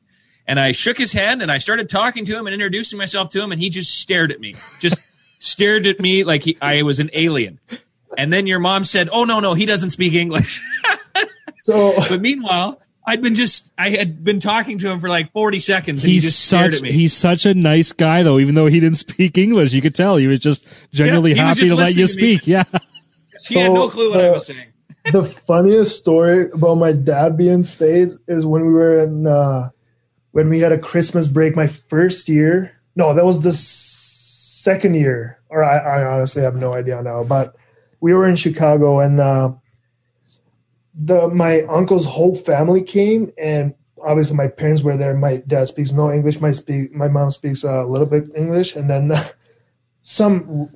and 0.47 0.59
I 0.59 0.71
shook 0.71 0.97
his 0.97 1.13
hand 1.13 1.41
and 1.41 1.51
I 1.51 1.57
started 1.57 1.89
talking 1.89 2.25
to 2.25 2.37
him 2.37 2.47
and 2.47 2.53
introducing 2.53 2.97
myself 2.97 3.29
to 3.29 3.43
him, 3.43 3.51
and 3.51 3.61
he 3.61 3.69
just 3.69 3.99
stared 3.99 4.31
at 4.31 4.39
me, 4.39 4.55
just 4.79 4.99
stared 5.39 5.87
at 5.87 5.99
me 5.99 6.23
like 6.23 6.43
he, 6.43 6.57
I 6.61 6.83
was 6.83 6.99
an 6.99 7.09
alien. 7.13 7.59
And 8.17 8.31
then 8.31 8.47
your 8.47 8.59
mom 8.59 8.83
said, 8.83 9.09
"Oh 9.11 9.25
no, 9.25 9.39
no, 9.39 9.53
he 9.53 9.65
doesn't 9.65 9.89
speak 9.89 10.13
English." 10.13 10.61
So 11.65 11.95
but 12.09 12.21
meanwhile, 12.21 12.79
I'd 13.07 13.23
been 13.23 13.33
just 13.33 13.73
I 13.75 13.89
had 13.89 14.23
been 14.23 14.39
talking 14.39 14.77
to 14.77 14.87
him 14.87 14.99
for 14.99 15.09
like 15.09 15.31
forty 15.31 15.57
seconds, 15.57 16.03
and 16.03 16.09
he 16.09 16.17
He's 16.17 16.25
just 16.25 16.45
stared 16.45 16.73
such 16.73 16.77
at 16.77 16.83
me. 16.83 16.91
he's 16.91 17.11
such 17.11 17.47
a 17.47 17.55
nice 17.55 17.91
guy 17.91 18.21
though. 18.21 18.37
Even 18.37 18.53
though 18.53 18.67
he 18.67 18.79
didn't 18.79 18.99
speak 18.99 19.35
English, 19.39 19.73
you 19.73 19.81
could 19.81 19.95
tell 19.95 20.17
he 20.17 20.27
was 20.27 20.41
just 20.41 20.67
genuinely 20.93 21.33
he 21.33 21.39
was 21.41 21.57
happy 21.57 21.59
just 21.61 21.71
to 21.71 21.75
let 21.75 21.95
you 21.95 22.01
listening 22.03 22.17
to 22.19 22.23
me. 22.23 22.37
speak. 22.37 22.47
Yeah, 22.47 22.63
he 23.47 23.55
had 23.57 23.71
no 23.71 23.89
clue 23.89 24.11
what 24.11 24.23
I 24.23 24.29
uh, 24.29 24.33
was 24.33 24.45
saying. 24.45 24.73
the 25.11 25.23
funniest 25.23 25.97
story 25.97 26.51
about 26.51 26.75
my 26.75 26.91
dad 26.91 27.35
being 27.35 27.63
states 27.63 28.19
is 28.27 28.45
when 28.45 28.67
we 28.67 28.73
were 28.73 29.03
in 29.03 29.25
uh, 29.25 29.69
when 30.35 30.49
we 30.49 30.59
had 30.59 30.73
a 30.73 30.77
Christmas 30.77 31.29
break 31.29 31.55
my 31.55 31.65
first 31.65 32.27
year. 32.27 32.73
No, 32.93 33.13
that 33.13 33.23
was 33.23 33.41
the 33.41 33.53
second 33.53 34.95
year, 34.95 35.39
or 35.47 35.63
I, 35.63 35.77
I 35.77 36.03
honestly 36.05 36.41
have 36.41 36.57
no 36.57 36.73
idea 36.73 37.01
now. 37.01 37.23
But 37.23 37.55
we 38.01 38.13
were 38.13 38.27
in 38.27 38.35
Chicago, 38.35 38.99
and 38.99 39.21
uh, 39.21 39.53
the 40.93 41.29
my 41.29 41.61
uncle's 41.61 42.05
whole 42.05 42.35
family 42.35 42.83
came, 42.83 43.31
and 43.41 43.75
obviously 44.03 44.35
my 44.35 44.49
parents 44.49 44.83
were 44.83 44.97
there. 44.97 45.13
My 45.13 45.37
dad 45.37 45.69
speaks 45.69 45.93
no 45.93 46.11
English. 46.11 46.41
My 46.41 46.51
speak 46.51 46.93
my 46.93 47.07
mom 47.07 47.31
speaks 47.31 47.63
a 47.63 47.85
little 47.85 48.05
bit 48.05 48.25
English, 48.35 48.75
and 48.75 48.89
then 48.89 49.13
some 50.01 50.69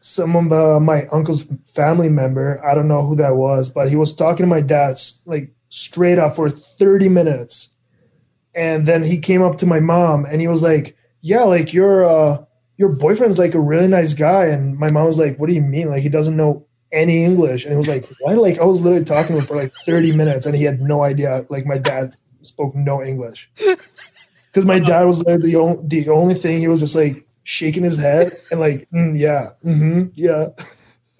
some 0.00 0.34
of 0.34 0.52
uh, 0.52 0.80
my 0.80 1.06
uncle's 1.06 1.44
family 1.64 2.08
member 2.08 2.64
i 2.64 2.72
don't 2.72 2.86
know 2.86 3.02
who 3.02 3.16
that 3.16 3.34
was 3.34 3.68
but 3.68 3.88
he 3.88 3.96
was 3.96 4.14
talking 4.14 4.44
to 4.44 4.46
my 4.46 4.60
dad 4.60 4.96
like 5.26 5.52
straight 5.70 6.18
up 6.18 6.36
for 6.36 6.48
30 6.48 7.08
minutes 7.08 7.70
and 8.54 8.86
then 8.86 9.04
he 9.04 9.18
came 9.18 9.42
up 9.42 9.58
to 9.58 9.66
my 9.66 9.80
mom 9.80 10.24
and 10.24 10.40
he 10.40 10.48
was 10.48 10.62
like 10.62 10.96
yeah 11.20 11.42
like 11.42 11.72
your 11.72 12.04
uh 12.04 12.44
your 12.76 12.90
boyfriend's 12.90 13.38
like 13.38 13.54
a 13.54 13.60
really 13.60 13.88
nice 13.88 14.14
guy. 14.14 14.46
And 14.46 14.78
my 14.78 14.90
mom 14.90 15.06
was 15.06 15.18
like 15.18 15.38
what 15.38 15.48
do 15.48 15.54
you 15.54 15.62
mean? 15.62 15.90
Like 15.90 16.02
he 16.02 16.08
doesn't 16.08 16.36
know 16.36 16.66
any 16.92 17.24
english. 17.24 17.64
And 17.64 17.72
he 17.72 17.76
was 17.76 17.88
like 17.88 18.06
why 18.20 18.34
like 18.34 18.58
i 18.58 18.64
was 18.64 18.80
literally 18.80 19.04
talking 19.04 19.34
to 19.36 19.40
him 19.40 19.46
for 19.46 19.56
like 19.56 19.72
30 19.84 20.12
minutes 20.12 20.46
and 20.46 20.56
he 20.56 20.64
had 20.64 20.80
no 20.80 21.04
idea 21.04 21.44
like 21.50 21.66
my 21.66 21.78
dad 21.78 22.14
spoke 22.42 22.74
no 22.74 23.02
english. 23.02 23.50
Because 24.50 24.64
my 24.66 24.78
dad 24.78 25.04
was 25.04 25.22
like 25.22 25.40
the 25.40 25.56
only, 25.56 25.86
the 25.86 26.08
only 26.08 26.34
thing 26.34 26.58
he 26.58 26.68
was 26.68 26.80
just 26.80 26.96
like 26.96 27.26
shaking 27.44 27.84
his 27.84 27.98
head 27.98 28.32
and 28.50 28.58
like 28.58 28.88
mm, 28.90 29.16
yeah 29.16 29.50
hmm 29.62 30.04
yeah 30.14 30.48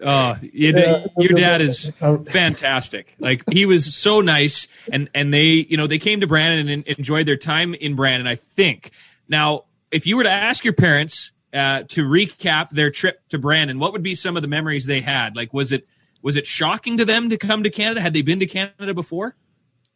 Oh, 0.00 0.37
your, 0.40 0.78
Yeah, 0.78 1.06
your 1.18 1.38
dad 1.38 1.61
is 1.61 1.90
fantastic. 2.26 3.16
Like 3.18 3.42
he 3.50 3.66
was 3.66 3.94
so 3.94 4.20
nice, 4.20 4.68
and 4.92 5.11
and 5.14 5.32
they, 5.32 5.66
you 5.68 5.76
know, 5.76 5.87
they 5.87 5.98
came 5.98 6.20
to 6.20 6.26
Brandon 6.26 6.68
and 6.68 6.87
enjoyed 6.87 7.26
their 7.26 7.37
time 7.37 7.74
in 7.74 7.96
Brandon. 7.96 8.26
I 8.26 8.37
think 8.37 8.92
now, 9.28 9.64
if 9.90 10.06
you 10.06 10.16
were 10.16 10.22
to 10.22 10.30
ask 10.30 10.64
your 10.64 10.74
parents 10.74 11.32
uh, 11.52 11.82
to 11.88 12.04
recap 12.04 12.70
their 12.70 12.90
trip 12.90 13.20
to 13.30 13.38
Brandon, 13.38 13.78
what 13.78 13.92
would 13.92 14.02
be 14.02 14.14
some 14.14 14.37
of 14.37 14.42
the 14.42 14.48
memories 14.48 14.87
they 14.87 15.00
had? 15.00 15.34
Like, 15.34 15.52
was 15.52 15.72
it 15.72 15.87
was 16.22 16.37
it 16.37 16.46
shocking 16.46 16.98
to 16.98 17.04
them 17.04 17.30
to 17.30 17.37
come 17.37 17.62
to 17.62 17.70
Canada? 17.70 18.00
Had 18.00 18.14
they 18.14 18.22
been 18.22 18.40
to 18.40 18.46
Canada 18.46 18.94
before? 18.94 19.37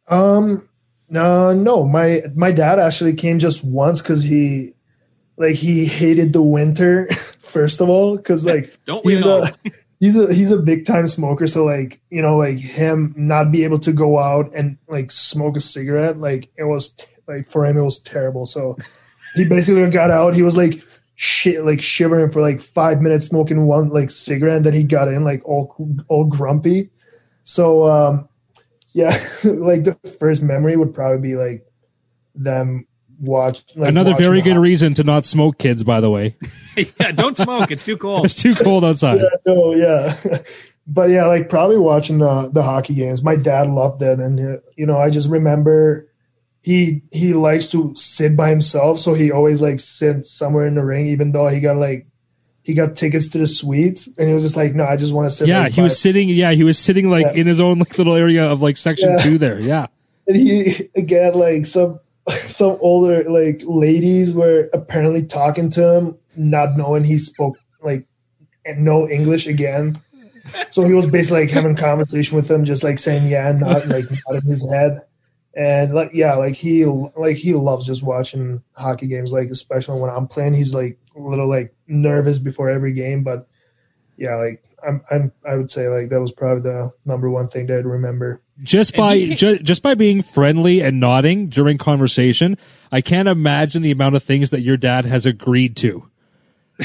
Um, 0.07 0.67
no, 1.09 1.53
no. 1.53 1.85
My 1.85 2.21
my 2.35 2.51
dad 2.51 2.79
actually 2.79 3.13
came 3.13 3.39
just 3.39 3.63
once 3.63 4.01
because 4.01 4.23
he, 4.23 4.73
like, 5.37 5.55
he 5.55 5.85
hated 5.85 6.33
the 6.33 6.41
winter. 6.41 7.07
First 7.39 7.81
of 7.81 7.89
all, 7.89 8.17
because 8.17 8.45
like, 8.45 8.77
Don't 8.85 9.05
we 9.05 9.21
all? 9.21 9.47
he's 10.03 10.17
a 10.17 10.33
he's 10.33 10.51
a 10.51 10.57
big 10.57 10.85
time 10.85 11.07
smoker. 11.07 11.47
So 11.47 11.63
like, 11.63 12.01
you 12.09 12.21
know, 12.21 12.35
like 12.35 12.57
him 12.57 13.13
not 13.15 13.53
be 13.53 13.63
able 13.63 13.79
to 13.79 13.93
go 13.93 14.19
out 14.19 14.51
and 14.53 14.77
like 14.89 15.11
smoke 15.11 15.55
a 15.55 15.61
cigarette, 15.61 16.17
like 16.17 16.51
it 16.57 16.65
was 16.65 16.93
t- 16.93 17.05
like 17.25 17.45
for 17.45 17.65
him 17.65 17.77
it 17.77 17.83
was 17.83 17.99
terrible. 17.99 18.45
So 18.45 18.75
he 19.35 19.47
basically 19.47 19.89
got 19.89 20.11
out. 20.11 20.35
He 20.35 20.43
was 20.43 20.57
like 20.57 20.83
shit, 21.15 21.63
like 21.63 21.81
shivering 21.81 22.29
for 22.29 22.41
like 22.41 22.59
five 22.59 23.01
minutes, 23.01 23.27
smoking 23.27 23.65
one 23.65 23.91
like 23.91 24.09
cigarette. 24.09 24.57
And 24.57 24.65
then 24.65 24.73
he 24.73 24.83
got 24.83 25.07
in 25.07 25.23
like 25.23 25.41
all 25.45 25.73
all 26.09 26.25
grumpy. 26.25 26.89
So 27.45 27.89
um, 27.89 28.27
yeah, 28.91 29.11
like 29.45 29.85
the 29.85 29.97
first 30.19 30.43
memory 30.43 30.75
would 30.75 30.93
probably 30.93 31.29
be 31.29 31.35
like 31.35 31.65
them 32.35 32.87
watch 33.23 33.63
like, 33.75 33.89
another 33.89 34.11
watching 34.11 34.23
very 34.25 34.41
good 34.41 34.53
hockey. 34.53 34.61
reason 34.61 34.93
to 34.95 35.03
not 35.03 35.25
smoke, 35.25 35.57
kids. 35.57 35.83
By 35.83 36.01
the 36.01 36.09
way, 36.09 36.35
yeah, 36.99 37.11
don't 37.11 37.37
smoke. 37.37 37.71
It's 37.71 37.85
too 37.85 37.97
cold. 37.97 38.25
it's 38.25 38.35
too 38.35 38.55
cold 38.55 38.83
outside. 38.85 39.21
No, 39.45 39.73
yeah, 39.73 40.17
but 40.87 41.09
yeah, 41.09 41.25
like 41.25 41.49
probably 41.49 41.77
watching 41.77 42.19
the 42.19 42.49
the 42.51 42.63
hockey 42.63 42.93
games. 42.95 43.23
My 43.23 43.35
dad 43.35 43.69
loved 43.69 44.01
it, 44.01 44.19
and 44.19 44.39
uh, 44.39 44.59
you 44.75 44.85
know, 44.85 44.97
I 44.97 45.09
just 45.09 45.29
remember 45.29 46.09
he 46.61 47.01
he 47.11 47.33
likes 47.33 47.67
to 47.67 47.93
sit 47.95 48.35
by 48.37 48.49
himself, 48.49 48.99
so 48.99 49.13
he 49.13 49.31
always 49.31 49.61
like 49.61 49.79
sit 49.79 50.25
somewhere 50.25 50.67
in 50.67 50.75
the 50.75 50.83
ring, 50.83 51.07
even 51.07 51.31
though 51.31 51.47
he 51.47 51.59
got 51.59 51.77
like 51.77 52.07
he 52.63 52.73
got 52.73 52.95
tickets 52.95 53.27
to 53.29 53.37
the 53.37 53.47
suites, 53.47 54.07
and 54.17 54.29
he 54.29 54.33
was 54.33 54.43
just 54.43 54.55
like, 54.55 54.73
no, 54.73 54.85
I 54.85 54.95
just 54.95 55.13
want 55.13 55.25
to 55.29 55.35
sit. 55.35 55.49
Yeah, 55.49 55.63
like, 55.63 55.73
he 55.73 55.81
by 55.81 55.83
was 55.83 55.99
sitting. 55.99 56.29
Yeah, 56.29 56.53
he 56.53 56.63
was 56.63 56.79
sitting 56.79 57.09
like 57.09 57.25
Yeah. 57.27 57.41
in 57.41 57.47
his 57.47 57.59
own 57.59 57.79
like 57.79 57.97
little 57.97 58.15
area 58.15 58.45
of 58.49 58.61
like 58.61 58.77
section 58.77 59.09
Yeah. 59.11 59.17
two 59.17 59.37
there. 59.37 59.59
Yeah, 59.59 59.87
and 60.27 60.37
he 60.37 60.89
again 60.95 61.33
like 61.33 61.65
some 61.65 61.99
some 62.41 62.77
older 62.79 63.29
like 63.29 63.61
ladies 63.65 64.33
were 64.33 64.69
apparently 64.73 65.23
talking 65.25 65.69
to 65.69 65.95
him 65.95 66.17
not 66.35 66.77
knowing 66.77 67.03
he 67.03 67.17
spoke 67.17 67.57
like 67.81 68.07
no 68.77 69.07
english 69.09 69.47
again. 69.47 69.99
So 70.71 70.83
he 70.83 70.93
was 70.93 71.09
basically 71.09 71.41
like 71.41 71.51
having 71.51 71.75
conversation 71.75 72.35
with 72.35 72.47
them 72.47 72.65
just 72.65 72.83
like 72.83 72.99
saying 72.99 73.27
yeah 73.27 73.51
not 73.51 73.87
like 73.87 74.05
nodding 74.27 74.49
his 74.49 74.69
head. 74.69 75.01
And 75.55 75.93
like 75.93 76.11
yeah 76.13 76.35
like 76.35 76.55
he 76.55 76.85
like 76.85 77.37
he 77.37 77.53
loves 77.53 77.85
just 77.85 78.03
watching 78.03 78.63
hockey 78.73 79.07
games 79.07 79.31
like 79.31 79.49
especially 79.49 79.99
when 79.99 80.09
i'm 80.09 80.27
playing. 80.27 80.53
He's 80.53 80.73
like 80.73 80.97
a 81.15 81.19
little 81.19 81.47
like 81.47 81.75
nervous 81.87 82.39
before 82.39 82.69
every 82.69 82.93
game 82.93 83.23
but 83.23 83.47
yeah 84.17 84.35
like 84.35 84.63
i'm 84.87 85.01
i'm 85.11 85.31
i 85.47 85.55
would 85.55 85.71
say 85.71 85.87
like 85.87 86.09
that 86.09 86.21
was 86.21 86.31
probably 86.31 86.61
the 86.61 86.91
number 87.05 87.29
one 87.29 87.47
thing 87.47 87.67
that 87.67 87.79
i'd 87.79 87.85
remember 87.85 88.41
just 88.61 88.95
by 88.95 89.29
ju- 89.29 89.59
just 89.59 89.81
by 89.81 89.95
being 89.95 90.21
friendly 90.21 90.81
and 90.81 90.99
nodding 90.99 91.47
during 91.49 91.77
conversation, 91.77 92.57
I 92.91 93.01
can't 93.01 93.27
imagine 93.27 93.81
the 93.81 93.91
amount 93.91 94.15
of 94.15 94.23
things 94.23 94.51
that 94.51 94.61
your 94.61 94.77
dad 94.77 95.05
has 95.05 95.25
agreed 95.25 95.75
to. 95.77 96.09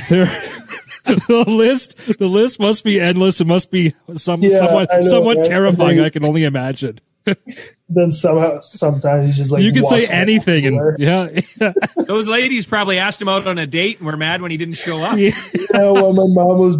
There, 0.08 0.24
the 1.04 1.44
list 1.46 2.18
the 2.18 2.28
list 2.28 2.60
must 2.60 2.84
be 2.84 3.00
endless. 3.00 3.40
It 3.40 3.46
must 3.46 3.70
be 3.70 3.94
some 4.14 4.42
Yeah, 4.42 4.50
somewhat 4.50 4.88
know, 4.92 5.00
somewhat 5.02 5.36
right? 5.38 5.46
terrifying. 5.46 5.96
Very- 5.96 6.06
I 6.06 6.10
can 6.10 6.24
only 6.24 6.44
imagine. 6.44 7.00
then 7.90 8.10
somehow 8.10 8.58
sometimes 8.60 9.26
he's 9.26 9.36
just 9.36 9.50
like 9.52 9.62
You 9.62 9.70
can 9.72 9.84
say 9.84 10.06
anything, 10.06 10.64
and 10.66 10.96
yeah, 10.98 11.28
yeah. 11.60 11.72
Those 12.06 12.26
ladies 12.26 12.66
probably 12.66 12.98
asked 12.98 13.20
him 13.20 13.28
out 13.28 13.46
on 13.46 13.58
a 13.58 13.66
date 13.66 13.98
and 13.98 14.06
were 14.06 14.16
mad 14.16 14.40
when 14.40 14.50
he 14.50 14.56
didn't 14.56 14.76
show 14.76 14.96
up. 15.04 15.18
yeah, 15.18 15.30
while 15.74 16.14
my 16.14 16.24
mom 16.26 16.58
was 16.58 16.78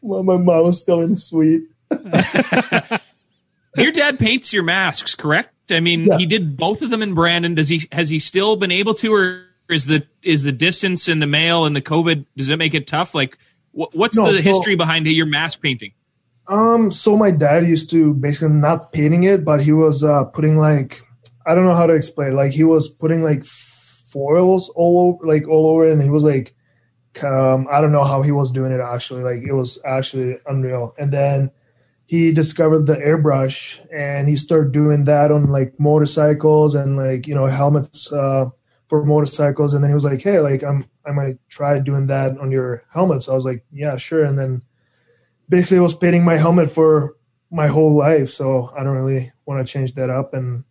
while 0.00 0.22
my 0.24 0.36
mom 0.36 0.64
was 0.64 0.80
still 0.80 1.00
in 1.02 1.10
the 1.10 1.16
suite. 1.16 1.62
Your 3.76 3.90
dad 3.90 4.18
paints 4.20 4.52
your 4.52 4.62
masks, 4.62 5.14
correct? 5.16 5.50
I 5.72 5.80
mean, 5.80 6.06
Yeah. 6.06 6.18
he 6.18 6.26
did 6.26 6.56
both 6.56 6.80
of 6.82 6.90
them 6.90 7.02
in 7.02 7.14
Brandon. 7.14 7.54
Does 7.56 7.68
he? 7.68 7.88
Has 7.90 8.08
he 8.10 8.18
still 8.20 8.54
been 8.56 8.70
able 8.70 8.94
to, 8.94 9.12
or 9.12 9.46
is 9.68 9.86
the 9.86 10.06
is 10.22 10.44
the 10.44 10.52
distance 10.52 11.08
and 11.08 11.20
the 11.20 11.26
mail 11.26 11.64
and 11.64 11.74
the 11.74 11.80
COVID 11.82 12.24
does 12.36 12.50
it 12.50 12.56
make 12.58 12.74
it 12.74 12.86
tough? 12.86 13.14
Like, 13.16 13.36
wh- 13.72 13.92
what's 13.94 14.16
No, 14.16 14.30
the 14.30 14.36
so- 14.38 14.42
history 14.42 14.76
behind 14.76 15.06
your 15.06 15.26
mask 15.26 15.60
painting? 15.60 15.92
Um, 16.46 16.90
so 16.90 17.16
my 17.16 17.30
dad 17.30 17.66
used 17.66 17.90
to 17.90 18.12
basically 18.14 18.54
not 18.54 18.92
painting 18.92 19.24
it, 19.24 19.44
but 19.44 19.62
he 19.62 19.72
was 19.72 20.04
uh 20.04 20.24
putting 20.24 20.56
like 20.58 21.00
I 21.46 21.54
don't 21.54 21.64
know 21.64 21.74
how 21.74 21.86
to 21.86 21.94
explain. 21.94 22.36
Like 22.36 22.52
he 22.52 22.62
was 22.64 22.88
putting 22.90 23.22
like 23.24 23.44
foils 23.44 24.68
all 24.76 25.14
over, 25.18 25.26
like 25.26 25.48
all 25.48 25.66
over, 25.68 25.88
it, 25.88 25.92
and 25.92 26.02
he 26.02 26.10
was 26.10 26.22
like, 26.22 26.54
um, 27.24 27.66
I 27.70 27.80
don't 27.80 27.92
know 27.92 28.04
how 28.04 28.22
he 28.22 28.30
was 28.30 28.52
doing 28.52 28.70
it 28.72 28.80
actually. 28.80 29.22
Like 29.24 29.42
it 29.42 29.52
was 29.52 29.82
actually 29.84 30.38
unreal. 30.46 30.94
And 30.98 31.10
then 31.12 31.50
he 32.06 32.32
discovered 32.32 32.86
the 32.86 32.96
airbrush, 32.96 33.84
and 33.92 34.28
he 34.28 34.36
started 34.36 34.72
doing 34.72 35.04
that 35.04 35.32
on 35.32 35.46
like 35.50 35.78
motorcycles 35.78 36.74
and 36.74 36.96
like 36.96 37.26
you 37.26 37.34
know 37.34 37.46
helmets 37.46 38.12
uh, 38.12 38.46
for 38.88 39.04
motorcycles. 39.04 39.74
And 39.74 39.82
then 39.82 39.90
he 39.90 39.94
was 39.94 40.04
like, 40.04 40.22
hey, 40.22 40.40
like 40.40 40.62
I'm 40.62 40.86
I 41.06 41.12
might 41.12 41.36
try 41.48 41.78
doing 41.78 42.06
that 42.08 42.38
on 42.38 42.50
your 42.50 42.82
helmet. 42.92 43.22
So 43.22 43.32
I 43.32 43.34
was 43.34 43.44
like, 43.44 43.64
yeah, 43.72 43.96
sure. 43.96 44.24
And 44.24 44.38
then 44.38 44.62
basically 45.48 45.78
I 45.78 45.82
was 45.82 45.96
painting 45.96 46.24
my 46.24 46.36
helmet 46.36 46.70
for 46.70 47.16
my 47.50 47.68
whole 47.68 47.96
life. 47.96 48.30
So 48.30 48.70
I 48.76 48.82
don't 48.82 48.96
really 48.96 49.32
want 49.46 49.64
to 49.64 49.72
change 49.72 49.94
that 49.94 50.10
up. 50.10 50.34
And 50.34 50.64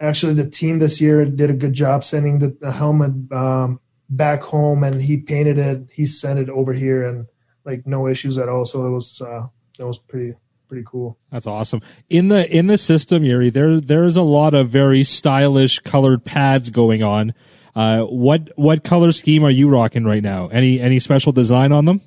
actually, 0.00 0.34
the 0.34 0.48
team 0.48 0.78
this 0.78 1.00
year 1.00 1.24
did 1.24 1.50
a 1.50 1.54
good 1.54 1.72
job 1.72 2.04
sending 2.04 2.38
the, 2.38 2.56
the 2.60 2.72
helmet 2.72 3.12
um, 3.32 3.80
back 4.08 4.42
home, 4.42 4.82
and 4.82 5.00
he 5.00 5.18
painted 5.18 5.58
it. 5.58 5.82
He 5.92 6.06
sent 6.06 6.38
it 6.38 6.48
over 6.48 6.72
here, 6.72 7.06
and 7.06 7.26
like 7.64 7.86
no 7.86 8.08
issues 8.08 8.38
at 8.38 8.48
all. 8.48 8.64
So 8.64 8.86
it 8.86 8.90
was 8.90 9.20
uh, 9.20 9.46
that 9.78 9.86
was 9.86 9.98
pretty 9.98 10.32
pretty 10.68 10.84
cool. 10.86 11.18
That's 11.30 11.46
awesome. 11.46 11.80
In 12.08 12.28
the 12.28 12.48
in 12.54 12.66
the 12.66 12.78
system, 12.78 13.24
Yuri, 13.24 13.50
there 13.50 13.80
there 13.80 14.04
is 14.04 14.16
a 14.16 14.22
lot 14.22 14.54
of 14.54 14.68
very 14.68 15.02
stylish 15.02 15.80
colored 15.80 16.24
pads 16.24 16.70
going 16.70 17.02
on. 17.02 17.34
Uh, 17.74 18.02
what 18.02 18.50
what 18.56 18.84
color 18.84 19.12
scheme 19.12 19.44
are 19.44 19.50
you 19.50 19.68
rocking 19.68 20.04
right 20.04 20.22
now? 20.22 20.48
Any 20.48 20.80
any 20.80 20.98
special 20.98 21.32
design 21.32 21.72
on 21.72 21.84
them? 21.84 22.00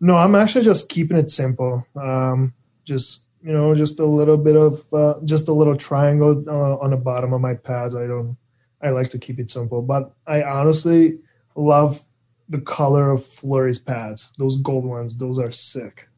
No, 0.00 0.16
I'm 0.16 0.34
actually 0.34 0.64
just 0.64 0.88
keeping 0.88 1.16
it 1.16 1.30
simple. 1.30 1.86
Um, 1.96 2.54
just 2.84 3.24
you 3.42 3.52
know, 3.52 3.74
just 3.74 4.00
a 4.00 4.06
little 4.06 4.36
bit 4.36 4.56
of 4.56 4.74
uh, 4.92 5.14
just 5.24 5.48
a 5.48 5.52
little 5.52 5.76
triangle 5.76 6.44
uh, 6.46 6.78
on 6.78 6.90
the 6.90 6.96
bottom 6.96 7.32
of 7.32 7.40
my 7.40 7.54
pads. 7.54 7.94
I 7.94 8.06
don't. 8.06 8.36
I 8.82 8.90
like 8.90 9.10
to 9.10 9.18
keep 9.18 9.38
it 9.38 9.50
simple, 9.50 9.82
but 9.82 10.14
I 10.26 10.42
honestly 10.42 11.18
love 11.54 12.02
the 12.48 12.60
color 12.60 13.10
of 13.10 13.24
Fleury's 13.24 13.78
pads. 13.78 14.32
Those 14.38 14.56
gold 14.56 14.84
ones, 14.84 15.16
those 15.16 15.38
are 15.38 15.52
sick. 15.52 16.08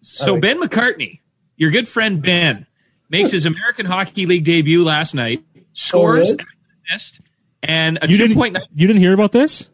So 0.00 0.34
like- 0.34 0.42
Ben 0.42 0.60
McCartney, 0.62 1.20
your 1.56 1.70
good 1.70 1.88
friend 1.88 2.22
Ben, 2.22 2.66
makes 3.10 3.30
his 3.30 3.46
American 3.46 3.86
Hockey 3.86 4.26
League 4.26 4.44
debut 4.44 4.84
last 4.84 5.14
night. 5.14 5.42
Scores 5.72 6.30
Oh, 6.30 6.32
really? 6.32 6.44
assist, 6.90 7.20
and 7.62 7.98
a 8.02 8.08
You 8.08 8.16
two 8.16 8.22
didn't 8.28 8.36
point 8.36 8.54
nine. 8.54 8.62
you 8.74 8.86
didn't 8.86 9.00
hear 9.00 9.12
about 9.12 9.32
this? 9.32 9.70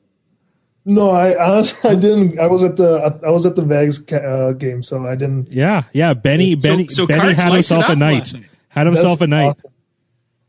No, 0.87 1.11
I 1.11 1.35
honestly 1.53 1.91
I 1.91 1.95
didn't. 1.95 2.39
I 2.39 2.47
was 2.47 2.63
at 2.63 2.77
the 2.77 3.19
I 3.27 3.31
was 3.31 3.47
at 3.47 3.57
the 3.57 3.63
Vegas 3.65 4.05
uh, 4.13 4.53
game, 4.59 4.83
so 4.83 5.07
I 5.07 5.15
didn't. 5.15 5.51
Yeah, 5.53 5.85
yeah. 5.95 6.13
Benny 6.13 6.55
Benny 6.57 6.89
so 6.89 7.07
Benny 7.07 7.21
Carts 7.21 7.39
had 7.43 7.53
himself 7.53 7.89
a 7.89 7.97
night. 7.97 8.35
night. 8.35 8.45
Had 8.69 8.87
himself 8.87 9.21
a 9.23 9.27
night. 9.27 9.57
awesome. 9.57 9.73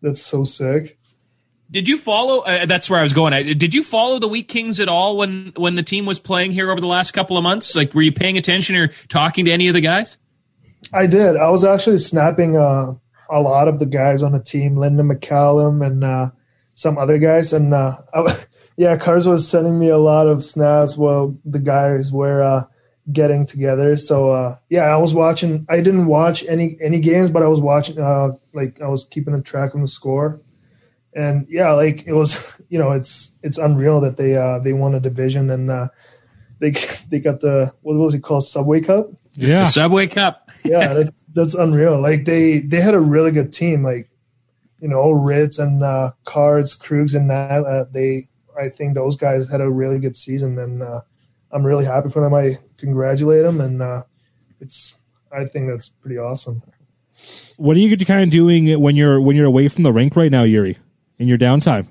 That's 0.01 0.21
so 0.21 0.43
sick. 0.43 0.97
Did 1.69 1.87
you 1.87 1.97
follow? 1.97 2.41
Uh, 2.41 2.65
that's 2.65 2.89
where 2.89 2.99
I 2.99 3.03
was 3.03 3.13
going. 3.13 3.33
I, 3.33 3.41
did 3.53 3.73
you 3.73 3.83
follow 3.83 4.19
the 4.19 4.27
Wheat 4.27 4.47
Kings 4.47 4.79
at 4.79 4.87
all 4.87 5.17
when 5.17 5.51
when 5.55 5.75
the 5.75 5.83
team 5.83 6.05
was 6.05 6.19
playing 6.19 6.51
here 6.51 6.71
over 6.71 6.79
the 6.79 6.87
last 6.87 7.11
couple 7.11 7.37
of 7.37 7.43
months? 7.43 7.75
Like, 7.75 7.93
were 7.93 8.03
you 8.03 8.11
paying 8.11 8.37
attention 8.37 8.75
or 8.75 8.89
talking 9.09 9.45
to 9.45 9.51
any 9.51 9.67
of 9.67 9.73
the 9.73 9.81
guys? 9.81 10.17
I 10.93 11.07
did. 11.07 11.35
I 11.35 11.49
was 11.49 11.65
actually 11.65 11.97
snapping 11.97 12.55
uh, 12.55 12.93
a 13.29 13.41
lot 13.41 13.67
of 13.67 13.79
the 13.79 13.87
guys 13.87 14.21
on 14.21 14.33
the 14.33 14.39
team, 14.39 14.75
Lynden 14.75 15.11
McCallum 15.11 15.85
and 15.85 16.03
uh, 16.03 16.29
some 16.75 16.97
other 16.99 17.17
guys. 17.17 17.51
And 17.51 17.73
uh, 17.73 17.95
I, 18.13 18.35
yeah, 18.77 18.95
Cars 18.97 19.27
was 19.27 19.47
sending 19.47 19.79
me 19.79 19.89
a 19.89 19.97
lot 19.97 20.27
of 20.27 20.43
snaps 20.43 20.95
while 20.95 21.35
the 21.45 21.59
guys 21.59 22.11
were 22.11 22.43
uh, 22.43 22.65
getting 23.11 23.47
together. 23.47 23.97
So 23.97 24.29
uh, 24.29 24.57
yeah, 24.69 24.83
I 24.83 24.97
was 24.97 25.15
watching. 25.15 25.65
I 25.67 25.77
didn't 25.77 26.05
watch 26.05 26.45
any 26.47 26.77
any 26.79 26.99
games, 26.99 27.31
but 27.31 27.41
I 27.41 27.47
was 27.47 27.59
watching. 27.59 27.97
Like 28.53 28.79
I 28.81 28.87
was 28.87 29.05
keeping 29.05 29.33
a 29.33 29.41
track 29.41 29.73
of 29.73 29.81
the 29.81 29.87
score. 29.87 30.41
And 31.15 31.47
yeah, 31.49 31.71
like 31.71 32.05
it 32.05 32.13
was, 32.13 32.61
you 32.69 32.77
know, 32.77 32.91
it's 32.91 33.35
it's 33.41 33.57
unreal 33.57 34.01
that 34.01 34.17
they 34.17 34.35
uh, 34.35 34.59
they 34.59 34.73
won 34.73 34.93
a 34.95 34.99
division 34.99 35.49
and 35.49 35.71
uh, 35.71 35.87
they 36.59 36.71
they 37.09 37.19
got 37.19 37.41
the 37.41 37.71
what 37.81 37.95
was 37.95 38.13
it 38.13 38.21
called 38.21 38.43
Subway 38.43 38.81
Cup 38.81 39.09
Yeah. 39.33 39.61
The 39.61 39.65
Subway 39.65 40.07
Cup. 40.07 40.49
yeah, 40.65 40.93
that's 40.93 41.23
that's 41.25 41.53
unreal. 41.53 41.99
Like 41.99 42.25
they 42.25 42.59
they 42.59 42.81
had 42.81 42.93
a 42.93 42.99
really 42.99 43.31
good 43.31 43.53
team. 43.53 43.83
Like 43.83 44.09
you 44.81 44.89
know, 44.89 45.09
Ritz 45.11 45.57
and 45.57 45.81
uh, 45.81 46.11
Cards, 46.25 46.77
Krugs, 46.77 47.15
and 47.15 47.29
that. 47.29 47.63
Uh, 47.63 47.85
they, 47.91 48.25
I 48.59 48.69
think 48.69 48.93
those 48.93 49.15
guys 49.17 49.49
had 49.49 49.61
a 49.61 49.69
really 49.69 49.99
good 49.99 50.17
season, 50.17 50.59
and 50.59 50.83
uh, 50.83 51.01
I'm 51.51 51.65
really 51.65 51.85
happy 51.85 52.09
for 52.09 52.21
them. 52.21 52.33
I 52.33 52.57
congratulate 52.77 53.43
them, 53.43 53.61
and 53.61 53.81
uh, 53.81 54.03
it's 54.59 54.99
I 55.31 55.45
think 55.45 55.69
that's 55.69 55.89
pretty 55.89 56.17
awesome. 56.17 56.61
What 57.57 57.77
are 57.77 57.79
you 57.79 57.97
kind 57.97 58.23
of 58.23 58.29
doing 58.29 58.79
when 58.79 58.95
you're 58.95 59.21
when 59.21 59.35
you're 59.35 59.45
away 59.45 59.67
from 59.69 59.83
the 59.83 59.93
rink 59.93 60.15
right 60.15 60.31
now, 60.31 60.43
Yuri? 60.43 60.77
In 61.17 61.27
your 61.27 61.37
downtime? 61.37 61.87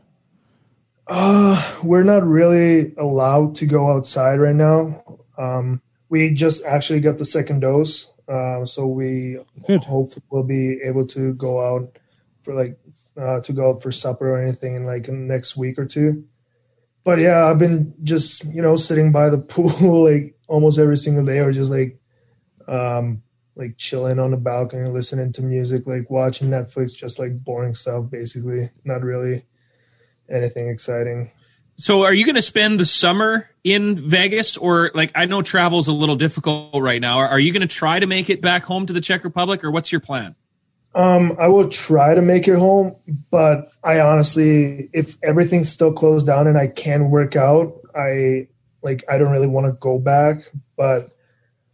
We're 1.83 2.03
not 2.03 2.27
really 2.27 2.95
allowed 2.97 3.57
to 3.57 3.67
go 3.67 3.91
outside 3.91 4.41
right 4.41 4.55
now. 4.55 5.03
Um, 5.37 5.83
we 6.09 6.33
just 6.33 6.65
actually 6.65 7.01
got 7.01 7.19
the 7.19 7.25
second 7.25 7.61
dose, 7.61 8.13
uh, 8.29 8.65
so 8.65 8.87
we 8.87 9.39
Good. 9.67 9.85
hopefully 9.85 10.25
will 10.31 10.45
be 10.45 10.81
able 10.85 11.07
to 11.09 11.35
go 11.35 11.61
out 11.61 11.99
for 12.43 12.55
like 12.55 12.79
uh, 13.21 13.41
to 13.41 13.53
go 13.53 13.71
out 13.71 13.83
for 13.83 13.91
supper 13.91 14.31
or 14.31 14.43
anything 14.43 14.77
in 14.77 14.87
like 14.87 15.09
in 15.09 15.27
next 15.27 15.57
week 15.57 15.79
or 15.79 15.87
two. 15.87 16.25
But 17.03 17.19
yeah, 17.19 17.47
I've 17.47 17.59
been 17.59 17.95
just 18.03 18.45
you 18.55 18.63
know 18.63 18.77
sitting 18.77 19.13
by 19.13 19.29
the 19.29 19.39
pool 19.53 20.05
like 20.05 20.39
almost 20.47 20.79
every 20.79 20.97
single 20.97 21.25
day, 21.25 21.41
or 21.41 21.53
just 21.53 21.73
like 21.73 21.99
um, 22.69 23.23
like 23.57 23.77
chilling 23.77 24.19
on 24.19 24.31
the 24.31 24.37
balcony, 24.37 24.89
listening 24.89 25.33
to 25.33 25.43
music, 25.43 25.87
like 25.87 26.11
watching 26.11 26.49
Netflix, 26.49 26.97
just 26.97 27.19
like 27.19 27.45
boring 27.45 27.75
stuff, 27.75 28.11
basically. 28.11 28.71
Not 28.85 29.03
really 29.03 29.45
anything 30.29 30.69
exciting. 30.69 31.31
So, 31.77 32.05
are 32.05 32.15
you 32.15 32.25
going 32.25 32.37
to 32.37 32.43
spend 32.43 32.79
the 32.79 32.87
summer 32.87 33.51
in 33.65 33.97
Vegas, 33.97 34.57
or 34.57 34.93
like 34.95 35.11
I 35.15 35.27
know 35.27 35.43
travel's 35.43 35.89
a 35.89 35.93
little 35.93 36.17
difficult 36.17 36.81
right 36.81 37.01
now? 37.01 37.19
Are, 37.19 37.29
are 37.29 37.39
you 37.39 37.53
going 37.53 37.67
to 37.67 37.75
try 37.75 37.99
to 37.99 38.07
make 38.07 38.31
it 38.31 38.41
back 38.41 38.65
home 38.65 38.87
to 38.87 38.93
the 38.93 39.01
Czech 39.01 39.25
Republic, 39.25 39.65
or 39.65 39.71
what's 39.71 39.91
your 39.91 40.01
plan? 40.01 40.37
Um, 40.95 41.37
I 41.41 41.49
will 41.49 41.69
try 41.69 42.15
to 42.15 42.23
make 42.23 42.47
it 42.47 42.57
home, 42.57 42.95
but 43.31 43.73
I 43.83 43.99
honestly, 43.99 44.89
if 44.93 45.17
everything's 45.25 45.69
still 45.69 45.93
closed 45.93 46.27
down 46.27 46.47
and 46.47 46.57
I 46.57 46.69
can 46.69 47.11
work 47.11 47.35
out, 47.35 47.81
I 47.97 48.47
like 48.83 49.03
I 49.11 49.19
don't 49.19 49.33
really 49.33 49.49
want 49.49 49.67
to 49.67 49.73
go 49.73 49.99
back. 49.99 50.43
But 50.77 51.11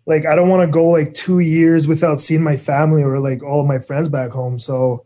like 0.06 0.26
I 0.26 0.34
don't 0.34 0.48
want 0.48 0.62
to 0.62 0.72
go 0.72 0.88
like 0.88 1.14
two 1.14 1.40
years 1.40 1.86
without 1.86 2.20
seeing 2.20 2.42
my 2.42 2.56
family 2.56 3.02
or 3.02 3.18
like 3.18 3.42
all 3.42 3.66
my 3.66 3.78
friends 3.78 4.08
back 4.08 4.30
home. 4.32 4.58
So 4.58 5.04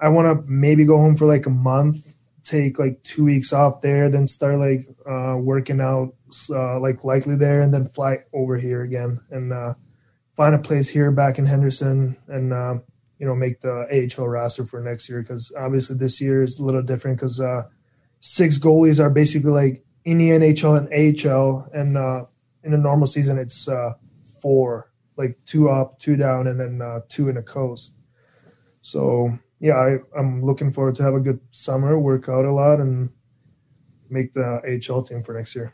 I 0.00 0.08
want 0.08 0.26
to 0.26 0.50
maybe 0.50 0.84
go 0.84 0.96
home 0.96 1.16
for 1.16 1.26
like 1.26 1.46
a 1.46 1.50
month, 1.50 2.14
take 2.42 2.78
like 2.78 3.02
two 3.02 3.24
weeks 3.24 3.52
off 3.52 3.80
there, 3.80 4.08
then 4.08 4.26
start 4.26 4.58
like 4.58 4.86
uh, 5.08 5.36
working 5.36 5.80
out 5.80 6.14
uh, 6.50 6.80
like 6.80 7.04
likely 7.04 7.36
there, 7.36 7.60
and 7.60 7.72
then 7.72 7.86
fly 7.86 8.18
over 8.32 8.56
here 8.56 8.82
again 8.82 9.20
and 9.30 9.52
uh, 9.52 9.74
find 10.36 10.54
a 10.54 10.58
place 10.58 10.88
here 10.88 11.10
back 11.10 11.38
in 11.38 11.46
Henderson 11.46 12.16
and. 12.28 12.52
Uh, 12.52 12.74
you 13.20 13.26
know 13.26 13.34
make 13.34 13.60
the 13.60 14.10
AHL 14.18 14.26
roster 14.26 14.64
for 14.64 14.80
next 14.80 15.08
year 15.08 15.20
because 15.20 15.52
obviously 15.56 15.96
this 15.96 16.20
year 16.20 16.42
is 16.42 16.58
a 16.58 16.64
little 16.64 16.82
different 16.82 17.18
because 17.18 17.38
uh, 17.38 17.64
six 18.20 18.58
goalies 18.58 18.98
are 18.98 19.10
basically 19.10 19.50
like 19.50 19.84
in 20.04 20.16
the 20.18 20.30
NHL 20.30 20.78
and 20.78 21.26
AHL, 21.28 21.68
and 21.74 21.98
uh, 21.98 22.24
in 22.64 22.72
a 22.72 22.78
normal 22.78 23.06
season 23.06 23.38
it's 23.38 23.68
uh, 23.68 23.92
four, 24.40 24.90
like 25.16 25.38
two 25.46 25.68
up, 25.68 25.98
two 25.98 26.16
down, 26.16 26.46
and 26.46 26.58
then 26.58 26.80
uh, 26.82 27.00
two 27.08 27.28
in 27.28 27.36
a 27.36 27.42
coast. 27.42 27.94
So 28.80 29.38
yeah, 29.60 29.74
I, 29.74 29.96
I'm 30.18 30.42
looking 30.42 30.72
forward 30.72 30.94
to 30.96 31.02
have 31.02 31.14
a 31.14 31.20
good 31.20 31.40
summer, 31.50 31.98
work 31.98 32.28
out 32.28 32.44
a 32.44 32.52
lot, 32.52 32.80
and 32.80 33.10
make 34.08 34.32
the 34.32 34.60
AHL 34.90 35.02
team 35.02 35.22
for 35.22 35.34
next 35.34 35.54
year. 35.54 35.72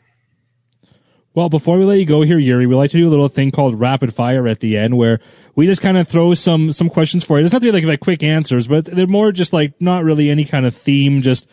Well, 1.33 1.49
before 1.49 1.77
we 1.77 1.85
let 1.85 1.99
you 1.99 2.05
go 2.05 2.23
here, 2.23 2.39
Yuri, 2.39 2.65
we 2.65 2.73
like 2.73 2.89
to 2.91 2.97
do 2.97 3.07
a 3.07 3.11
little 3.11 3.27
thing 3.27 3.51
called 3.51 3.79
rapid 3.79 4.11
fire 4.11 4.47
at 4.47 4.59
the 4.59 4.75
end 4.75 4.97
where 4.97 5.19
we 5.53 5.67
just 5.67 5.83
kind 5.83 5.95
of 5.95 6.07
throw 6.07 6.33
some 6.33 6.71
some 6.71 6.89
questions 6.89 7.23
for 7.23 7.37
you. 7.37 7.45
It's 7.45 7.53
not 7.53 7.61
to 7.61 7.67
be 7.67 7.71
like, 7.71 7.83
like 7.83 7.99
quick 7.99 8.23
answers, 8.23 8.67
but 8.67 8.85
they're 8.85 9.05
more 9.05 9.31
just 9.31 9.53
like 9.53 9.79
not 9.79 10.03
really 10.03 10.31
any 10.31 10.45
kind 10.45 10.65
of 10.65 10.75
theme, 10.75 11.21
just 11.21 11.47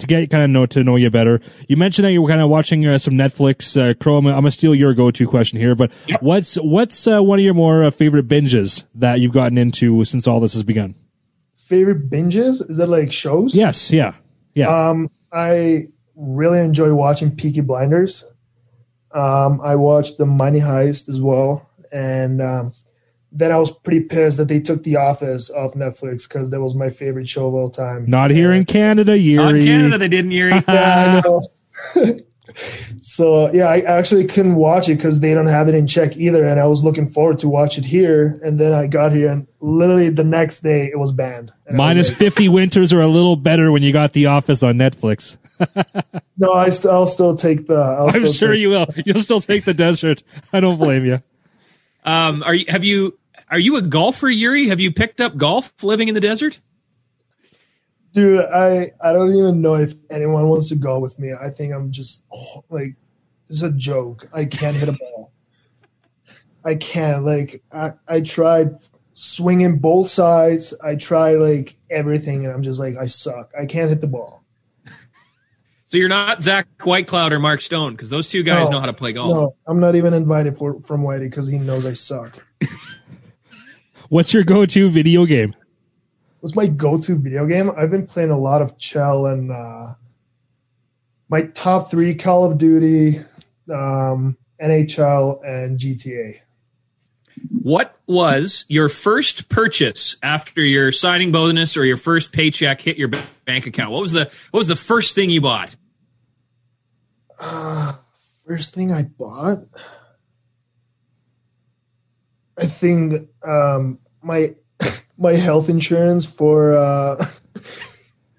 to 0.00 0.06
get 0.06 0.30
kind 0.30 0.44
of 0.44 0.50
know 0.50 0.66
to 0.66 0.84
know 0.84 0.96
you 0.96 1.10
better. 1.10 1.40
You 1.68 1.76
mentioned 1.76 2.04
that 2.04 2.12
you 2.12 2.22
were 2.22 2.28
kind 2.28 2.40
of 2.40 2.50
watching 2.50 2.86
uh, 2.86 2.98
some 2.98 3.14
Netflix. 3.14 3.76
Uh, 3.80 3.94
Crow, 3.94 4.16
I'm, 4.16 4.26
I'm 4.26 4.34
gonna 4.34 4.50
steal 4.50 4.74
your 4.74 4.94
go 4.94 5.10
to 5.10 5.26
question 5.26 5.60
here, 5.60 5.74
but 5.74 5.92
what's 6.20 6.56
what's 6.56 7.06
uh, 7.06 7.22
one 7.22 7.38
of 7.38 7.44
your 7.44 7.54
more 7.54 7.84
uh, 7.84 7.90
favorite 7.90 8.28
binges 8.28 8.86
that 8.94 9.20
you've 9.20 9.32
gotten 9.32 9.58
into 9.58 10.04
since 10.04 10.26
all 10.26 10.40
this 10.40 10.54
has 10.54 10.62
begun? 10.62 10.94
Favorite 11.54 12.10
binges? 12.10 12.68
Is 12.68 12.78
that 12.78 12.88
like 12.88 13.12
shows? 13.12 13.54
Yes, 13.54 13.92
yeah, 13.92 14.14
yeah. 14.54 14.88
Um, 14.90 15.10
I 15.32 15.88
really 16.16 16.60
enjoy 16.60 16.92
watching 16.92 17.34
Peaky 17.34 17.60
Blinders. 17.60 18.24
Um, 19.12 19.60
I 19.62 19.76
watched 19.76 20.18
The 20.18 20.26
Money 20.26 20.60
Heist 20.60 21.08
as 21.08 21.20
well, 21.20 21.68
and 21.92 22.40
um, 22.40 22.72
then 23.32 23.52
I 23.52 23.58
was 23.58 23.70
pretty 23.70 24.04
pissed 24.04 24.38
that 24.38 24.48
they 24.48 24.60
took 24.60 24.82
The 24.82 24.96
Office 24.96 25.50
off 25.50 25.74
Netflix 25.74 26.28
because 26.28 26.50
that 26.50 26.60
was 26.60 26.74
my 26.74 26.90
favorite 26.90 27.28
show 27.28 27.46
of 27.48 27.54
all 27.54 27.70
time. 27.70 28.04
not 28.08 28.30
here 28.30 28.52
in 28.52 28.64
Canada, 28.64 29.12
On 29.12 29.20
Yuri. 29.20 29.64
Canada, 29.64 29.98
they 29.98 30.08
didn't 30.08 30.30
hear 30.32 30.48
you. 30.54 30.62
Yeah, 30.68 31.22
I 31.24 31.28
know. 31.28 31.48
so 33.00 33.50
yeah, 33.52 33.66
I 33.66 33.78
actually 33.80 34.26
couldn't 34.26 34.56
watch 34.56 34.88
it 34.88 34.96
because 34.96 35.20
they 35.20 35.34
don't 35.34 35.46
have 35.46 35.68
it 35.68 35.74
in 35.74 35.86
Czech 35.86 36.16
either, 36.16 36.44
and 36.44 36.58
I 36.58 36.66
was 36.66 36.82
looking 36.82 37.08
forward 37.08 37.38
to 37.40 37.48
watch 37.48 37.78
it 37.78 37.84
here. 37.84 38.38
And 38.42 38.58
then 38.58 38.72
I 38.72 38.86
got 38.86 39.12
here, 39.12 39.30
and 39.30 39.46
literally 39.60 40.08
the 40.08 40.24
next 40.24 40.60
day 40.62 40.86
it 40.86 40.98
was 40.98 41.12
banned. 41.12 41.52
And 41.66 41.80
I 41.80 41.94
was 41.94 42.08
like, 42.08 42.18
50 42.18 42.48
winters 42.58 42.92
are 42.92 43.00
a 43.00 43.06
little 43.06 43.36
better 43.36 43.70
when 43.70 43.82
you 43.82 43.92
got 43.92 44.12
The 44.12 44.26
Office 44.26 44.62
on 44.62 44.74
Netflix. 44.76 45.36
No, 46.42 46.54
I 46.54 46.70
st- 46.70 46.90
I'll 46.90 47.04
still 47.04 47.36
take 47.36 47.66
the. 47.66 47.74
I'll 47.74 48.06
I'm 48.06 48.12
still 48.12 48.26
sure 48.32 48.52
take- 48.52 48.60
you 48.62 48.70
will. 48.70 48.86
You'll 49.04 49.20
still 49.20 49.42
take 49.42 49.64
the 49.64 49.74
desert. 49.74 50.22
I 50.54 50.60
don't 50.60 50.78
blame 50.78 51.04
you. 51.04 51.20
Um, 52.02 52.42
are 52.42 52.54
you 52.54 52.64
have 52.68 52.82
you 52.82 53.18
are 53.50 53.58
you 53.58 53.76
a 53.76 53.82
golfer, 53.82 54.28
Yuri? 54.28 54.68
Have 54.68 54.80
you 54.80 54.92
picked 54.92 55.20
up 55.20 55.36
golf 55.36 55.82
living 55.82 56.08
in 56.08 56.14
the 56.14 56.20
desert? 56.20 56.60
Dude, 58.12 58.44
I 58.44 58.92
I 59.02 59.12
don't 59.12 59.32
even 59.34 59.60
know 59.60 59.74
if 59.74 59.94
anyone 60.10 60.48
wants 60.48 60.68
to 60.68 60.76
go 60.76 60.98
with 60.98 61.18
me. 61.18 61.32
I 61.32 61.50
think 61.50 61.72
I'm 61.72 61.90
just 61.90 62.24
oh, 62.32 62.64
like 62.68 62.96
it's 63.48 63.62
a 63.62 63.70
joke. 63.70 64.28
I 64.32 64.44
can't 64.44 64.76
hit 64.76 64.88
a 64.88 64.92
ball. 64.92 65.32
I 66.64 66.76
can't. 66.76 67.24
Like 67.24 67.62
I 67.72 67.92
I 68.08 68.20
tried 68.20 68.78
swinging 69.14 69.78
both 69.78 70.08
sides. 70.08 70.74
I 70.82 70.96
tried 70.96 71.36
like 71.36 71.76
everything, 71.90 72.44
and 72.44 72.54
I'm 72.54 72.62
just 72.62 72.80
like 72.80 72.96
I 72.96 73.06
suck. 73.06 73.52
I 73.58 73.66
can't 73.66 73.88
hit 73.88 74.00
the 74.00 74.08
ball. 74.08 74.44
So 75.84 75.98
you're 75.98 76.08
not 76.08 76.40
Zach 76.40 76.68
Whitecloud 76.78 77.32
or 77.32 77.40
Mark 77.40 77.60
Stone 77.60 77.94
because 77.94 78.10
those 78.10 78.28
two 78.28 78.44
guys 78.44 78.66
No, 78.66 78.76
know 78.76 78.78
how 78.78 78.86
to 78.86 78.92
play 78.92 79.12
golf. 79.12 79.34
No, 79.34 79.56
I'm 79.66 79.80
not 79.80 79.96
even 79.96 80.14
invited 80.14 80.56
for 80.56 80.80
from 80.82 81.02
Whitey 81.02 81.22
because 81.22 81.48
he 81.48 81.58
knows 81.58 81.84
I 81.84 81.94
suck. 81.94 82.46
What's 84.10 84.34
your 84.34 84.42
go-to 84.42 84.88
video 84.88 85.24
game? 85.24 85.54
What's 86.40 86.56
my 86.56 86.66
go-to 86.66 87.16
video 87.16 87.46
game? 87.46 87.70
I've 87.78 87.92
been 87.92 88.08
playing 88.08 88.32
a 88.32 88.38
lot 88.38 88.60
of 88.60 88.76
Chell 88.76 89.26
and 89.26 89.52
uh, 89.52 89.94
my 91.28 91.42
top 91.42 91.92
three: 91.92 92.16
Call 92.16 92.44
of 92.50 92.58
Duty, 92.58 93.20
um, 93.72 94.36
NHL, 94.60 95.46
and 95.46 95.78
GTA. 95.78 96.40
What 97.62 97.94
was 98.08 98.64
your 98.68 98.88
first 98.88 99.48
purchase 99.48 100.16
after 100.24 100.60
your 100.60 100.90
signing 100.90 101.30
bonus 101.30 101.76
or 101.76 101.84
your 101.84 101.96
first 101.96 102.32
paycheck 102.32 102.80
hit 102.80 102.96
your 102.96 103.10
bank 103.44 103.68
account? 103.68 103.92
What 103.92 104.02
was 104.02 104.10
the 104.10 104.24
what 104.50 104.58
was 104.58 104.66
the 104.66 104.74
first 104.74 105.14
thing 105.14 105.30
you 105.30 105.40
bought? 105.40 105.76
Uh, 107.38 107.92
first 108.44 108.74
thing 108.74 108.90
I 108.90 109.04
bought, 109.04 109.58
I 112.60 112.66
think 112.66 113.28
um, 113.44 113.98
my 114.22 114.54
my 115.18 115.34
health 115.34 115.68
insurance 115.68 116.26
for. 116.26 116.76
Uh, 116.76 117.24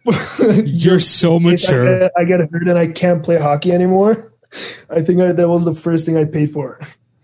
You're 0.66 1.00
so 1.00 1.40
mature. 1.40 1.96
I 1.96 2.00
get, 2.00 2.12
I 2.18 2.24
get 2.24 2.52
hurt 2.52 2.68
and 2.68 2.78
I 2.78 2.88
can't 2.88 3.24
play 3.24 3.38
hockey 3.38 3.72
anymore. 3.72 4.34
I 4.90 5.02
think 5.02 5.22
I, 5.22 5.32
that 5.32 5.48
was 5.48 5.64
the 5.64 5.74
first 5.74 6.06
thing 6.06 6.18
I 6.18 6.26
paid 6.26 6.50
for. 6.50 6.80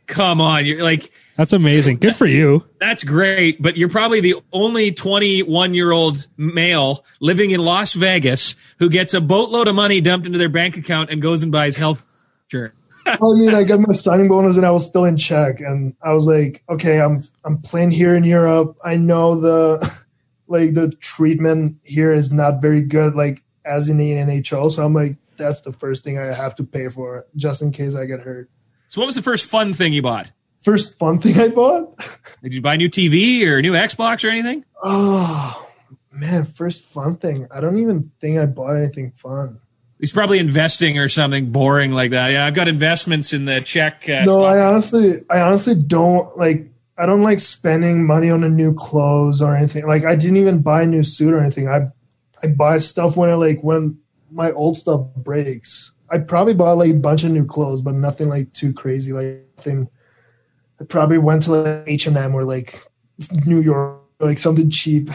Come 0.06 0.40
on, 0.40 0.66
you're 0.66 0.84
like 0.84 1.12
that's 1.36 1.54
amazing. 1.54 1.98
Good 1.98 2.16
for 2.16 2.26
you. 2.26 2.66
That's 2.80 3.04
great, 3.04 3.62
but 3.62 3.78
you're 3.78 3.90
probably 3.90 4.22
the 4.22 4.36
only 4.54 4.92
21 4.92 5.74
year 5.74 5.92
old 5.92 6.26
male 6.38 7.04
living 7.20 7.52
in 7.52 7.60
Las 7.60 7.94
Vegas 7.94 8.56
who 8.80 8.90
gets 8.90 9.14
a 9.14 9.22
boatload 9.22 9.68
of 9.68 9.76
money 9.76 10.00
dumped 10.00 10.26
into 10.26 10.40
their 10.40 10.50
bank 10.50 10.78
account 10.78 11.10
and 11.10 11.22
goes 11.22 11.44
and 11.44 11.52
buys 11.52 11.76
health 11.76 12.08
insurance. 12.46 12.77
I 13.08 13.18
mean, 13.22 13.54
I 13.54 13.64
got 13.64 13.80
my 13.80 13.94
signing 13.94 14.28
bonus 14.28 14.58
and 14.58 14.66
I 14.66 14.72
was 14.72 14.88
still 14.88 15.06
in 15.06 15.18
Czech, 15.18 15.60
and 15.60 15.96
I 16.02 16.14
was 16.14 16.28
like, 16.28 16.64
okay, 16.70 17.00
I'm 17.02 17.24
I'm 17.44 17.62
playing 17.62 17.92
here 17.92 18.14
in 18.16 18.24
Europe. 18.24 18.78
I 18.84 18.96
know 18.96 19.40
the 19.40 20.06
like 20.48 20.74
the 20.74 20.92
treatment 21.00 21.78
here 21.84 22.14
is 22.14 22.32
not 22.32 22.62
very 22.62 22.82
good, 22.82 23.16
like 23.16 23.44
as 23.66 23.90
in 23.90 23.98
the 23.98 24.12
NHL. 24.12 24.70
So 24.72 24.86
I'm 24.86 24.94
like, 24.94 25.18
that's 25.38 25.62
the 25.62 25.72
first 25.72 26.04
thing 26.04 26.18
I 26.18 26.34
have 26.34 26.56
to 26.56 26.64
pay 26.64 26.90
for, 26.90 27.26
just 27.36 27.62
in 27.62 27.72
case 27.72 27.96
I 27.96 28.06
get 28.06 28.22
hurt. 28.22 28.50
So, 28.88 29.02
what 29.02 29.08
was 29.08 29.16
the 29.16 29.22
first 29.22 29.50
fun 29.50 29.74
thing 29.74 29.94
you 29.94 30.02
bought? 30.02 30.32
First 30.60 30.98
fun 30.98 31.20
thing 31.20 31.40
I 31.40 31.50
bought? 31.50 31.98
Did 32.44 32.54
you 32.54 32.62
buy 32.62 32.76
a 32.76 32.78
new 32.78 32.90
TV 32.90 33.46
or 33.46 33.58
a 33.58 33.62
new 33.62 33.74
Xbox 33.74 34.24
or 34.24 34.30
anything? 34.30 34.66
Oh 34.84 35.68
man, 36.12 36.46
first 36.46 36.84
fun 36.84 37.18
thing. 37.18 37.48
I 37.52 37.62
don't 37.62 37.78
even 37.78 38.12
think 38.20 38.38
I 38.40 38.46
bought 38.46 38.76
anything 38.76 39.12
fun. 39.12 39.60
He's 40.00 40.14
probably 40.14 40.38
investing 40.38 41.00
or 41.00 41.10
something 41.10 41.52
boring 41.52 41.92
like 41.92 42.12
that. 42.12 42.32
Yeah, 42.32 42.46
I've 42.46 42.54
got 42.54 42.68
investments 42.68 43.34
in 43.34 43.46
the 43.46 43.62
Czech. 43.62 44.08
Uh, 44.08 44.26
no, 44.26 44.44
I 44.44 44.64
honestly, 44.64 45.24
I 45.30 45.42
honestly 45.42 45.76
don't 45.76 46.38
like. 46.38 46.70
I 47.00 47.06
don't 47.06 47.22
like 47.22 47.40
spending 47.40 48.06
money 48.06 48.30
on 48.32 48.44
a 48.44 48.50
new 48.50 48.74
clothes 48.74 49.42
or 49.42 49.56
anything. 49.56 49.88
Like 49.88 50.06
I 50.06 50.16
didn't 50.16 50.38
even 50.38 50.62
buy 50.62 50.84
a 50.84 50.88
new 50.88 51.04
suit 51.04 51.34
or 51.34 51.40
anything. 51.40 51.68
I, 51.68 51.92
I 52.44 52.48
buy 52.48 52.78
stuff 52.78 53.18
when 53.18 53.30
I 53.30 53.36
like 53.36 53.64
when 53.64 54.00
my 54.32 54.52
old 54.52 54.78
stuff 54.78 55.08
breaks. 55.16 55.92
I 56.10 56.20
probably 56.20 56.54
bought 56.54 56.78
like 56.78 56.92
a 56.92 56.96
bunch 56.96 57.24
of 57.24 57.32
new 57.32 57.46
clothes, 57.46 57.82
but 57.82 57.94
nothing 57.94 58.30
like 58.30 58.54
too 58.54 58.74
crazy. 58.74 59.14
Like 59.14 59.48
thing. 59.58 59.90
I 60.80 60.84
probably 60.84 61.18
went 61.18 61.44
to 61.44 61.54
like 61.54 61.84
H 61.88 62.08
and 62.08 62.18
M 62.18 62.36
or 62.36 62.44
like 62.44 62.88
New 63.46 63.62
York, 63.62 64.02
like 64.20 64.38
something 64.38 64.70
cheap. 64.70 65.10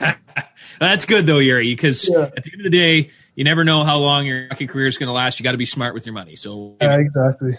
That's 0.80 1.04
good 1.04 1.26
though, 1.26 1.38
Yuri, 1.38 1.72
because 1.74 2.08
yeah. 2.10 2.30
at 2.36 2.42
the 2.42 2.52
end 2.52 2.66
of 2.66 2.72
the 2.72 2.78
day, 2.78 3.10
you 3.34 3.44
never 3.44 3.64
know 3.64 3.84
how 3.84 3.98
long 3.98 4.26
your 4.26 4.48
hockey 4.48 4.66
career 4.66 4.86
is 4.86 4.98
going 4.98 5.08
to 5.08 5.12
last. 5.12 5.40
You 5.40 5.44
got 5.44 5.52
to 5.52 5.58
be 5.58 5.66
smart 5.66 5.94
with 5.94 6.06
your 6.06 6.12
money. 6.12 6.36
So 6.36 6.76
yeah, 6.80 6.98
exactly. 6.98 7.52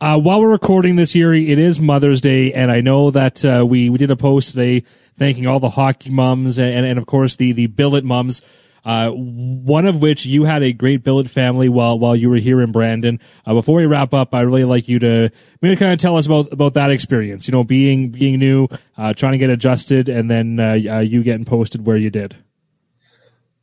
Uh, 0.00 0.18
while 0.18 0.40
we're 0.40 0.50
recording 0.50 0.96
this, 0.96 1.14
Yuri, 1.14 1.50
it 1.50 1.58
is 1.58 1.80
Mother's 1.80 2.20
Day, 2.20 2.52
and 2.52 2.70
I 2.70 2.82
know 2.82 3.10
that 3.10 3.44
uh, 3.44 3.64
we 3.66 3.88
we 3.88 3.98
did 3.98 4.10
a 4.10 4.16
post 4.16 4.50
today 4.50 4.84
thanking 5.14 5.46
all 5.46 5.58
the 5.58 5.70
hockey 5.70 6.10
mums 6.10 6.58
and, 6.58 6.70
and, 6.70 6.86
and 6.86 6.98
of 6.98 7.06
course 7.06 7.36
the 7.36 7.52
the 7.52 7.66
billet 7.66 8.04
mums. 8.04 8.42
Uh, 8.84 9.10
one 9.10 9.84
of 9.84 10.00
which 10.00 10.24
you 10.26 10.44
had 10.44 10.62
a 10.62 10.72
great 10.72 11.02
billet 11.02 11.28
family 11.28 11.68
while 11.68 11.98
while 11.98 12.14
you 12.14 12.30
were 12.30 12.36
here 12.36 12.60
in 12.60 12.70
Brandon. 12.70 13.18
Uh, 13.44 13.54
before 13.54 13.78
we 13.78 13.86
wrap 13.86 14.14
up, 14.14 14.32
I 14.32 14.42
really 14.42 14.64
like 14.64 14.86
you 14.86 15.00
to 15.00 15.30
maybe 15.60 15.74
kind 15.74 15.92
of 15.92 15.98
tell 15.98 16.16
us 16.16 16.26
about 16.26 16.52
about 16.52 16.74
that 16.74 16.90
experience. 16.90 17.48
You 17.48 17.52
know, 17.52 17.64
being 17.64 18.10
being 18.10 18.38
new, 18.38 18.68
uh, 18.96 19.12
trying 19.14 19.32
to 19.32 19.38
get 19.38 19.50
adjusted, 19.50 20.08
and 20.08 20.30
then 20.30 20.60
uh, 20.60 20.78
uh, 20.88 20.98
you 21.00 21.24
getting 21.24 21.46
posted 21.46 21.84
where 21.84 21.96
you 21.96 22.10
did 22.10 22.36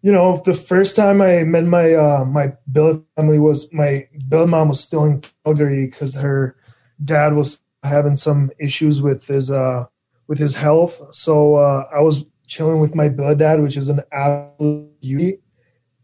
you 0.03 0.11
know, 0.11 0.39
the 0.43 0.53
first 0.53 0.97
time 0.97 1.21
I 1.21 1.45
met 1.45 1.63
my 1.63 1.93
uh, 1.93 2.25
my 2.25 2.53
billet 2.69 3.01
family 3.15 3.39
was 3.39 3.73
my 3.73 4.05
billet 4.27 4.47
mom 4.47 4.67
was 4.67 4.83
still 4.83 5.05
in 5.05 5.23
Calgary 5.45 5.85
because 5.87 6.15
her 6.15 6.57
dad 7.03 7.33
was 7.33 7.61
having 7.83 8.17
some 8.17 8.51
issues 8.59 9.01
with 9.01 9.25
his 9.25 9.49
uh, 9.49 9.85
with 10.27 10.39
his 10.39 10.55
health. 10.55 11.01
So 11.15 11.55
uh, 11.55 11.85
I 11.95 12.01
was 12.01 12.25
chilling 12.47 12.81
with 12.81 12.95
my 12.95 13.07
billet 13.07 13.37
dad, 13.37 13.61
which 13.61 13.77
is 13.77 13.87
an 13.87 14.01
absolute 14.11 14.99
beauty. 14.99 15.37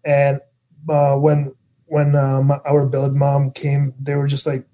And 0.06 0.40
uh, 0.90 1.16
when 1.16 1.54
when 1.86 2.16
um, 2.16 2.54
our 2.66 2.86
billet 2.86 3.14
mom 3.14 3.52
came, 3.52 3.94
they 4.00 4.16
were 4.16 4.28
just 4.28 4.48
like, 4.48 4.66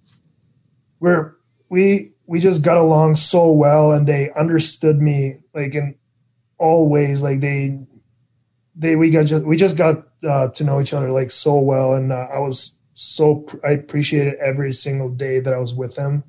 "We're 1.00 1.36
we 1.68 2.12
we 2.28 2.40
just 2.40 2.62
got 2.62 2.78
along 2.78 3.16
so 3.16 3.52
well, 3.52 3.92
and 3.92 4.08
they 4.08 4.30
understood 4.34 5.02
me 5.02 5.40
like 5.56 5.74
in 5.74 5.96
all 6.60 6.88
ways. 6.88 7.24
Like 7.24 7.40
they 7.40 7.80
they 8.76 8.96
we 8.96 9.10
got 9.10 9.26
just 9.26 9.46
we 9.46 9.56
just 9.56 9.78
got 9.78 10.08
uh, 10.28 10.50
to 10.50 10.64
know 10.64 10.82
each 10.82 10.94
other 10.94 11.12
like 11.12 11.32
so 11.32 11.56
well, 11.56 11.94
and 11.94 12.12
uh, 12.12 12.28
I 12.34 12.40
was 12.40 12.76
so 12.94 13.46
I 13.64 13.72
appreciated 13.72 14.36
every 14.36 14.72
single 14.72 15.10
day 15.10 15.40
that 15.40 15.54
I 15.54 15.58
was 15.58 15.74
with 15.74 15.96
them, 15.96 16.24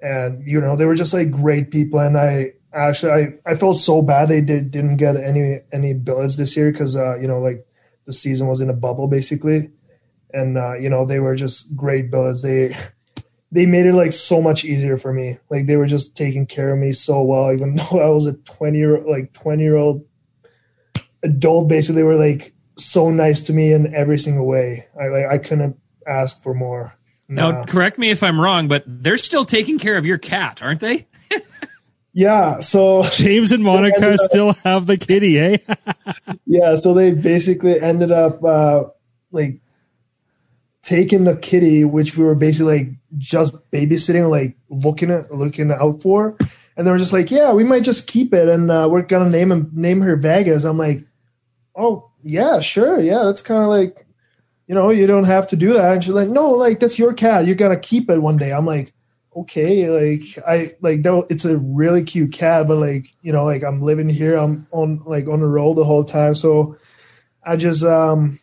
and 0.00 0.46
you 0.46 0.60
know 0.60 0.76
they 0.76 0.84
were 0.84 0.94
just 0.94 1.14
like 1.14 1.30
great 1.30 1.70
people, 1.70 1.98
and 1.98 2.16
I 2.16 2.52
actually 2.72 3.12
I, 3.12 3.50
I 3.50 3.54
felt 3.56 3.76
so 3.76 4.02
bad 4.02 4.28
they 4.28 4.40
did 4.40 4.70
didn't 4.70 4.96
get 4.96 5.16
any 5.16 5.60
any 5.72 5.94
billets 5.94 6.36
this 6.36 6.56
year 6.56 6.70
because 6.70 6.96
uh, 6.96 7.18
you 7.18 7.26
know 7.26 7.40
like 7.40 7.66
the 8.06 8.12
season 8.12 8.46
was 8.46 8.60
in 8.60 8.70
a 8.70 8.74
bubble 8.74 9.08
basically, 9.08 9.70
and 10.32 10.56
uh, 10.56 10.74
you 10.74 10.88
know 10.88 11.04
they 11.04 11.18
were 11.18 11.34
just 11.34 11.74
great 11.74 12.10
billets. 12.10 12.42
They 12.42 12.76
they 13.50 13.66
made 13.66 13.86
it 13.86 13.94
like 13.94 14.12
so 14.12 14.40
much 14.40 14.64
easier 14.64 14.96
for 14.96 15.12
me. 15.12 15.38
Like 15.50 15.66
they 15.66 15.76
were 15.76 15.86
just 15.86 16.16
taking 16.16 16.46
care 16.46 16.72
of 16.72 16.78
me 16.78 16.92
so 16.92 17.22
well, 17.22 17.52
even 17.52 17.76
though 17.90 18.00
I 18.00 18.10
was 18.10 18.26
a 18.26 18.34
twenty 18.34 18.78
year 18.78 19.00
like 19.00 19.32
twenty 19.32 19.64
year 19.64 19.76
old 19.76 20.04
adult 21.24 21.68
basically 21.68 22.02
were 22.02 22.16
like 22.16 22.52
so 22.76 23.10
nice 23.10 23.42
to 23.42 23.52
me 23.52 23.72
in 23.72 23.94
every 23.94 24.18
single 24.18 24.46
way. 24.46 24.86
I 25.00 25.08
like 25.08 25.26
I 25.26 25.38
couldn't 25.38 25.78
ask 26.06 26.40
for 26.40 26.54
more. 26.54 26.96
Nah. 27.28 27.50
Now, 27.50 27.64
correct 27.64 27.98
me 27.98 28.10
if 28.10 28.22
I'm 28.22 28.38
wrong, 28.38 28.68
but 28.68 28.84
they're 28.86 29.16
still 29.16 29.44
taking 29.44 29.78
care 29.78 29.96
of 29.96 30.04
your 30.04 30.18
cat, 30.18 30.62
aren't 30.62 30.80
they? 30.80 31.06
yeah. 32.12 32.60
So 32.60 33.02
James 33.12 33.52
and 33.52 33.62
Monica 33.62 34.12
up, 34.12 34.18
still 34.18 34.52
have 34.64 34.86
the 34.86 34.96
kitty, 34.96 35.38
eh? 35.38 35.56
yeah. 36.46 36.74
So 36.74 36.94
they 36.94 37.12
basically 37.12 37.80
ended 37.80 38.12
up 38.12 38.44
uh, 38.44 38.84
like 39.32 39.60
taking 40.82 41.24
the 41.24 41.36
kitty, 41.36 41.84
which 41.84 42.16
we 42.16 42.24
were 42.24 42.34
basically 42.34 42.78
like 42.78 42.88
just 43.16 43.70
babysitting, 43.70 44.28
like 44.28 44.56
looking 44.68 45.10
at 45.10 45.32
looking 45.32 45.70
out 45.72 46.02
for, 46.02 46.36
and 46.76 46.86
they 46.86 46.90
were 46.90 46.98
just 46.98 47.12
like, 47.12 47.30
"Yeah, 47.30 47.52
we 47.52 47.64
might 47.64 47.84
just 47.84 48.06
keep 48.06 48.34
it, 48.34 48.48
and 48.48 48.70
uh, 48.70 48.88
we're 48.90 49.02
gonna 49.02 49.30
name 49.30 49.50
him 49.50 49.70
name 49.72 50.02
her 50.02 50.16
Vegas." 50.16 50.64
I'm 50.64 50.76
like, 50.76 51.04
oh 51.76 52.10
yeah, 52.22 52.60
sure, 52.60 53.00
yeah, 53.00 53.24
that's 53.24 53.42
kind 53.42 53.62
of 53.62 53.68
like, 53.68 54.06
you 54.66 54.74
know, 54.74 54.90
you 54.90 55.06
don't 55.06 55.24
have 55.24 55.46
to 55.48 55.56
do 55.56 55.74
that. 55.74 55.92
And 55.94 56.04
she's 56.04 56.12
like, 56.12 56.28
no, 56.28 56.50
like 56.50 56.80
that's 56.80 56.98
your 56.98 57.12
cat. 57.12 57.46
You 57.46 57.54
gotta 57.54 57.76
keep 57.76 58.08
it 58.08 58.18
one 58.18 58.36
day. 58.36 58.52
I'm 58.52 58.66
like, 58.66 58.92
okay, 59.36 59.88
like 59.90 60.38
I 60.46 60.74
like 60.80 61.02
that. 61.02 61.26
It's 61.30 61.44
a 61.44 61.58
really 61.58 62.02
cute 62.02 62.32
cat, 62.32 62.68
but 62.68 62.78
like 62.78 63.06
you 63.22 63.32
know, 63.32 63.44
like 63.44 63.62
I'm 63.64 63.82
living 63.82 64.08
here. 64.08 64.36
I'm 64.36 64.66
on 64.70 65.02
like 65.04 65.28
on 65.28 65.40
the 65.40 65.46
road 65.46 65.74
the 65.74 65.84
whole 65.84 66.04
time, 66.04 66.34
so 66.34 66.76
I 67.44 67.56
just 67.56 67.84
um, 67.84 68.38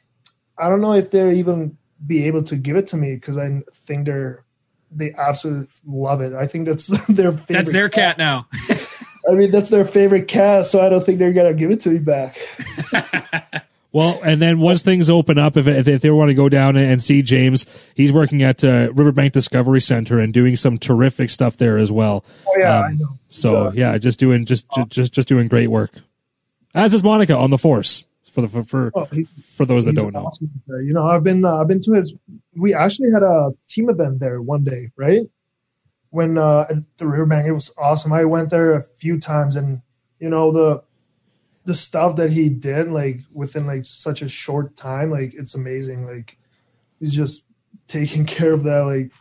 I 0.58 0.70
don't 0.70 0.82
know 0.82 0.94
if 0.94 1.12
they're 1.12 1.32
even 1.32 1.78
be 2.06 2.26
able 2.26 2.44
to 2.44 2.56
give 2.56 2.76
it 2.76 2.88
to 2.88 2.98
me 2.98 3.16
because 3.16 3.38
I 3.38 3.62
think 3.74 4.06
they're 4.06 4.44
they 4.92 5.14
absolutely 5.14 5.68
love 5.86 6.22
it. 6.22 6.34
I 6.34 6.48
think 6.48 6.68
that's 6.68 6.88
their 7.08 7.32
favorite. 7.32 7.48
That's 7.48 7.72
their 7.72 7.90
cat, 7.90 8.18
cat 8.18 8.18
now. 8.18 8.48
I 9.32 9.36
mean, 9.36 9.50
that's 9.52 9.70
their 9.70 9.86
favorite 9.86 10.28
cast, 10.28 10.72
so 10.72 10.86
I 10.86 10.90
don't 10.90 11.04
think 11.04 11.20
they're 11.20 11.32
gonna 11.32 11.54
give 11.54 11.72
it 11.72 11.80
to 11.82 11.90
me 11.90 12.00
back. 12.00 12.38
well, 13.94 14.20
and 14.26 14.42
then 14.42 14.60
once 14.60 14.82
things 14.82 15.10
open 15.10 15.38
up, 15.38 15.56
if 15.56 15.68
if, 15.68 15.88
if 15.88 16.02
they 16.02 16.10
want 16.12 16.30
to 16.30 16.34
go 16.34 16.50
down 16.50 16.76
and 16.76 17.02
see 17.02 17.22
James, 17.22 17.66
he's 17.96 18.12
working 18.12 18.44
at 18.44 18.64
uh, 18.64 18.92
Riverbank 18.94 19.32
Discovery 19.32 19.80
Center 19.80 20.20
and 20.20 20.34
doing 20.34 20.58
some 20.58 20.78
terrific 20.78 21.30
stuff 21.30 21.56
there 21.56 21.78
as 21.78 21.92
well. 21.92 22.26
Oh 22.46 22.56
yeah, 22.60 22.80
um, 22.80 22.84
I 22.84 22.92
know. 22.94 23.20
So, 23.30 23.72
yeah, 23.74 23.98
just 23.98 24.20
doing 24.20 24.46
just, 24.46 24.70
just 24.76 24.90
just 24.90 25.14
just 25.14 25.28
doing 25.30 25.48
great 25.48 25.70
work. 25.70 25.92
As 26.76 26.94
is 26.94 27.04
Monica 27.04 27.38
on 27.38 27.50
the 27.50 27.58
Force 27.58 28.04
for 28.32 28.42
the 28.42 28.48
for 28.48 28.64
for, 28.64 28.92
oh, 28.96 29.06
he, 29.06 29.24
for 29.24 29.66
those 29.66 29.86
that 29.86 29.96
don't 29.96 30.16
awesome 30.16 30.50
know. 30.68 30.78
You 30.78 30.94
know, 30.94 31.08
I've 31.08 31.24
been 31.24 31.46
uh, 31.46 31.58
I've 31.58 31.68
been 31.68 31.82
to 31.82 31.94
his. 31.94 32.14
We 32.56 32.74
actually 32.74 33.12
had 33.12 33.24
a 33.24 33.52
team 33.70 33.90
event 33.90 34.20
there 34.20 34.42
one 34.42 34.64
day, 34.64 34.90
right? 34.96 35.22
When 36.12 36.38
uh, 36.38 36.68
at 36.70 36.78
the 36.98 37.08
Riverbank. 37.08 37.48
It 37.48 37.54
was 37.54 37.74
awesome. 37.78 38.14
I 38.14 38.26
went 38.26 38.52
there 38.52 38.74
a 38.74 38.82
few 38.82 39.20
times, 39.20 39.56
and 39.56 39.82
you 40.20 40.30
know 40.30 40.52
the 40.52 40.84
the 41.66 41.74
stuff 41.74 42.16
that 42.18 42.32
he 42.32 42.50
did, 42.50 42.90
like 42.90 43.22
within 43.34 43.66
like 43.66 43.86
such 43.86 44.22
a 44.22 44.30
short 44.30 44.76
time, 44.76 45.10
like 45.10 45.34
it's 45.34 45.56
amazing. 45.56 46.06
Like 46.06 46.38
he's 47.00 47.16
just 47.16 47.48
taking 47.88 48.26
care 48.26 48.54
of 48.54 48.64
that, 48.64 48.82
like 48.82 49.12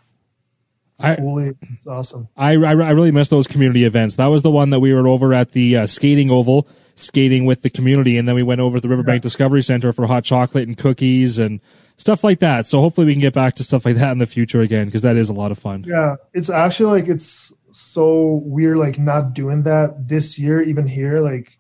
I, 0.99 1.16
fully. 1.16 1.55
It's 1.62 1.86
awesome. 1.86 2.28
I, 2.36 2.53
I, 2.53 2.72
I 2.72 2.91
really 2.91 3.12
miss 3.12 3.28
those 3.28 3.47
community 3.47 3.84
events. 3.84 4.16
That 4.16 4.26
was 4.26 4.43
the 4.43 4.51
one 4.51 4.70
that 4.70 4.80
we 4.80 4.93
were 4.93 5.09
over 5.09 5.32
at 5.32 5.53
the 5.53 5.78
uh, 5.78 5.86
skating 5.86 6.30
oval 6.30 6.68
skating 7.01 7.47
with 7.47 7.62
the 7.62 7.70
community, 7.70 8.18
and 8.18 8.28
then 8.28 8.34
we 8.34 8.43
went 8.43 8.61
over 8.61 8.76
to 8.76 8.80
the 8.80 8.88
Riverbank 8.88 9.20
yeah. 9.20 9.22
Discovery 9.22 9.62
Center 9.62 9.93
for 9.93 10.07
hot 10.07 10.24
chocolate 10.24 10.68
and 10.68 10.76
cookies 10.76 11.38
and 11.38 11.61
stuff 12.01 12.25
like 12.25 12.41
that. 12.41 12.67
So 12.67 12.81
hopefully 12.81 13.07
we 13.07 13.13
can 13.13 13.21
get 13.21 13.35
back 13.35 13.55
to 13.57 13.63
stuff 13.63 13.85
like 13.85 13.97
that 13.97 14.13
in 14.13 14.19
the 14.19 14.27
future 14.27 14.61
again 14.63 14.87
because 14.87 15.03
that 15.03 15.17
is 15.17 15.29
a 15.29 15.35
lot 15.35 15.53
of 15.53 15.59
fun. 15.59 15.85
Yeah, 15.87 16.17
it's 16.33 16.49
actually 16.49 17.01
like 17.01 17.09
it's 17.09 17.53
so 17.71 18.41
weird, 18.45 18.79
like 18.79 18.99
not 18.99 19.35
doing 19.35 19.63
that 19.65 20.09
this 20.09 20.39
year, 20.39 20.63
even 20.63 20.87
here. 20.87 21.21
Like 21.21 21.53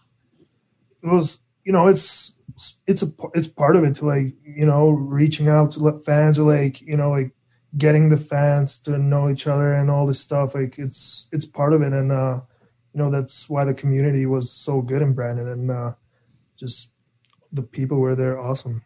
it 1.02 1.08
was, 1.08 1.40
you 1.64 1.72
know, 1.72 1.86
it's 1.86 2.34
it's 2.86 3.02
a 3.02 3.06
it's 3.34 3.48
part 3.48 3.76
of 3.76 3.84
it 3.84 3.94
to 3.96 4.06
like 4.06 4.34
you 4.42 4.66
know 4.66 4.90
reaching 4.90 5.48
out 5.48 5.72
to 5.72 5.98
fans 6.04 6.38
or 6.38 6.50
like 6.50 6.80
you 6.80 6.96
know 6.96 7.10
like 7.10 7.32
getting 7.76 8.08
the 8.08 8.16
fans 8.16 8.78
to 8.78 8.98
know 8.98 9.30
each 9.30 9.46
other 9.46 9.72
and 9.72 9.90
all 9.90 10.06
this 10.06 10.20
stuff. 10.20 10.54
Like 10.54 10.78
it's 10.78 11.28
it's 11.32 11.44
part 11.44 11.74
of 11.74 11.82
it, 11.82 11.92
and 11.92 12.10
uh, 12.10 12.40
you 12.94 13.02
know 13.02 13.10
that's 13.10 13.48
why 13.48 13.64
the 13.64 13.74
community 13.74 14.24
was 14.24 14.50
so 14.50 14.80
good 14.80 15.02
in 15.02 15.12
Brandon, 15.12 15.48
and 15.48 15.70
uh, 15.70 15.92
just 16.56 16.94
the 17.52 17.62
people 17.62 17.98
were 17.98 18.16
there 18.16 18.40
awesome. 18.40 18.82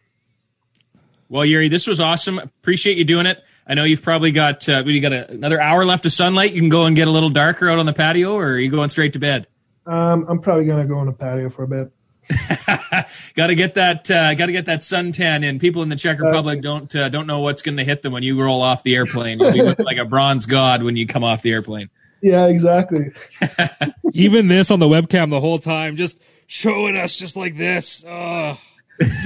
Well, 1.29 1.45
Yuri, 1.45 1.69
this 1.69 1.87
was 1.87 1.99
awesome. 1.99 2.37
Appreciate 2.37 2.97
you 2.97 3.05
doing 3.05 3.25
it. 3.25 3.43
I 3.67 3.73
know 3.73 3.83
you've 3.83 4.03
probably 4.03 4.31
got 4.31 4.69
uh, 4.69 4.83
you 4.85 5.01
got 5.01 5.13
a, 5.13 5.31
another 5.31 5.59
hour 5.59 5.85
left 5.85 6.05
of 6.05 6.11
sunlight. 6.11 6.53
You 6.53 6.61
can 6.61 6.69
go 6.69 6.85
and 6.85 6.95
get 6.95 7.07
a 7.07 7.11
little 7.11 7.31
darker 7.31 7.69
out 7.69 7.79
on 7.79 7.85
the 7.85 7.93
patio, 7.93 8.33
or 8.33 8.49
are 8.49 8.59
you 8.59 8.69
going 8.69 8.89
straight 8.89 9.13
to 9.13 9.19
bed? 9.19 9.47
Um, 9.87 10.25
I'm 10.29 10.39
probably 10.39 10.65
gonna 10.65 10.85
go 10.85 10.97
on 10.97 11.07
the 11.07 11.13
patio 11.13 11.49
for 11.49 11.63
a 11.63 11.67
bit. 11.67 11.91
got 13.35 13.47
to 13.47 13.55
get 13.55 13.75
that. 13.75 14.09
Uh, 14.09 14.33
got 14.33 14.47
to 14.47 14.51
get 14.51 14.65
that 14.65 14.79
suntan 14.79 15.43
in. 15.43 15.59
People 15.59 15.83
in 15.83 15.89
the 15.89 15.95
Czech 15.95 16.19
Republic 16.19 16.61
don't 16.61 16.93
uh, 16.95 17.09
don't 17.09 17.27
know 17.27 17.41
what's 17.41 17.61
going 17.61 17.77
to 17.77 17.83
hit 17.83 18.01
them 18.01 18.13
when 18.13 18.23
you 18.23 18.41
roll 18.41 18.61
off 18.61 18.83
the 18.83 18.95
airplane. 18.95 19.39
You 19.39 19.63
look 19.63 19.79
like 19.79 19.97
a 19.97 20.05
bronze 20.05 20.45
god 20.45 20.81
when 20.81 20.95
you 20.95 21.05
come 21.05 21.23
off 21.23 21.41
the 21.41 21.51
airplane. 21.51 21.89
Yeah, 22.21 22.47
exactly. 22.47 23.11
Even 24.13 24.47
this 24.47 24.71
on 24.71 24.79
the 24.79 24.87
webcam 24.87 25.29
the 25.29 25.41
whole 25.41 25.59
time, 25.59 25.95
just 25.95 26.23
showing 26.47 26.95
us 26.95 27.19
just 27.19 27.35
like 27.37 27.55
this. 27.55 28.03
Oh 28.07 28.57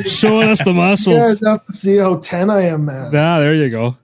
showing 0.05 0.47
us 0.49 0.63
the 0.63 0.73
muscles. 0.73 1.41
Yeah, 1.41 1.57
see 1.71 1.97
how 1.97 2.17
ten 2.17 2.49
I 2.49 2.63
am, 2.63 2.85
man. 2.85 3.07
Ah, 3.07 3.39
there 3.39 3.55
you 3.55 3.69
go. 3.69 3.97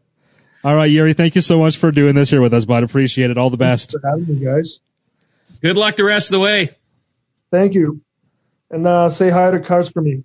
All 0.63 0.75
right, 0.75 0.89
Yuri, 0.89 1.13
thank 1.13 1.35
you 1.35 1.41
so 1.41 1.59
much 1.59 1.77
for 1.77 1.91
doing 1.91 2.15
this 2.15 2.29
here 2.29 2.41
with 2.41 2.53
us, 2.53 2.65
bud. 2.65 2.83
Appreciate 2.83 3.29
it. 3.29 3.37
All 3.37 3.49
the 3.49 3.57
best. 3.57 3.91
Thanks 3.91 4.01
for 4.01 4.09
having 4.09 4.39
me, 4.39 4.45
guys. 4.45 4.79
Good 5.61 5.77
luck 5.77 5.95
the 5.95 6.03
rest 6.03 6.29
of 6.29 6.33
the 6.33 6.39
way. 6.39 6.71
Thank 7.51 7.73
you, 7.73 8.01
and 8.69 8.85
uh, 8.87 9.09
say 9.09 9.29
hi 9.29 9.51
to 9.51 9.59
Cars 9.59 9.89
for 9.89 10.01
me. 10.01 10.23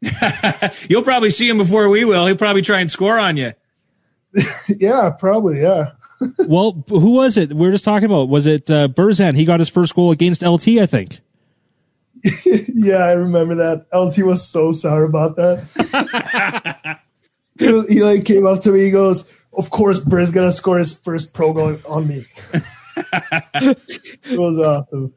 You'll 0.88 1.02
probably 1.02 1.30
see 1.30 1.48
him 1.48 1.58
before 1.58 1.88
we 1.88 2.04
will. 2.04 2.26
He'll 2.26 2.36
probably 2.36 2.62
try 2.62 2.80
and 2.80 2.90
score 2.90 3.18
on 3.18 3.36
you. 3.36 3.52
yeah, 4.68 5.10
probably. 5.18 5.60
Yeah. 5.60 5.92
well, 6.46 6.84
who 6.88 7.16
was 7.16 7.36
it? 7.36 7.52
We 7.52 7.66
are 7.66 7.70
just 7.70 7.84
talking 7.84 8.06
about. 8.06 8.28
Was 8.28 8.46
it 8.46 8.70
uh, 8.70 8.88
Burzan? 8.88 9.34
He 9.34 9.44
got 9.44 9.60
his 9.60 9.68
first 9.68 9.94
goal 9.94 10.10
against 10.10 10.42
LT, 10.42 10.68
I 10.68 10.86
think. 10.86 11.20
yeah, 12.74 12.96
I 12.96 13.12
remember 13.12 13.56
that. 13.56 13.86
LT 13.92 14.24
was 14.24 14.46
so 14.46 14.72
sorry 14.72 15.06
about 15.06 15.36
that. 15.36 17.00
he, 17.58 17.72
was, 17.72 17.88
he, 17.88 18.02
like 18.02 18.24
came 18.24 18.46
up 18.46 18.60
to 18.62 18.72
me. 18.72 18.84
He 18.84 18.90
goes, 18.90 19.32
"Of 19.52 19.70
course, 19.70 20.00
Briz 20.00 20.32
gonna 20.32 20.52
score 20.52 20.78
his 20.78 20.96
first 20.96 21.32
pro 21.32 21.52
goal 21.52 21.76
on 21.88 22.08
me." 22.08 22.24
it 23.54 24.38
was 24.38 24.58
awesome. 24.58 25.14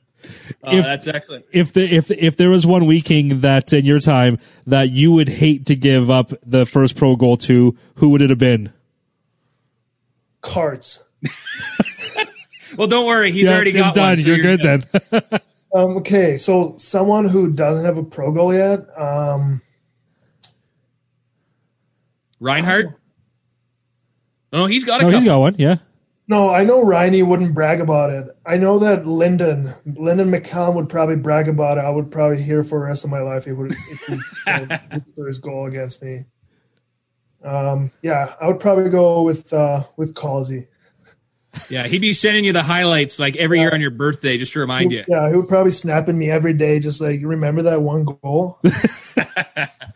Oh, 0.63 0.77
if, 0.77 0.85
that's 0.85 1.07
excellent. 1.07 1.45
If 1.51 1.73
the 1.73 1.83
if 1.83 2.11
if 2.11 2.37
there 2.37 2.49
was 2.49 2.67
one 2.67 2.87
King 3.01 3.39
that 3.41 3.73
in 3.73 3.85
your 3.85 3.99
time 3.99 4.37
that 4.67 4.91
you 4.91 5.11
would 5.13 5.29
hate 5.29 5.65
to 5.67 5.75
give 5.75 6.09
up 6.09 6.31
the 6.43 6.65
first 6.65 6.95
pro 6.95 7.15
goal 7.15 7.37
to, 7.37 7.75
who 7.95 8.09
would 8.09 8.21
it 8.21 8.29
have 8.29 8.39
been? 8.39 8.71
Carts. 10.41 11.07
well, 12.77 12.87
don't 12.87 13.07
worry, 13.07 13.31
he's 13.31 13.45
yeah, 13.45 13.51
already 13.51 13.71
got 13.71 13.95
done. 13.95 14.09
one. 14.09 14.17
So 14.17 14.27
you're, 14.27 14.37
you're, 14.37 14.57
good, 14.57 14.87
good. 14.91 15.23
then. 15.31 15.41
Um, 15.73 15.97
okay, 15.97 16.37
so 16.37 16.75
someone 16.77 17.27
who 17.27 17.51
doesn't 17.51 17.85
have 17.85 17.97
a 17.97 18.03
pro 18.03 18.31
goal 18.31 18.53
yet. 18.53 18.79
Um, 18.97 19.61
Reinhardt. 22.39 22.87
Oh, 24.51 24.65
he's 24.65 24.83
got 24.83 25.01
a. 25.01 25.03
No, 25.03 25.09
couple. 25.09 25.19
he's 25.19 25.29
got 25.29 25.39
one. 25.39 25.55
Yeah. 25.57 25.77
No, 26.27 26.49
I 26.49 26.63
know 26.63 26.83
Riney 26.83 27.23
wouldn't 27.23 27.53
brag 27.53 27.81
about 27.81 28.09
it. 28.09 28.25
I 28.45 28.55
know 28.55 28.79
that 28.79 29.03
Lynden, 29.03 29.75
Lynden 29.85 30.33
McCallum 30.33 30.75
would 30.75 30.87
probably 30.87 31.17
brag 31.17 31.49
about 31.49 31.77
it. 31.77 31.81
I 31.81 31.89
would 31.89 32.09
probably 32.09 32.41
hear 32.41 32.63
for 32.63 32.79
the 32.79 32.85
rest 32.85 33.03
of 33.03 33.09
my 33.09 33.19
life 33.19 33.45
he 33.45 33.51
would 33.51 33.73
if 33.73 34.07
he 34.07 35.01
for 35.15 35.27
his 35.27 35.39
goal 35.39 35.67
against 35.67 36.01
me. 36.01 36.25
Um, 37.43 37.91
yeah, 38.01 38.33
I 38.39 38.47
would 38.47 38.59
probably 38.59 38.89
go 38.89 39.23
with 39.23 39.51
uh, 39.51 39.83
with 39.97 40.13
Causey. 40.13 40.67
Yeah, 41.69 41.87
he'd 41.87 41.99
be 41.99 42.13
sending 42.13 42.45
you 42.45 42.53
the 42.53 42.63
highlights 42.63 43.19
like 43.19 43.35
every 43.35 43.57
yeah. 43.57 43.63
year 43.63 43.73
on 43.73 43.81
your 43.81 43.91
birthday 43.91 44.37
just 44.37 44.53
to 44.53 44.59
remind 44.59 44.91
you. 44.91 45.03
Yeah, 45.07 45.29
he 45.29 45.35
would 45.35 45.47
probably 45.47 45.71
snapping 45.71 46.17
me 46.17 46.29
every 46.29 46.53
day, 46.53 46.79
just 46.79 47.01
like 47.01 47.19
you 47.19 47.27
remember 47.27 47.63
that 47.63 47.81
one 47.81 48.05
goal. 48.05 48.59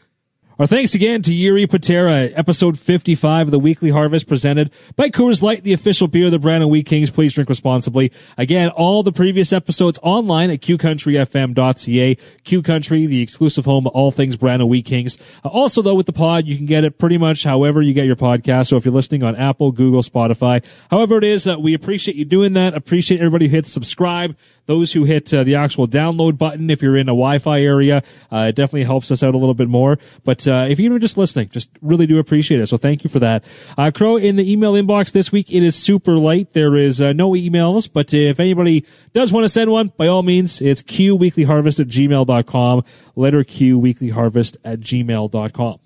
Our 0.57 0.67
thanks 0.67 0.95
again 0.95 1.21
to 1.23 1.35
Yuri 1.35 1.67
Patera, 1.67 2.29
episode 2.33 2.79
55 2.79 3.47
of 3.47 3.51
the 3.51 3.59
Weekly 3.59 3.89
Harvest 3.89 4.25
presented 4.25 4.71
by 4.95 5.09
Coors 5.09 5.41
Light, 5.41 5.63
the 5.63 5.73
official 5.73 6.07
beer 6.07 6.27
of 6.27 6.31
the 6.31 6.39
Brand 6.39 6.61
Brandon 6.61 6.69
Wheat 6.69 6.85
Kings. 6.85 7.11
Please 7.11 7.33
drink 7.33 7.49
responsibly. 7.49 8.09
Again, 8.37 8.69
all 8.69 9.03
the 9.03 9.11
previous 9.11 9.51
episodes 9.51 9.99
online 10.01 10.49
at 10.49 10.61
qcountryfm.ca. 10.61 12.15
Q 12.45 12.61
Country, 12.61 13.05
the 13.05 13.21
exclusive 13.21 13.65
home 13.65 13.85
of 13.85 13.91
all 13.91 14.11
things 14.11 14.37
Brand 14.37 14.59
Brandon 14.59 14.69
Wheat 14.69 14.85
Kings. 14.85 15.19
Uh, 15.43 15.49
also, 15.49 15.81
though, 15.81 15.95
with 15.95 16.05
the 16.05 16.13
pod, 16.13 16.47
you 16.47 16.55
can 16.55 16.67
get 16.67 16.85
it 16.85 16.99
pretty 16.99 17.17
much 17.17 17.43
however 17.43 17.81
you 17.81 17.93
get 17.93 18.05
your 18.05 18.15
podcast. 18.15 18.67
So 18.67 18.77
if 18.77 18.85
you're 18.85 18.93
listening 18.93 19.23
on 19.23 19.35
Apple, 19.35 19.73
Google, 19.73 20.03
Spotify, 20.03 20.63
however 20.89 21.17
it 21.17 21.25
is, 21.25 21.45
uh, 21.45 21.57
we 21.59 21.73
appreciate 21.73 22.15
you 22.15 22.23
doing 22.23 22.53
that. 22.53 22.73
Appreciate 22.73 23.19
everybody 23.19 23.49
who 23.49 23.57
hits 23.57 23.73
subscribe. 23.73 24.37
Those 24.65 24.93
who 24.93 25.03
hit 25.03 25.33
uh, 25.33 25.43
the 25.43 25.55
actual 25.55 25.87
download 25.87 26.37
button, 26.37 26.69
if 26.69 26.81
you're 26.81 26.97
in 26.97 27.07
a 27.07 27.13
Wi-Fi 27.13 27.61
area, 27.61 28.03
uh, 28.31 28.47
it 28.49 28.55
definitely 28.55 28.83
helps 28.83 29.11
us 29.11 29.21
out 29.23 29.35
a 29.35 29.37
little 29.37 29.53
bit 29.53 29.67
more. 29.67 29.99
But 30.23 30.47
uh, 30.47 30.67
if 30.69 30.79
you're 30.79 30.99
just 30.99 31.17
listening, 31.17 31.49
just 31.49 31.69
really 31.81 32.07
do 32.07 32.17
appreciate 32.17 32.61
it. 32.61 32.67
So 32.67 32.77
thank 32.77 33.03
you 33.03 33.09
for 33.09 33.19
that. 33.19 33.43
Uh, 33.77 33.91
Crow, 33.93 34.17
in 34.17 34.35
the 34.35 34.51
email 34.51 34.73
inbox 34.73 35.11
this 35.11 35.31
week, 35.31 35.51
it 35.51 35.63
is 35.63 35.75
super 35.75 36.17
light. 36.17 36.53
There 36.53 36.75
is 36.75 37.01
uh, 37.01 37.13
no 37.13 37.31
emails, 37.31 37.89
but 37.91 38.13
if 38.13 38.39
anybody 38.39 38.85
does 39.13 39.31
want 39.31 39.43
to 39.43 39.49
send 39.49 39.71
one, 39.71 39.91
by 39.97 40.07
all 40.07 40.23
means, 40.23 40.61
it's 40.61 40.81
qweeklyharvest 40.81 41.79
at 41.79 41.87
gmail.com, 41.87 42.83
letter 43.15 43.43
Q 43.43 43.79
weeklyharvest 43.79 44.57
at 44.63 44.79
gmail.com. 44.79 45.79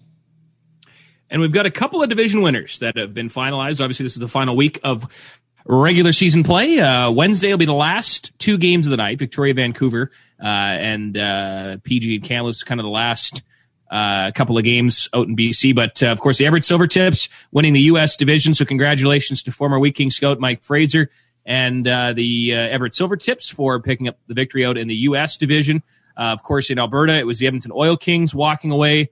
And 1.30 1.42
we've 1.42 1.52
got 1.52 1.66
a 1.66 1.72
couple 1.72 2.02
of 2.02 2.10
division 2.10 2.42
winners 2.42 2.80
that 2.80 2.98
have 2.98 3.14
been 3.14 3.30
finalized. 3.30 3.82
Obviously, 3.82 4.04
this 4.04 4.14
is 4.14 4.20
the 4.20 4.28
final 4.28 4.56
week 4.56 4.80
of 4.84 5.08
regular 5.66 6.14
season 6.14 6.44
play. 6.44 6.80
Uh, 6.80 7.12
Wednesday 7.12 7.50
will 7.52 7.58
be 7.58 7.66
the 7.66 7.74
last 7.74 8.38
two 8.40 8.58
games 8.58 8.88
of 8.88 8.92
the 8.92 8.98
night. 8.98 9.20
Victoria, 9.20 9.54
Vancouver, 9.54 10.12
uh, 10.42 10.46
and 10.46 11.18
uh, 11.18 11.78
PG 11.84 12.16
and 12.16 12.24
Kamloops, 12.24 12.64
kind 12.64 12.80
of 12.80 12.86
the 12.86 12.92
last 12.92 13.44
uh, 13.92 14.32
couple 14.32 14.58
of 14.58 14.64
games 14.64 15.10
out 15.14 15.28
in 15.28 15.36
BC. 15.36 15.76
But 15.76 16.02
uh, 16.04 16.08
of 16.08 16.20
course, 16.20 16.38
the 16.38 16.46
Everett 16.46 16.64
Silvertips 16.64 17.30
winning 17.52 17.74
the 17.74 17.82
U.S. 17.82 18.18
division. 18.18 18.54
So 18.54 18.66
congratulations 18.66 19.44
to 19.44 19.52
former 19.52 19.80
Wheat 19.80 19.96
King 19.96 20.12
scout 20.12 20.40
Mike 20.40 20.64
Fraser 20.64 21.10
and 21.46 21.88
uh, 21.88 22.14
the 22.14 22.54
Everett 22.54 22.94
Silvertips 22.94 23.52
for 23.52 23.82
picking 23.82 24.08
up 24.08 24.18
the 24.28 24.34
victory 24.34 24.66
out 24.66 24.78
in 24.78 24.88
the 24.88 24.96
U.S. 24.96 25.38
division. 25.38 25.84
of 26.16 26.44
course, 26.44 26.70
in 26.70 26.78
Alberta, 26.78 27.16
it 27.16 27.26
was 27.26 27.40
the 27.40 27.48
Edmonton 27.48 27.72
Oil 27.74 27.98
Kings 27.98 28.36
walking 28.36 28.72
away 28.72 29.10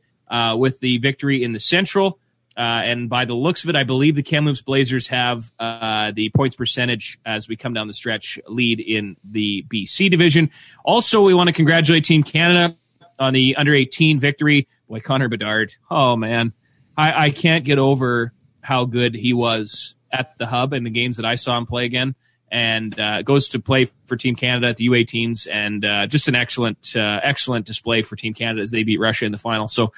with 0.56 0.80
the 0.80 0.98
victory 1.00 1.44
in 1.44 1.54
the 1.54 1.60
Central. 1.60 2.20
Uh, 2.58 2.82
and 2.84 3.08
by 3.08 3.24
the 3.24 3.36
looks 3.36 3.64
of 3.64 3.70
it, 3.70 3.76
I 3.76 3.84
believe 3.84 4.16
the 4.16 4.24
Kamloops 4.24 4.62
Blazers 4.62 5.10
have 5.10 5.52
uh, 5.60 6.12
the 6.12 6.30
points 6.30 6.56
percentage 6.56 7.20
as 7.24 7.48
we 7.48 7.56
come 7.56 7.74
down 7.74 7.88
the 7.88 7.94
stretch 7.94 8.40
lead 8.48 8.80
in 8.80 9.16
the 9.24 9.64
BC 9.72 10.10
division. 10.10 10.50
Also, 10.84 11.22
we 11.22 11.36
want 11.36 11.50
to 11.50 11.54
congratulate 11.54 12.04
Team 12.04 12.24
Canada 12.24 12.76
on 13.20 13.34
the 13.34 13.56
under 13.58 13.76
18 13.76 14.20
victory. 14.20 14.68
Boy, 14.90 15.02
Connor 15.02 15.30
Bedard. 15.30 15.74
Oh, 15.92 16.16
man. 16.16 16.54
I, 16.98 17.26
I 17.26 17.30
can't 17.30 17.64
get 17.64 17.78
over 17.78 18.34
how 18.62 18.86
good 18.86 19.14
he 19.14 19.34
was 19.34 19.96
at 20.12 20.36
the 20.40 20.48
hub 20.48 20.74
in 20.74 20.84
the 20.84 20.90
games 20.90 21.18
that 21.18 21.26
I 21.26 21.36
saw 21.36 21.60
him 21.60 21.68
play 21.68 21.86
again. 21.86 22.16
And 22.50 22.98
uh, 22.98 23.24
goes 23.24 23.50
to 23.50 23.60
play 23.60 23.88
for 24.06 24.16
Team 24.16 24.34
Canada 24.34 24.68
at 24.68 24.78
the 24.78 24.88
U18s, 24.88 25.50
and 25.52 25.84
uh, 25.84 26.08
just 26.08 26.30
an 26.30 26.36
excellent, 26.36 26.96
uh, 26.96 27.20
excellent 27.22 27.66
display 27.66 28.04
for 28.04 28.16
Team 28.16 28.34
Canada 28.34 28.62
as 28.62 28.72
they 28.72 28.84
beat 28.84 29.02
Russia 29.02 29.26
in 29.26 29.34
the 29.34 29.38
final. 29.38 29.68
So, 29.68 29.92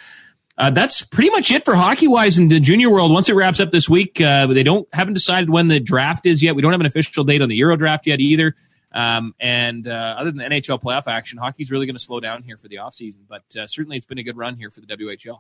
uh, 0.60 0.70
that's 0.70 1.02
pretty 1.04 1.30
much 1.30 1.50
it 1.52 1.64
for 1.64 1.74
hockey 1.74 2.08
wise 2.08 2.38
in 2.38 2.50
the 2.50 2.60
junior 2.60 2.90
world. 2.90 3.12
Once 3.12 3.30
it 3.30 3.34
wraps 3.34 3.62
up 3.62 3.72
this 3.72 3.88
week, 3.90 4.20
uh, 4.20 4.46
they 4.48 4.62
don't 4.62 4.88
haven't 4.92 5.14
decided 5.14 5.50
when 5.50 5.70
the 5.70 5.80
draft 5.80 6.26
is 6.26 6.44
yet. 6.44 6.54
We 6.54 6.62
don't 6.62 6.74
have 6.74 6.82
an 6.82 6.86
official 6.86 7.24
date 7.24 7.42
on 7.42 7.48
the 7.48 7.56
Euro 7.56 7.78
draft 7.78 8.06
yet 8.06 8.20
either. 8.20 8.56
Um, 8.92 9.36
and 9.40 9.88
uh, 9.88 10.16
other 10.18 10.32
than 10.32 10.38
the 10.38 10.44
NHL 10.44 10.82
playoff 10.82 11.08
action, 11.08 11.38
hockey's 11.38 11.72
really 11.72 11.86
going 11.86 11.96
to 11.96 12.04
slow 12.04 12.20
down 12.20 12.44
here 12.44 12.58
for 12.58 12.68
the 12.68 12.76
offseason. 12.76 13.20
But 13.28 13.44
uh, 13.58 13.68
certainly, 13.68 13.96
it's 13.96 14.06
been 14.06 14.18
a 14.18 14.24
good 14.24 14.36
run 14.36 14.58
here 14.58 14.70
for 14.70 14.82
the 14.82 14.88
WHL. 14.88 15.40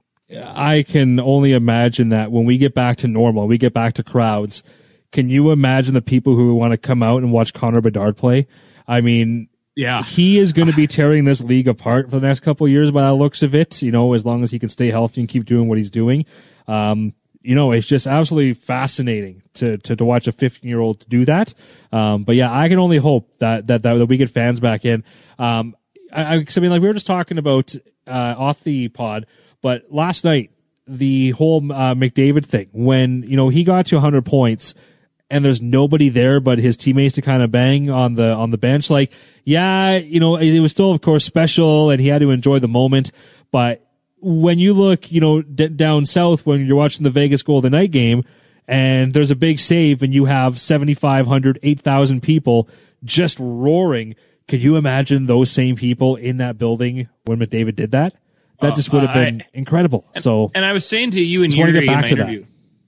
I 0.56 0.84
can 0.84 1.20
only 1.20 1.52
imagine 1.52 2.10
that 2.10 2.32
when 2.32 2.46
we 2.46 2.58
get 2.58 2.74
back 2.74 2.98
to 2.98 3.08
normal, 3.08 3.48
we 3.48 3.58
get 3.58 3.74
back 3.74 3.96
to 3.96 4.04
crowds. 4.04 4.64
Can 5.12 5.30
you 5.30 5.52
imagine 5.52 5.96
the 5.96 6.02
people 6.02 6.36
who 6.36 6.54
want 6.56 6.72
to 6.72 6.78
come 6.78 7.04
out 7.04 7.24
and 7.24 7.32
watch 7.32 7.54
Connor 7.54 7.82
Bedard 7.82 8.16
play? 8.16 8.48
I 8.88 9.02
mean, 9.02 9.50
yeah, 9.80 10.04
he 10.04 10.38
is 10.38 10.52
going 10.52 10.68
to 10.68 10.76
be 10.76 10.88
tearing 10.88 11.24
this 11.24 11.42
league 11.42 11.70
apart 11.70 12.10
for 12.10 12.20
the 12.20 12.28
next 12.28 12.42
couple 12.42 12.68
years 12.68 12.92
by 12.92 13.04
the 13.04 13.14
looks 13.14 13.42
of 13.44 13.56
it. 13.56 13.82
You 13.82 13.94
know, 13.94 14.12
as 14.12 14.26
long 14.26 14.44
as 14.44 14.52
he 14.52 14.60
can 14.60 14.68
stay 14.68 14.92
healthy 14.92 15.22
and 15.22 15.30
keep 15.30 15.46
doing 15.46 15.70
what 15.70 15.78
he's 15.78 15.90
doing. 15.90 16.26
Um, 16.68 17.14
you 17.42 17.56
know, 17.56 17.72
it's 17.72 17.88
just 17.88 18.06
absolutely 18.06 18.56
fascinating 18.56 19.42
to, 19.54 19.78
to, 19.78 19.96
to 19.96 20.04
watch 20.04 20.28
a 20.28 20.34
15 20.34 20.70
year 20.70 20.82
old 20.82 21.08
do 21.08 21.24
that. 21.24 21.54
Um, 21.94 22.26
but 22.26 22.36
yeah, 22.36 22.52
I 22.52 22.68
can 22.68 22.78
only 22.78 22.98
hope 22.98 23.38
that, 23.38 23.68
that, 23.68 23.84
that, 23.84 24.06
we 24.10 24.18
get 24.18 24.30
fans 24.30 24.60
back 24.60 24.84
in. 24.84 25.06
Um, 25.38 25.78
I, 26.12 26.36
I, 26.36 26.46
I 26.46 26.60
mean, 26.60 26.72
like 26.72 26.82
we 26.82 26.90
were 26.90 26.94
just 26.94 27.08
talking 27.08 27.38
about, 27.38 27.74
uh, 28.06 28.36
off 28.38 28.60
the 28.66 28.90
pod, 28.90 29.28
but 29.62 29.86
last 29.90 30.26
night, 30.26 30.52
the 30.90 31.30
whole 31.32 31.60
uh, 31.72 31.94
McDavid 31.94 32.46
thing 32.46 32.68
when 32.74 33.22
you 33.24 33.38
know 33.38 33.50
he 33.50 33.64
got 33.64 33.86
to 33.86 33.96
100 33.96 34.26
points 34.26 34.74
and 35.32 35.46
there's 35.46 35.62
nobody 35.62 36.10
there 36.10 36.40
but 36.40 36.58
his 36.60 36.76
teammates 36.78 37.16
to 37.16 37.22
kind 37.22 37.42
of 37.44 37.52
bang 37.52 37.90
on 37.90 38.16
the 38.16 38.34
on 38.34 38.52
the 38.52 38.58
bench. 38.58 38.90
Like, 38.90 39.12
yeah, 39.44 39.96
you 39.98 40.20
know, 40.20 40.36
it 40.38 40.60
was 40.60 40.72
still 40.72 40.92
of 40.92 41.02
course 41.02 41.24
special 41.26 41.90
and 41.90 42.02
he 42.02 42.08
had 42.08 42.22
to 42.22 42.32
enjoy 42.32 42.60
the 42.60 42.68
moment, 42.68 43.12
but 43.52 43.86
when 44.22 44.60
you 44.60 44.74
look, 44.74 45.12
you 45.12 45.22
know, 45.22 45.42
d- 45.42 45.70
down 45.70 46.06
south 46.06 46.46
when 46.46 46.66
you're 46.66 46.76
watching 46.76 47.04
the 47.06 47.10
Vegas 47.10 47.42
Golden 47.42 47.72
Knight 47.72 47.92
game 47.92 48.24
and 48.68 49.12
there's 49.14 49.32
a 49.32 49.36
big 49.36 49.60
save 49.60 50.04
and 50.04 50.14
you 50.14 50.26
have 50.26 50.60
7,500, 50.60 51.58
8,000 51.64 52.22
people 52.22 52.68
just 53.04 53.38
roaring. 53.40 54.16
Could 54.50 54.62
you 54.62 54.76
imagine 54.76 55.28
those 55.28 55.50
same 55.52 55.76
people 55.76 56.16
in 56.18 56.38
that 56.38 56.58
building 56.58 57.08
when 57.26 57.40
McDavid 57.40 57.76
did 57.76 57.92
that? 57.92 58.14
That 58.62 58.74
Uh, 58.74 58.76
just 58.76 58.92
would 58.92 59.04
have 59.04 59.14
been 59.14 59.42
I- 59.42 59.46
incredible. 59.58 60.06
So 60.18 60.52
And 60.54 60.66
I 60.66 60.74
was 60.74 60.86
saying 60.86 61.12
to 61.12 61.22
you 61.22 61.44
and 61.44 61.52
Just 61.52 61.60
wanna 61.60 61.72
Yuri 61.72 61.86
get 61.86 61.94
in 61.94 61.96
back 62.02 62.04
my 62.04 62.10
to 62.10 62.16
that. 62.16 62.44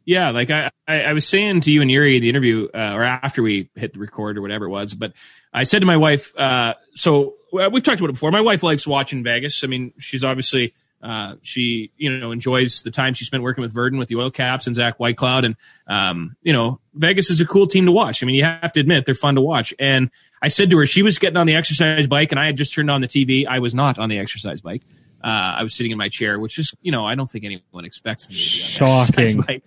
Yeah, 0.05 0.31
like 0.31 0.49
I, 0.49 0.71
I, 0.87 1.01
I 1.03 1.13
was 1.13 1.27
saying 1.27 1.61
to 1.61 1.71
you 1.71 1.81
and 1.81 1.91
Yuri 1.91 2.15
in 2.15 2.21
the 2.21 2.29
interview, 2.29 2.67
uh, 2.73 2.93
or 2.93 3.03
after 3.03 3.43
we 3.43 3.69
hit 3.75 3.93
the 3.93 3.99
record 3.99 4.37
or 4.37 4.41
whatever 4.41 4.65
it 4.65 4.69
was, 4.69 4.93
but 4.93 5.13
I 5.53 5.63
said 5.63 5.79
to 5.79 5.85
my 5.85 5.97
wife, 5.97 6.35
uh, 6.37 6.73
so 6.93 7.35
we've 7.51 7.83
talked 7.83 7.99
about 7.99 8.09
it 8.09 8.13
before. 8.13 8.31
My 8.31 8.41
wife 8.41 8.63
likes 8.63 8.87
watching 8.87 9.23
Vegas. 9.23 9.63
I 9.63 9.67
mean, 9.67 9.93
she's 9.97 10.23
obviously, 10.23 10.73
uh, 11.03 11.35
she, 11.41 11.91
you 11.97 12.17
know, 12.17 12.31
enjoys 12.31 12.83
the 12.83 12.91
time 12.91 13.13
she 13.13 13.25
spent 13.25 13.43
working 13.43 13.61
with 13.61 13.75
Virden 13.75 13.99
with 13.99 14.07
the 14.07 14.15
Oil 14.15 14.31
Caps 14.31 14.67
and 14.67 14.75
Zach 14.75 14.97
Whitecloud. 14.97 15.45
And, 15.45 15.55
um, 15.87 16.35
you 16.41 16.53
know, 16.53 16.79
Vegas 16.93 17.29
is 17.29 17.41
a 17.41 17.45
cool 17.45 17.67
team 17.67 17.85
to 17.85 17.91
watch. 17.91 18.23
I 18.23 18.25
mean, 18.25 18.35
you 18.35 18.43
have 18.43 18.71
to 18.73 18.79
admit 18.79 19.05
they're 19.05 19.13
fun 19.13 19.35
to 19.35 19.41
watch. 19.41 19.73
And 19.79 20.09
I 20.41 20.47
said 20.47 20.69
to 20.69 20.77
her, 20.77 20.85
she 20.85 21.03
was 21.03 21.19
getting 21.19 21.37
on 21.37 21.47
the 21.47 21.55
exercise 21.55 22.07
bike 22.07 22.31
and 22.31 22.39
I 22.39 22.45
had 22.45 22.55
just 22.55 22.73
turned 22.73 22.89
on 22.89 23.01
the 23.01 23.07
TV. 23.07 23.45
I 23.45 23.59
was 23.59 23.75
not 23.75 23.99
on 23.99 24.09
the 24.09 24.19
exercise 24.19 24.61
bike. 24.61 24.83
Uh, 25.23 25.57
I 25.57 25.63
was 25.63 25.75
sitting 25.75 25.91
in 25.91 25.97
my 25.97 26.09
chair, 26.09 26.39
which 26.39 26.57
is, 26.57 26.73
you 26.81 26.91
know, 26.91 27.05
I 27.05 27.15
don't 27.15 27.29
think 27.29 27.45
anyone 27.45 27.85
expects 27.85 28.29
me 28.29 28.35
to 28.35 28.79
be 28.79 28.85
on 28.85 28.89
the 28.89 29.01
exercise 29.01 29.33
Shocking. 29.33 29.61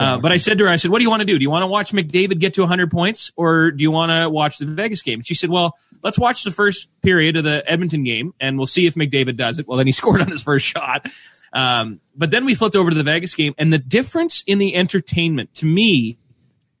Uh, 0.00 0.18
but 0.18 0.32
I 0.32 0.36
said 0.36 0.58
to 0.58 0.64
her, 0.64 0.70
I 0.70 0.76
said, 0.76 0.90
what 0.90 0.98
do 0.98 1.04
you 1.04 1.10
want 1.10 1.20
to 1.20 1.26
do? 1.26 1.38
Do 1.38 1.42
you 1.42 1.50
want 1.50 1.62
to 1.62 1.66
watch 1.68 1.92
McDavid 1.92 2.38
get 2.38 2.54
to 2.54 2.62
100 2.62 2.90
points 2.90 3.32
or 3.36 3.70
do 3.70 3.82
you 3.82 3.90
want 3.90 4.10
to 4.10 4.28
watch 4.28 4.58
the 4.58 4.66
Vegas 4.66 5.02
game? 5.02 5.20
And 5.20 5.26
she 5.26 5.34
said, 5.34 5.50
well, 5.50 5.76
let's 6.02 6.18
watch 6.18 6.42
the 6.44 6.50
first 6.50 6.88
period 7.00 7.36
of 7.36 7.44
the 7.44 7.62
Edmonton 7.70 8.04
game 8.04 8.34
and 8.40 8.56
we'll 8.56 8.66
see 8.66 8.86
if 8.86 8.94
McDavid 8.94 9.36
does 9.36 9.58
it. 9.58 9.68
Well, 9.68 9.78
then 9.78 9.86
he 9.86 9.92
scored 9.92 10.20
on 10.20 10.30
his 10.30 10.42
first 10.42 10.66
shot. 10.66 11.06
Um, 11.52 12.00
but 12.16 12.30
then 12.30 12.44
we 12.44 12.54
flipped 12.54 12.76
over 12.76 12.90
to 12.90 12.96
the 12.96 13.02
Vegas 13.02 13.34
game 13.34 13.54
and 13.58 13.72
the 13.72 13.78
difference 13.78 14.42
in 14.46 14.58
the 14.58 14.74
entertainment 14.74 15.54
to 15.54 15.66
me 15.66 16.18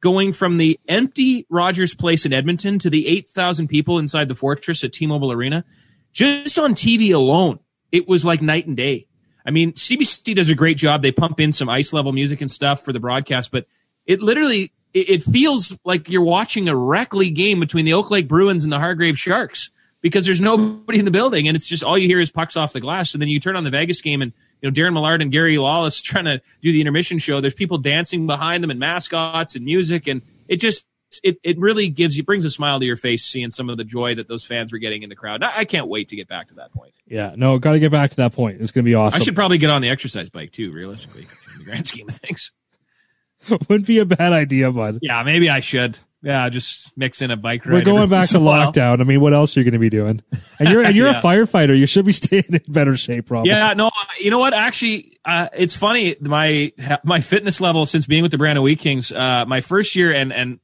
going 0.02 0.32
from 0.32 0.58
the 0.58 0.78
empty 0.88 1.46
Rogers 1.48 1.94
Place 1.94 2.26
in 2.26 2.32
Edmonton 2.32 2.78
to 2.80 2.90
the 2.90 3.06
8,000 3.06 3.68
people 3.68 3.98
inside 3.98 4.28
the 4.28 4.34
Fortress 4.34 4.82
at 4.82 4.92
T-Mobile 4.92 5.30
Arena, 5.30 5.64
just 6.12 6.58
on 6.58 6.74
TV 6.74 7.14
alone, 7.14 7.60
it 7.92 8.08
was 8.08 8.24
like 8.24 8.42
night 8.42 8.66
and 8.66 8.76
day. 8.76 9.06
I 9.46 9.50
mean, 9.50 9.72
CBC 9.72 10.34
does 10.34 10.50
a 10.50 10.54
great 10.54 10.76
job. 10.76 11.02
They 11.02 11.12
pump 11.12 11.38
in 11.38 11.52
some 11.52 11.68
ice 11.68 11.92
level 11.92 12.12
music 12.12 12.40
and 12.40 12.50
stuff 12.50 12.84
for 12.84 12.92
the 12.92 13.00
broadcast, 13.00 13.52
but 13.52 13.66
it 14.06 14.20
literally, 14.20 14.72
it, 14.94 15.10
it 15.10 15.22
feels 15.22 15.78
like 15.84 16.08
you're 16.08 16.22
watching 16.22 16.68
a 16.68 16.76
rec 16.76 17.14
league 17.14 17.34
game 17.34 17.60
between 17.60 17.84
the 17.84 17.92
Oak 17.92 18.10
Lake 18.10 18.28
Bruins 18.28 18.64
and 18.64 18.72
the 18.72 18.78
Hargrave 18.78 19.18
Sharks 19.18 19.70
because 20.00 20.26
there's 20.26 20.40
nobody 20.40 20.98
in 20.98 21.04
the 21.04 21.10
building 21.10 21.48
and 21.48 21.56
it's 21.56 21.66
just 21.66 21.84
all 21.84 21.98
you 21.98 22.08
hear 22.08 22.20
is 22.20 22.30
pucks 22.30 22.56
off 22.56 22.72
the 22.72 22.80
glass. 22.80 23.14
And 23.14 23.20
then 23.20 23.28
you 23.28 23.40
turn 23.40 23.56
on 23.56 23.64
the 23.64 23.70
Vegas 23.70 24.00
game 24.00 24.22
and, 24.22 24.32
you 24.60 24.70
know, 24.70 24.74
Darren 24.74 24.92
Millard 24.92 25.22
and 25.22 25.30
Gary 25.30 25.58
Lawless 25.58 26.00
trying 26.02 26.24
to 26.24 26.40
do 26.60 26.72
the 26.72 26.80
intermission 26.80 27.18
show. 27.18 27.40
There's 27.40 27.54
people 27.54 27.78
dancing 27.78 28.26
behind 28.26 28.62
them 28.62 28.70
and 28.70 28.80
mascots 28.80 29.56
and 29.56 29.64
music. 29.64 30.06
And 30.06 30.22
it 30.48 30.56
just, 30.56 30.86
it, 31.22 31.38
it 31.42 31.58
really 31.58 31.88
gives 31.88 32.16
you, 32.16 32.22
brings 32.22 32.44
a 32.44 32.50
smile 32.50 32.78
to 32.80 32.86
your 32.86 32.96
face 32.96 33.24
seeing 33.24 33.50
some 33.50 33.68
of 33.70 33.76
the 33.76 33.84
joy 33.84 34.14
that 34.14 34.28
those 34.28 34.44
fans 34.44 34.72
were 34.72 34.78
getting 34.78 35.02
in 35.02 35.08
the 35.08 35.16
crowd. 35.16 35.42
I, 35.42 35.58
I 35.58 35.64
can't 35.64 35.88
wait 35.88 36.08
to 36.10 36.16
get 36.16 36.28
back 36.28 36.48
to 36.48 36.54
that 36.54 36.72
point. 36.72 36.94
yeah, 37.06 37.34
no, 37.36 37.58
got 37.58 37.72
to 37.72 37.78
get 37.78 37.92
back 37.92 38.10
to 38.10 38.16
that 38.16 38.32
point. 38.32 38.60
It's 38.60 38.70
going 38.70 38.84
to 38.84 38.88
be 38.90 38.94
awesome. 38.94 39.20
I 39.20 39.24
should 39.24 39.34
probably 39.34 39.58
get 39.58 39.70
on 39.70 39.82
the 39.82 39.88
exercise 39.90 40.30
bike 40.30 40.52
too, 40.52 40.72
realistically, 40.72 41.22
in 41.22 41.58
the 41.58 41.64
grand 41.64 41.86
scheme 41.86 42.08
of 42.08 42.14
things. 42.16 42.52
Wouldn't 43.68 43.86
be 43.86 43.98
a 43.98 44.04
bad 44.04 44.32
idea, 44.32 44.70
bud. 44.70 44.98
Yeah, 45.02 45.22
maybe 45.24 45.50
I 45.50 45.60
should. 45.60 45.98
Yeah, 46.24 46.48
just 46.50 46.96
mix 46.96 47.20
in 47.20 47.32
a 47.32 47.36
bike 47.36 47.66
ride. 47.66 47.72
We're 47.72 47.84
going 47.84 48.08
back 48.08 48.28
to 48.28 48.36
in 48.36 48.42
a 48.44 48.46
while. 48.46 48.70
lockdown. 48.72 49.00
I 49.00 49.04
mean, 49.04 49.20
what 49.20 49.34
else 49.34 49.56
are 49.56 49.60
you 49.60 49.64
going 49.64 49.72
to 49.72 49.80
be 49.80 49.90
doing? 49.90 50.22
And 50.60 50.68
you're 50.68 50.84
and 50.84 50.94
you're 50.94 51.08
Yeah. 51.10 51.18
a 51.18 51.22
firefighter. 51.22 51.76
You 51.76 51.86
should 51.86 52.04
be 52.04 52.12
staying 52.12 52.44
in 52.50 52.60
better 52.68 52.96
shape, 52.96 53.26
probably. 53.26 53.50
Yeah, 53.50 53.72
no, 53.72 53.90
you 54.20 54.30
know 54.30 54.38
what? 54.38 54.54
Actually, 54.54 55.18
uh, 55.24 55.48
it's 55.52 55.76
funny. 55.76 56.14
My 56.20 56.70
my 57.02 57.20
fitness 57.20 57.60
level 57.60 57.86
since 57.86 58.06
being 58.06 58.22
with 58.22 58.30
the 58.30 58.38
Brandon 58.38 58.62
Wheat 58.62 58.78
Kings, 58.78 59.10
uh, 59.10 59.44
my 59.48 59.60
first 59.60 59.96
year 59.96 60.14
and 60.14 60.32
and 60.32 60.60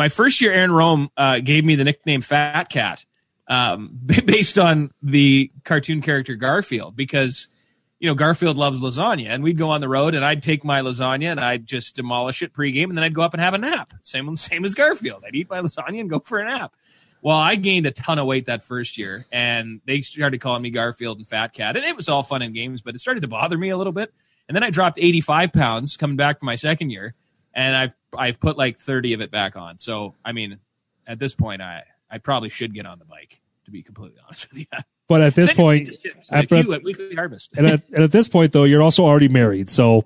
my 0.00 0.08
first 0.08 0.40
year, 0.40 0.50
Aaron 0.50 0.72
Rome 0.72 1.10
uh, 1.14 1.40
gave 1.40 1.62
me 1.62 1.74
the 1.74 1.84
nickname 1.84 2.22
Fat 2.22 2.70
Cat, 2.70 3.04
um, 3.48 3.90
based 4.24 4.58
on 4.58 4.92
the 5.02 5.52
cartoon 5.62 6.00
character 6.00 6.36
Garfield, 6.36 6.96
because 6.96 7.48
you 7.98 8.08
know 8.08 8.14
Garfield 8.14 8.56
loves 8.56 8.80
lasagna, 8.80 9.26
and 9.28 9.42
we'd 9.42 9.58
go 9.58 9.68
on 9.68 9.82
the 9.82 9.90
road, 9.90 10.14
and 10.14 10.24
I'd 10.24 10.42
take 10.42 10.64
my 10.64 10.80
lasagna 10.80 11.32
and 11.32 11.38
I'd 11.38 11.66
just 11.66 11.96
demolish 11.96 12.40
it 12.40 12.54
pregame, 12.54 12.84
and 12.84 12.96
then 12.96 13.04
I'd 13.04 13.12
go 13.12 13.20
up 13.20 13.34
and 13.34 13.42
have 13.42 13.52
a 13.52 13.58
nap. 13.58 13.92
Same 14.02 14.34
same 14.36 14.64
as 14.64 14.74
Garfield. 14.74 15.22
I'd 15.26 15.34
eat 15.34 15.50
my 15.50 15.60
lasagna 15.60 16.00
and 16.00 16.08
go 16.08 16.18
for 16.18 16.38
a 16.38 16.46
nap. 16.46 16.72
Well, 17.20 17.36
I 17.36 17.56
gained 17.56 17.84
a 17.84 17.90
ton 17.90 18.18
of 18.18 18.24
weight 18.24 18.46
that 18.46 18.62
first 18.62 18.96
year, 18.96 19.26
and 19.30 19.82
they 19.84 20.00
started 20.00 20.40
calling 20.40 20.62
me 20.62 20.70
Garfield 20.70 21.18
and 21.18 21.28
Fat 21.28 21.52
Cat, 21.52 21.76
and 21.76 21.84
it 21.84 21.94
was 21.94 22.08
all 22.08 22.22
fun 22.22 22.40
and 22.40 22.54
games, 22.54 22.80
but 22.80 22.94
it 22.94 23.00
started 23.00 23.20
to 23.20 23.28
bother 23.28 23.58
me 23.58 23.68
a 23.68 23.76
little 23.76 23.92
bit. 23.92 24.14
And 24.48 24.56
then 24.56 24.62
I 24.62 24.70
dropped 24.70 24.98
85 24.98 25.52
pounds 25.52 25.98
coming 25.98 26.16
back 26.16 26.38
from 26.38 26.46
my 26.46 26.56
second 26.56 26.88
year, 26.88 27.14
and 27.52 27.76
I've 27.76 27.94
I've 28.16 28.40
put 28.40 28.56
like 28.58 28.78
30 28.78 29.14
of 29.14 29.20
it 29.20 29.30
back 29.30 29.56
on. 29.56 29.78
So 29.78 30.14
I 30.24 30.32
mean, 30.32 30.58
at 31.06 31.18
this 31.18 31.34
point, 31.34 31.62
I 31.62 31.84
I 32.10 32.18
probably 32.18 32.48
should 32.48 32.74
get 32.74 32.86
on 32.86 32.98
the 32.98 33.04
bike 33.04 33.40
to 33.64 33.70
be 33.70 33.82
completely 33.82 34.18
honest 34.26 34.50
with 34.50 34.60
you. 34.60 34.66
But 35.08 35.22
at 35.22 35.34
this 35.34 35.46
Send 35.48 35.56
point, 35.56 35.88
at- 36.30 36.52
at 36.52 36.82
Weekly 36.84 37.14
Harvest. 37.16 37.50
and 37.56 37.66
at, 37.66 37.82
and 37.92 38.04
at 38.04 38.12
this 38.12 38.28
point, 38.28 38.52
though, 38.52 38.64
you're 38.64 38.82
also 38.82 39.04
already 39.04 39.28
married. 39.28 39.68
So 39.70 40.04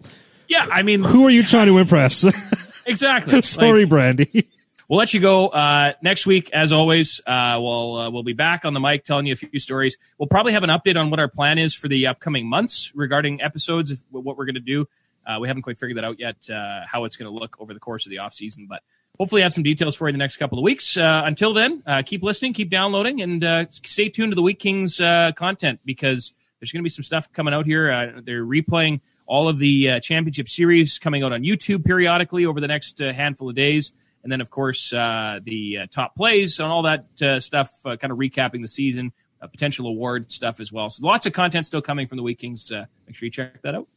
yeah, 0.49 0.67
I 0.71 0.83
mean, 0.83 1.03
who 1.03 1.27
are 1.27 1.31
you 1.31 1.43
trying 1.43 1.67
to 1.67 1.79
impress? 1.79 2.25
exactly. 2.87 3.41
Sorry, 3.43 3.81
Like, 3.81 3.91
Brandy. 3.91 4.49
We'll 4.89 4.99
let 4.99 5.15
you 5.15 5.21
go 5.21 5.49
uh, 5.49 5.95
next 6.03 6.27
week, 6.27 6.51
as 6.53 6.71
always. 6.71 7.19
Uh, 7.27 7.59
we'll 7.61 7.97
uh, 7.97 8.11
we'll 8.11 8.23
be 8.23 8.35
back 8.35 8.67
on 8.67 8.75
the 8.75 8.81
mic 8.81 9.05
telling 9.05 9.25
you 9.27 9.33
a 9.33 9.37
few 9.37 9.59
stories. 9.59 9.97
We'll 10.19 10.29
probably 10.29 10.53
have 10.53 10.63
an 10.63 10.69
update 10.71 11.01
on 11.01 11.09
what 11.09 11.19
our 11.21 11.29
plan 11.29 11.59
is 11.59 11.75
for 11.75 11.89
the 11.89 12.07
upcoming 12.07 12.47
months 12.49 12.93
regarding 12.95 13.41
episodes, 13.41 13.91
if, 13.91 14.01
what 14.11 14.37
we're 14.37 14.45
going 14.45 14.55
to 14.57 14.61
do. 14.61 14.87
Uh, 15.27 15.39
we 15.41 15.49
haven't 15.49 15.63
quite 15.63 15.79
figured 15.79 15.97
that 15.97 16.05
out 16.05 16.19
yet, 16.19 16.49
uh, 16.51 16.81
how 16.87 17.05
it's 17.05 17.17
going 17.17 17.33
to 17.33 17.39
look 17.39 17.57
over 17.61 17.73
the 17.73 17.81
course 17.81 18.07
of 18.07 18.11
the 18.11 18.19
off 18.19 18.33
season, 18.33 18.67
but 18.69 18.83
hopefully 19.19 19.43
have 19.43 19.53
some 19.53 19.63
details 19.63 19.97
for 19.97 20.07
you 20.07 20.11
in 20.11 20.15
the 20.15 20.19
next 20.19 20.37
couple 20.37 20.59
of 20.59 20.65
weeks. 20.65 20.97
Uh, 20.97 21.23
until 21.25 21.53
then, 21.53 21.83
uh, 21.87 22.03
keep 22.05 22.23
listening, 22.23 22.53
keep 22.53 22.69
downloading, 22.69 23.23
and 23.23 23.45
uh, 23.45 23.65
stay 23.71 24.09
tuned 24.09 24.33
to 24.33 24.35
the 24.35 24.43
Wheat 24.43 24.59
Kings 24.59 25.01
uh, 25.01 25.33
content 25.37 25.81
because 25.85 26.35
there's 26.61 26.73
going 26.73 26.81
to 26.81 26.85
be 26.85 26.91
some 26.91 27.03
stuff 27.03 27.33
coming 27.33 27.55
out 27.55 27.67
here. 27.67 28.21
They're 28.21 28.45
replaying 28.45 29.01
all 29.27 29.49
of 29.49 29.59
the 29.59 30.01
championship 30.01 30.49
series 30.49 30.99
coming 30.99 31.23
out 31.23 31.33
on 31.33 31.43
YouTube 31.43 31.85
periodically 31.85 32.45
over 32.45 32.61
the 32.61 32.69
next 32.69 32.99
handful 32.99 33.49
of 33.49 33.55
days. 33.55 33.93
And 34.23 34.33
then, 34.33 34.41
of 34.41 34.51
course, 34.51 34.91
the 34.91 35.87
top 35.91 36.17
plays 36.17 36.59
and 36.59 36.69
all 36.69 36.83
that 36.83 37.07
stuff, 37.43 37.71
kind 37.85 38.11
of 38.11 38.19
recapping 38.19 38.63
the 38.63 38.69
season, 38.69 39.13
potential 39.41 39.87
award 39.87 40.33
stuff 40.33 40.61
as 40.61 40.73
well. 40.73 40.89
So 40.89 41.07
lots 41.07 41.27
of 41.27 41.33
content 41.35 41.67
still 41.67 41.83
coming 41.83 42.07
from 42.07 42.17
the 42.17 42.23
Wheat 42.23 42.39
Kings. 42.39 42.71
Make 42.71 43.15
sure 43.15 43.27
you 43.27 43.31
check 43.31 43.61
that 43.63 43.75
out. 43.75 43.89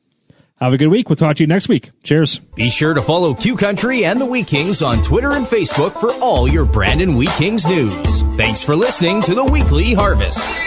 Have 0.59 0.73
a 0.73 0.77
good 0.77 0.87
week. 0.87 1.07
We'll 1.07 1.15
talk 1.17 1.35
to 1.35 1.43
you 1.43 1.47
next 1.47 1.69
week. 1.69 1.91
Cheers. 2.01 2.39
Be 2.39 2.69
sure 2.71 2.95
to 2.95 3.01
follow 3.01 3.35
Q 3.35 3.55
Country 3.57 4.05
and 4.05 4.19
the 4.19 4.25
Wheat 4.25 4.47
Kings 4.47 4.81
on 4.81 5.03
Twitter 5.03 5.33
and 5.33 5.45
Facebook 5.45 5.93
for 5.93 6.11
all 6.21 6.47
your 6.47 6.65
Brandon 6.65 7.15
Wheat 7.15 7.29
Kings 7.37 7.67
news. 7.67 8.21
Thanks 8.35 8.63
for 8.63 8.75
listening 8.75 9.21
to 9.23 9.35
the 9.35 9.45
Weekly 9.45 9.93
Harvest. 9.93 10.63